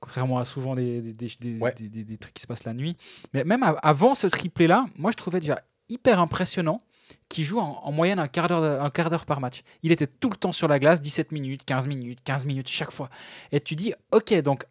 [0.00, 1.72] Contrairement à souvent des, des, des- Ouais.
[2.20, 2.98] trucs qui se passent la nuit.
[3.32, 6.82] Mais même av- avant ce triplé-là, moi je trouvais déjà hyper impressionnant
[7.28, 9.62] qu'il joue en, en moyenne un quart, d'heure de- un quart d'heure par match.
[9.82, 12.90] Il était tout le temps sur la glace, 17 minutes, 15 minutes, 15 minutes chaque
[12.92, 13.08] fois.
[13.52, 14.64] Et tu dis, ok, donc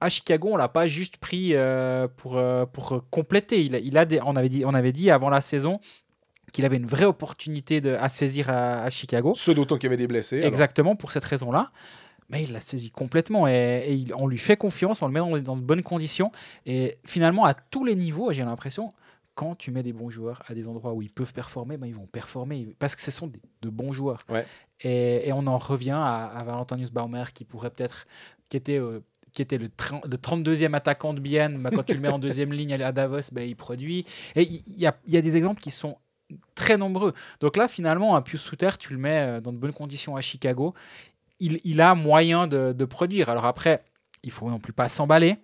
[0.00, 3.62] à Chicago, on l'a pas juste pris euh, pour, euh, pour compléter.
[3.64, 5.78] Il a, il a des, on, avait dit, on avait dit avant la saison
[6.52, 9.32] qu'il avait une vraie opportunité de, à saisir à, à Chicago.
[9.36, 10.38] Ce d'autant qu'il y avait des blessés.
[10.38, 10.48] alors.
[10.48, 11.70] Exactement pour cette raison-là.
[12.28, 15.20] Mais il l'a saisi complètement et, et il- on lui fait confiance, on le met
[15.20, 16.32] dans, dans de bonnes conditions.
[16.66, 18.92] Et finalement, à tous les niveaux, j'ai l'impression,
[19.34, 21.94] quand tu mets des bons joueurs à des endroits où ils peuvent performer, ben, ils
[21.94, 24.18] vont performer parce que ce sont des- de bons joueurs.
[24.28, 24.46] Ouais.
[24.82, 28.06] Et, et on en revient à, à Valentinius Baumer qui pourrait peut-être,
[28.48, 29.00] qui était, euh,
[29.32, 32.18] qui était le, 30 le 32e attaquant de Bienne, ben, quand tu le mets en
[32.26, 34.04] deuxième ligne à Davos, ben, il produit.
[34.36, 35.96] Et il il y, a, y a des exemples qui sont
[36.54, 37.14] très nombreux.
[37.40, 40.20] Donc là, finalement, un Pius Souter, tu le mets euh, dans de bonnes conditions à
[40.20, 40.74] Chicago,
[41.40, 43.28] il, il a moyen de, de produire.
[43.30, 43.82] Alors après,
[44.22, 45.36] il faut non plus pas s'emballer.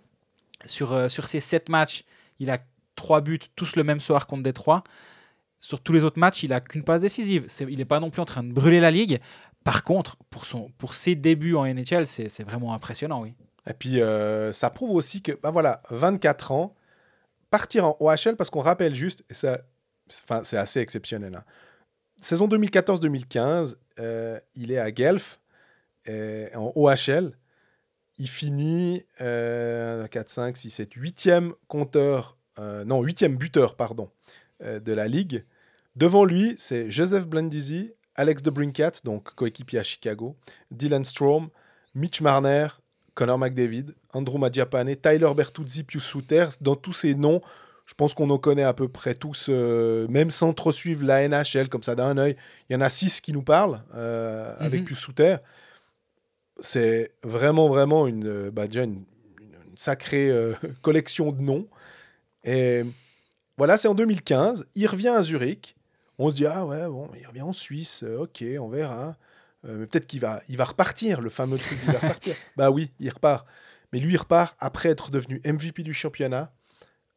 [0.67, 2.05] Sur, euh, sur ces sept matchs,
[2.41, 2.59] il a
[2.99, 4.85] trois buts, tous le même soir contre Détroit.
[5.61, 7.47] Sur tous les autres matchs, il a qu'une passe décisive.
[7.61, 9.19] Il n'est pas non plus en train de brûler la ligue.
[9.65, 13.35] Par contre, pour, son, pour ses débuts en NHL, c'est vraiment impressionnant, oui.
[13.69, 16.75] Et puis, euh, ça prouve aussi que, ben voilà, 24 ans,
[17.51, 19.63] partir en OHL, parce qu'on rappelle juste, c'est-
[20.57, 21.35] assez exceptionnel.
[21.35, 21.45] hein.
[22.21, 25.39] Saison 2014-2015, euh, il est à Guelph,
[26.09, 27.33] en OHL.
[28.17, 32.38] Il finit euh, 4, 5, 6, 7, 8e compteur,
[32.85, 34.11] non, 8e buteur, pardon,
[34.63, 35.45] euh, de la ligue.
[35.97, 40.37] Devant lui, c'est Joseph Blandisi, Alex DeBrincat, donc coéquipier à Chicago,
[40.71, 41.49] Dylan Strom,
[41.95, 42.69] Mitch Marner,
[43.15, 46.47] Connor McDavid, Andrew Maggiapane, Tyler Bertuzzi, Pius Souter.
[46.61, 47.41] Dans tous ces noms,
[47.87, 51.27] je pense qu'on en connaît à peu près tous, euh, même sans trop suivre la
[51.29, 52.37] NHL comme ça d'un œil.
[52.69, 54.87] Il y en a six qui nous parlent euh, avec Mhm.
[54.87, 55.37] Pius Souter.
[56.61, 59.05] C'est vraiment, vraiment une, euh, bah, déjà une,
[59.41, 61.69] une- une sacrée euh, collection de noms.
[62.45, 62.85] Et
[63.57, 64.67] voilà, c'est en 2015.
[64.75, 65.77] Il revient à Zurich.
[66.19, 69.17] On se dit, ah ouais, bon, il revient en Suisse, euh, ok, on verra.
[69.65, 72.35] Euh, peut-être qu'il va, il va repartir, le fameux truc, il va repartir.
[72.57, 73.47] bah oui, il repart.
[73.93, 76.53] Mais lui, il repart après être devenu MVP du championnat,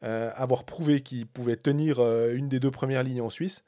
[0.03, 3.63] euh, avoir prouvé qu'il pouvait tenir euh, une des deux premières lignes en Suisse.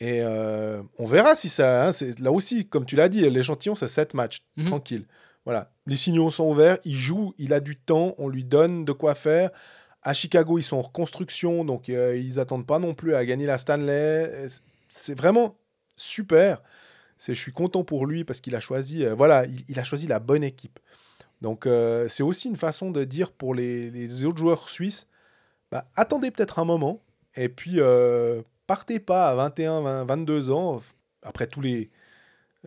[0.00, 1.86] Et on verra si ça.
[1.86, 4.64] hein, c'est- là aussi, comme tu l'as dit, l'échantillon, c'est 7 matchs, Mhm.
[4.66, 5.06] tranquille.
[5.44, 5.70] Voilà.
[5.86, 9.14] Les signaux sont ouverts, il joue, il a du temps, on lui donne de quoi
[9.14, 9.50] faire.
[10.02, 13.46] À Chicago, ils sont en reconstruction, donc euh, ils attendent pas non plus à gagner
[13.46, 14.48] la Stanley.
[14.88, 15.58] C'est vraiment
[15.96, 16.62] super.
[17.18, 20.06] C'est, je suis content pour lui parce qu'il a choisi, euh, voilà, il, a choisi
[20.06, 20.78] la bonne équipe.
[21.42, 25.06] Donc euh, c'est aussi une façon de dire pour les, autres joueurs suisses,
[25.70, 27.02] bah, attendez peut-être un moment
[27.36, 27.78] et puis
[28.66, 30.80] partez pas à 21, 20, 22 ans.
[31.22, 31.90] Après tous les,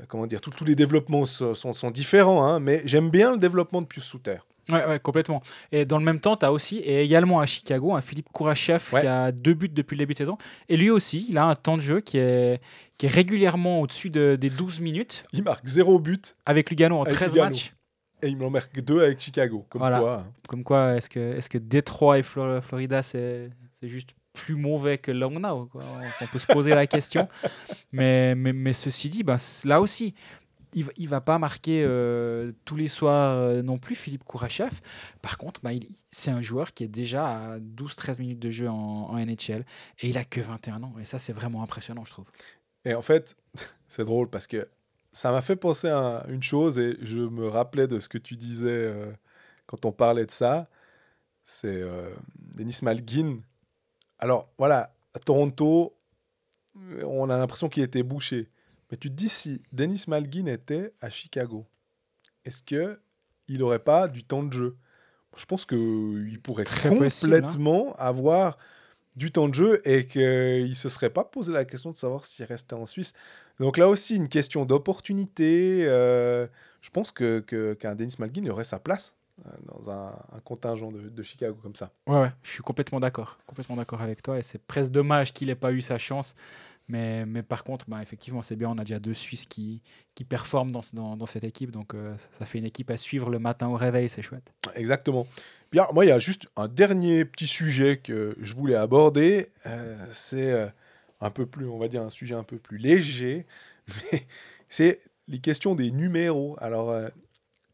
[0.07, 3.87] comment dire, tous- les développements so- sont, différents, hein, mais j'aime bien le développement de
[3.87, 4.37] Pius Souter.
[4.69, 5.41] Ouais, ouais, complètement.
[5.71, 8.81] Et dans le même temps, tu as aussi, et également à Chicago, un Philippe Kourachev
[8.93, 9.01] Ouais.
[9.01, 10.37] qui a deux buts depuis le début de saison.
[10.69, 12.61] Et lui aussi, il a un temps de jeu qui est,
[12.97, 17.03] qui est régulièrement au-dessus de- des 12 minutes, Il marque zéro but avec Lugano en
[17.03, 17.49] Avec 13 Lugano.
[17.49, 17.73] matchs.
[18.21, 19.65] et il m'en marque deux avec Chicago.
[19.69, 19.99] Comme Voilà.
[19.99, 20.25] quoi.
[20.47, 23.49] Comme quoi, est-ce que, est-ce que Détroit et Flor- Florida, c'est
[23.81, 25.83] juste plus mauvais que Langnau quoi
[26.21, 27.27] On peut se poser la question.
[27.91, 29.35] Mais, mais, mais ceci dit, ben,
[29.65, 30.15] là aussi,
[30.73, 34.71] il, il va pas marquer euh, tous les soirs euh, non plus, Philippe Kourachev.
[35.21, 39.17] Par contre, il- c'est un joueur qui est déjà à 12-13 minutes de jeu en,
[39.17, 39.65] NHL
[39.99, 40.93] et il a que 21 ans.
[40.99, 42.25] Et ça, c'est vraiment impressionnant, je trouve.
[42.85, 43.35] Et en fait,
[43.89, 44.67] c'est drôle parce que
[45.11, 48.35] ça m'a fait penser à une chose et je me rappelais de ce que tu
[48.35, 49.11] disais euh,
[49.65, 50.67] quand on parlait de ça.
[51.43, 51.83] C'est
[52.55, 53.41] Denis Malgin.
[54.17, 55.93] Alors voilà, à Toronto,
[56.75, 58.49] on a l'impression qu'il était bouché.
[58.93, 61.65] Mais tu te dis si Denis Malgin était à Chicago,
[62.45, 62.99] est-ce que
[63.47, 64.77] il n'aurait pas du temps de jeu?
[65.35, 67.39] Je pense qu'il pourrait Très possible, hein.
[67.39, 68.59] complètement avoir
[69.15, 72.23] du temps de jeu et qu'il ne se serait pas posé la question de savoir
[72.25, 73.13] s'il restait en Suisse.
[73.59, 75.87] Donc là aussi, une question d'opportunité.
[75.87, 76.45] euh,
[76.81, 79.17] je pense que, que- qu'un Dennis Malgin aurait sa place
[79.47, 81.91] euh, dans un, un contingent de, de Chicago comme ça.
[82.05, 83.39] Ouais, ouais, je suis complètement d'accord.
[83.47, 84.37] Complètement d'accord avec toi.
[84.37, 86.35] Et c'est presque dommage qu'il n'ait pas eu sa chance.
[86.89, 88.69] Mais, mais par contre, bah, effectivement, c'est bien.
[88.69, 89.81] On a déjà deux Suisses qui,
[90.15, 91.71] qui performent dans, dans, dans cette équipe.
[91.71, 94.09] Donc, euh, ça, fait une équipe à suivre le matin au réveil.
[94.09, 94.51] C'est chouette.
[94.75, 95.25] Exactement.
[95.69, 99.49] Puis alors, moi, il y a juste un dernier petit sujet que je voulais aborder.
[99.65, 100.67] euh, c'est euh,
[101.21, 103.47] un peu plus, on va dire, un sujet un peu plus léger.
[104.69, 106.57] C'est les questions des numéros.
[106.59, 107.07] Alors, euh,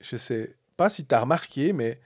[0.01, 1.99] je sais pas si tu as remarqué, mais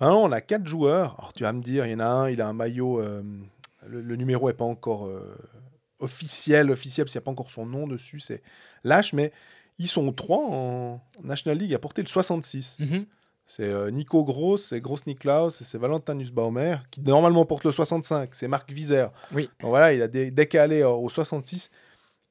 [0.00, 1.16] maintenant, on a quatre joueurs.
[1.18, 3.00] Alors, tu vas me dire, il y en a un, il a un maillot.
[3.00, 5.08] le, le numéro n'est pas encore
[6.02, 8.20] officiel, officiel, parce qu'il n'y a pas encore son nom dessus.
[8.20, 8.42] C'est
[8.84, 9.32] lâche, mais
[9.78, 12.76] ils sont trois en National League à porter le 66.
[13.44, 18.34] C'est euh, Nico Gross, c'est Gross Niklaus c'est Valentin Nussbaumer qui normalement porte le 65.
[18.34, 18.70] C'est Marc.
[19.32, 19.50] Oui.
[19.60, 21.70] Donc voilà, il a dé- décalé euh, au 66.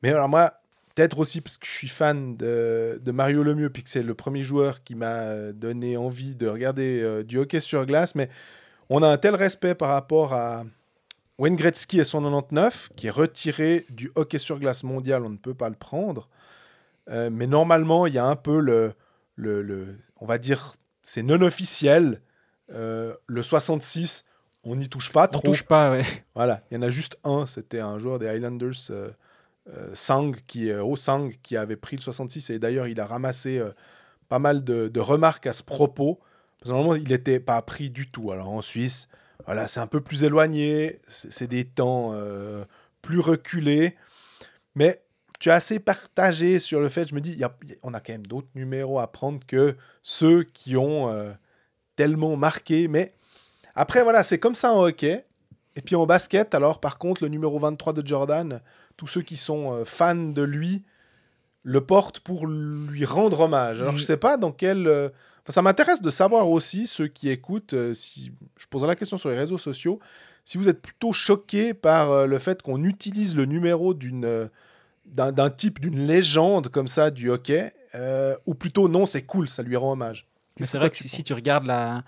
[0.01, 0.53] Mais alors moi,
[0.95, 4.13] peut-être aussi parce que je suis fan de, de Mario Lemieux, puis que c'est le
[4.15, 8.15] premier joueur qui m'a euh, donné envie de regarder euh, du hockey sur glace.
[8.15, 8.29] Mais
[8.89, 10.63] on a un tel respect par rapport à
[11.37, 15.23] Wayne Gretzky et son 99, qui est retiré du hockey sur glace mondial.
[15.25, 16.27] On ne peut pas le prendre.
[17.09, 18.93] Euh, mais normalement, il y a un peu le,
[19.35, 22.21] le, le- on va dire, c'est non officiel.
[22.71, 24.25] Euh, le 66,
[24.63, 25.41] on n'y touche pas On trop.
[25.47, 25.91] touche pas.
[25.91, 26.03] Ouais.
[26.35, 29.09] Voilà, il y en a juste un, c'était un joueur des Highlanders, euh,
[29.69, 33.61] euh, Sang, qui, oh, Sang, qui avait pris le 66, et d'ailleurs il a ramassé
[34.29, 36.19] pas mal de, de remarques à ce propos,
[36.59, 38.31] parce que normalement il n'était pas pris du tout.
[38.31, 39.07] Alors en Suisse,
[39.45, 42.63] voilà, c'est un peu plus éloigné, c'est des temps euh,
[43.01, 43.95] plus reculés,
[44.75, 45.01] mais
[45.39, 47.99] tu as assez partagé sur le fait, je me dis, il y a- on a
[47.99, 51.31] quand même d'autres numéros à prendre que ceux qui ont euh,
[51.95, 53.13] tellement marqué, mais
[53.75, 55.25] après voilà, c'est comme ça en hockey.
[55.77, 58.59] Et puis en basket, alors par contre, le numéro 23 de Jordan,
[58.97, 60.83] tous ceux qui sont euh, fans de lui
[61.63, 63.81] le portent pour lui rendre hommage.
[63.81, 63.99] Alors Mhm.
[63.99, 64.87] je sais pas dans quel...
[65.41, 69.17] enfin, ça m'intéresse de savoir aussi, ceux qui écoutent, euh, si je poserai la question
[69.17, 69.99] sur les réseaux sociaux,
[70.45, 74.25] si vous êtes plutôt choqués par euh, le fait qu'on utilise le numéro d'une...
[74.25, 74.47] euh,
[75.05, 77.73] d'un d'un type, d'une légende comme ça du hockey,
[78.45, 80.27] ou plutôt non, c'est cool, ça lui rend hommage.
[80.59, 81.93] Mais c'est vrai que tu si, tu regardes la.
[81.93, 82.03] Moi,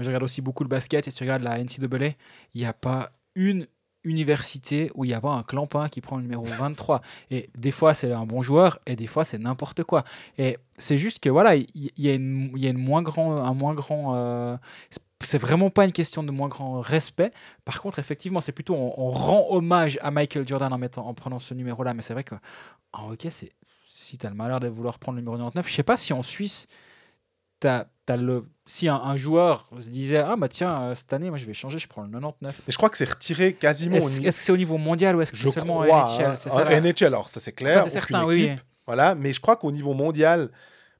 [0.00, 2.14] je regarde aussi beaucoup le basket et si tu regardes la NCAA,
[2.54, 3.66] il n'y a pas une
[4.04, 7.00] université où il n'y a pas un clampin qui prend le numéro 23.
[7.30, 10.04] Et des fois, c'est un bon joueur et des fois, c'est n'importe quoi.
[10.38, 13.74] Et c'est juste que voilà, il y, a une, y a moins grand, un moins
[13.74, 14.14] grand.
[14.16, 14.56] euh,
[15.20, 17.32] c'est- vraiment pas une question de moins grand respect.
[17.64, 21.40] Par contre, effectivement, c'est plutôt on, rend hommage à Michael Jordan en, mettant, en prenant
[21.40, 21.92] ce numéro-là.
[21.92, 22.24] Mais c'est vrai
[22.92, 23.50] hockey, c'est
[23.82, 26.12] si tu as le malheur de vouloir prendre le numéro 99, je sais pas si
[26.12, 26.66] en Suisse,
[27.60, 28.44] t'as- t'as le...
[28.66, 31.54] si un, un joueur se disait Ah, bah tiens, euh, cette année, moi je vais
[31.54, 32.60] changer, je prends le 99.
[32.68, 34.28] Et je crois que c'est retiré quasiment au Est-ce niveau.
[34.28, 36.04] est-ce que c'est au niveau mondial ou est-ce que c'est seulement crois.
[36.10, 36.36] en NHL hein.
[36.36, 37.84] C'est ça, NHL, alors ça c'est clair.
[37.84, 38.62] C'est certain, équipe, oui.
[38.86, 40.50] Voilà, mais je crois qu'au niveau mondial,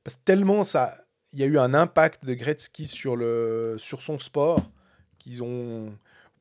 [0.04, 0.94] parce que tellement ça,
[1.32, 4.60] il y a eu un impact de Gretzky sur le, sur son sport
[5.18, 5.92] qu'ils ont.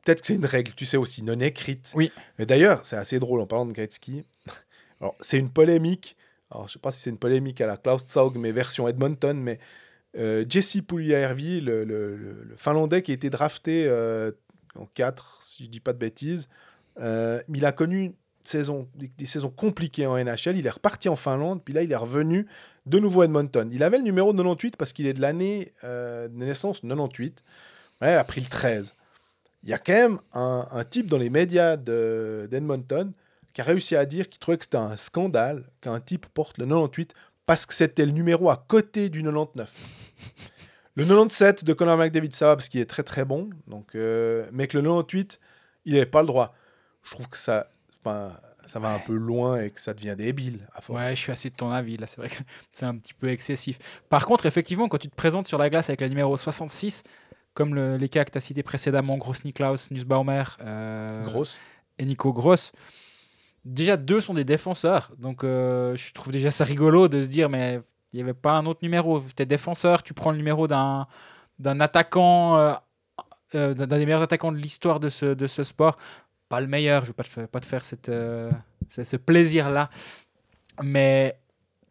[0.04, 1.92] Peut-être que c'est une règle, tu sais aussi, non écrite.
[1.96, 2.12] Oui.
[2.40, 4.24] Mais d'ailleurs, c'est assez drôle en parlant de Gretzky.
[5.02, 6.16] Alors, c'est une polémique.
[6.50, 9.38] Alors, je sais pas si c'est une polémique à la Klaus Zaug, mais version Edmonton,
[9.38, 9.60] mais
[10.16, 14.32] euh, Jesse Puljärvi, le, Finlandais qui a été drafté euh,
[14.76, 16.50] en 4, si je dis pas de bêtises,
[17.00, 18.14] euh, il a connu
[18.96, 20.58] des, saisons compliquées en NHL.
[20.58, 22.48] Il est reparti en Finlande, puis là, il est revenu
[22.86, 23.70] de nouveau à Edmonton.
[23.72, 27.44] Il avait le numéro 98 parce qu'il est de l'année de naissance 98.
[28.02, 28.94] Ouais, il a pris le 13.
[29.64, 33.12] Il y a quand même un, type dans les médias de- d'Edmonton
[33.54, 36.66] qui a réussi à dire qu'il trouvait que c'était un scandale qu'un type porte le
[36.66, 37.14] 98
[37.48, 39.74] parce que c'était le numéro à côté du 99.
[40.96, 43.50] Le 97 de Conor McDavid, ça va parce qu'il est très très bon.
[43.68, 45.40] Donc, euh, mais que le 98,
[45.86, 46.54] il n'avait pas le droit.
[47.04, 47.68] Je trouve que ça,
[48.04, 48.40] va
[48.94, 51.00] un peu loin et que ça devient débile à force.
[51.00, 51.98] Ouais, je suis assez de ton avis.
[51.98, 52.36] Là, c'est vrai que
[52.72, 53.80] c'est un petit peu excessif.
[54.10, 57.04] Par contre, effectivement, quand tu te présentes sur la glace avec le numéro 66,
[57.54, 61.58] comme le- les cas que tu as cités précédemment, Gross Niklaus, Nussbaumer euh, Grosse.
[61.98, 62.72] et Nico Gross,
[63.68, 65.12] déjà deux sont des défenseurs.
[65.20, 67.80] Donc, euh, je trouve déjà ça rigolo de se dire, mais
[68.14, 69.22] il n'y avait pas un autre numéro.
[69.36, 71.08] Tu es défenseur, tu prends le numéro d'un
[71.60, 72.74] d'un attaquant, euh,
[73.56, 75.98] euh, d'un des meilleurs attaquants de l'histoire de ce, de ce sport.
[76.50, 78.12] Pas le meilleur, je ne veux pas te faire, pas te faire cette,
[78.90, 79.90] ce, plaisir-là.
[80.84, 81.40] Mais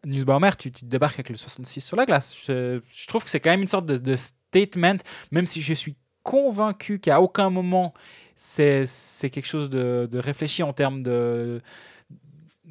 [0.04, 2.34] Nussbaumer, tu, tu débarques avec le 66 sur la glace.
[2.46, 4.98] Je, je trouve que c'est quand même une sorte de, de statement,
[5.32, 7.92] même si je suis convaincu qu'à aucun moment
[8.36, 8.86] c'est
[9.30, 11.60] quelque chose de, de réfléchi en termes de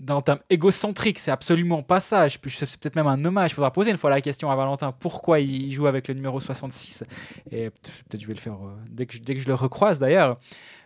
[0.10, 2.28] en termes égocentriques, c'est absolument pas ça.
[2.30, 3.52] C'est peut-être même un hommage.
[3.52, 6.40] Il faudra poser une fois la question à Valentin pourquoi il joue avec le numéro
[6.42, 7.06] 66.
[7.50, 9.98] Et peut-être je vais le faire euh, dès, que je, dès que je le recroise
[10.00, 10.38] d'ailleurs.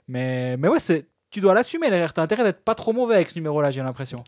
[0.07, 2.13] Mais, mais ouais, c'est- tu dois l'assumer derrière.
[2.13, 4.23] Tu as intérêt d'être pas trop mauvais avec ce numéro-là, j'ai l'impression.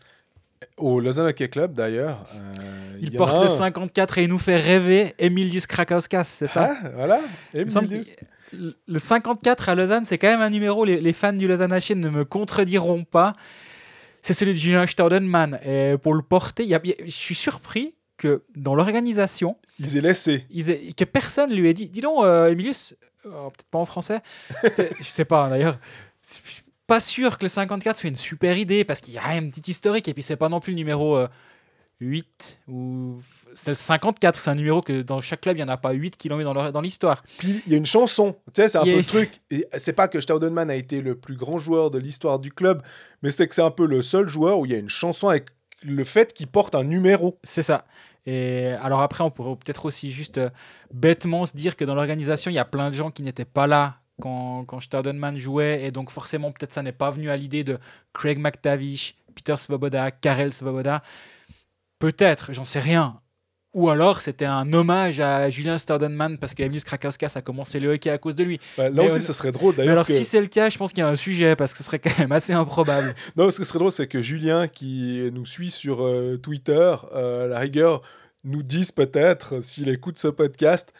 [0.76, 2.26] Au Lausanne Hockey Club, d'ailleurs.
[2.34, 3.56] euh, Il porte a le un.
[3.56, 6.76] 54 et il nous fait rêver Emilius Krakauskas, c'est ça?
[6.82, 7.20] Ah, voilà.
[7.54, 8.12] Emilius.
[8.52, 11.94] Le 54 à Lausanne, c'est quand même un numéro, les, les fans du Lausanne HN
[12.00, 13.34] ne me contrediront pas.
[14.22, 15.58] C'est celui de Julien Staudenman.
[15.64, 18.74] Et pour le porter, il y a- il y a- je suis surpris que dans
[18.74, 20.46] l'organisation, Ils aient laissé.
[20.50, 22.94] ils aient- que personne lui ait dit Dis donc, euh, Emilius,
[23.26, 24.20] euh, peut-être pas en français,
[25.00, 25.78] je sais pas d'ailleurs.
[26.24, 29.36] Je suis Pas sûr que le 54 soit une super idée parce qu'il y a
[29.36, 31.26] une petite historique et puis c'est pas non plus le numéro euh,
[32.00, 33.16] 8 ou
[33.66, 36.16] le 54, c'est un numéro que dans chaque club il y en a pas 8
[36.16, 37.22] qui l'ont mis dans l'histoire.
[37.38, 39.40] Puis il y a une chanson, tu sais, c'est un peu le truc.
[39.76, 42.82] C'est pas que Staudenman a été le plus grand joueur de l'histoire du club,
[43.22, 45.28] mais c'est que c'est un peu le seul joueur où il y a une chanson
[45.28, 45.46] avec
[45.82, 47.38] le fait qu'il porte un numéro.
[47.42, 47.84] C'est ça.
[48.24, 50.50] Et alors après, on pourrait peut-être aussi juste euh,
[50.92, 53.66] bêtement se dire que dans l'organisation, il y a plein de gens qui n'étaient pas
[53.66, 57.64] là quand, quand Staudenman jouait, et donc forcément, peut-être ça n'est pas venu à l'idée
[57.64, 57.78] de
[58.12, 61.02] Craig McTavish, Peter Svoboda, Karel Svoboda.
[61.98, 63.20] Peut-être, j'en sais rien.
[63.74, 68.10] Ou alors, c'était un hommage à Julien Staudenman parce qu'Emilius Krakauskas a commencé le hockey
[68.10, 68.60] à cause de lui.
[68.76, 69.92] Bah, là Mais aussi, on- ce serait drôle d'ailleurs.
[69.92, 71.78] alors, que- si c'est le cas, je pense qu'il y a un sujet parce que
[71.78, 73.14] ce serait quand même assez improbable.
[73.36, 77.44] Non, ce qui serait drôle, c'est que Julien, qui nous suit sur euh, Twitter, euh,
[77.44, 78.02] à la rigueur,
[78.44, 80.92] nous dise peut-être, s'il écoute ce podcast,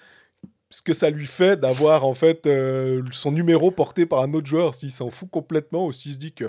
[0.71, 4.47] ce que ça lui fait d'avoir en fait euh, son numéro porté par un autre
[4.47, 6.47] joueur, s'il s'en fout complètement ou s'il se dit que,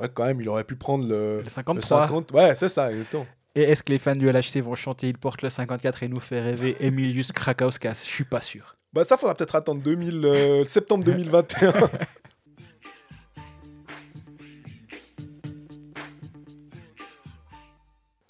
[0.00, 2.06] ouais, quand même, il aurait pu prendre le, Le le 53.
[2.06, 2.32] 50.
[2.32, 3.26] Ouais, c'est ça, exactement.
[3.56, 6.20] Et est-ce que les fans du LHC vont chanter Il porte le 54 et nous
[6.20, 8.76] fait rêver Emilius Krakauskas Je suis pas sûr.
[8.92, 11.72] Bah, ça, faudra peut-être attendre 2000, euh, septembre 2021.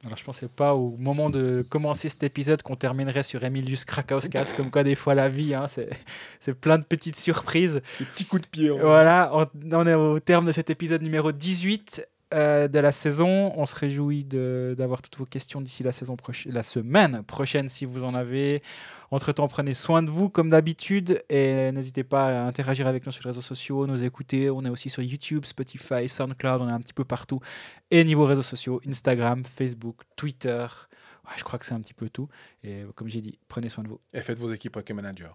[0.05, 4.53] Alors je pensais pas au moment de commencer cet épisode qu'on terminerait sur Emilius Krakauskas,
[4.57, 5.91] comme quoi des fois la vie, hein, c'est
[6.39, 7.81] c'est plein de petites surprises.
[7.95, 8.71] Ces petits coups de pied.
[8.71, 8.79] hein.
[8.81, 13.53] Voilà, on, on est au terme de cet épisode numéro 18 euh, de la saison.
[13.57, 15.91] On se réjouit d'avoir toutes vos questions d'ici la,
[16.47, 18.63] la semaine prochaine si vous en avez.
[19.11, 23.23] Entre-temps, prenez soin de vous comme d'habitude et n'hésitez pas à interagir avec nous sur
[23.25, 24.51] les réseaux sociaux, nous écouter.
[24.51, 27.41] On est aussi sur YouTube, Spotify, SoundCloud, on est un petit peu partout.
[27.91, 30.67] Et niveau réseaux sociaux, Instagram, Facebook, Twitter.
[31.37, 32.29] Je crois que c'est un petit peu tout.
[32.63, 34.01] Et comme j'ai dit, prenez soin de vous.
[34.13, 35.35] Et faites vos équipes Hockey Manager.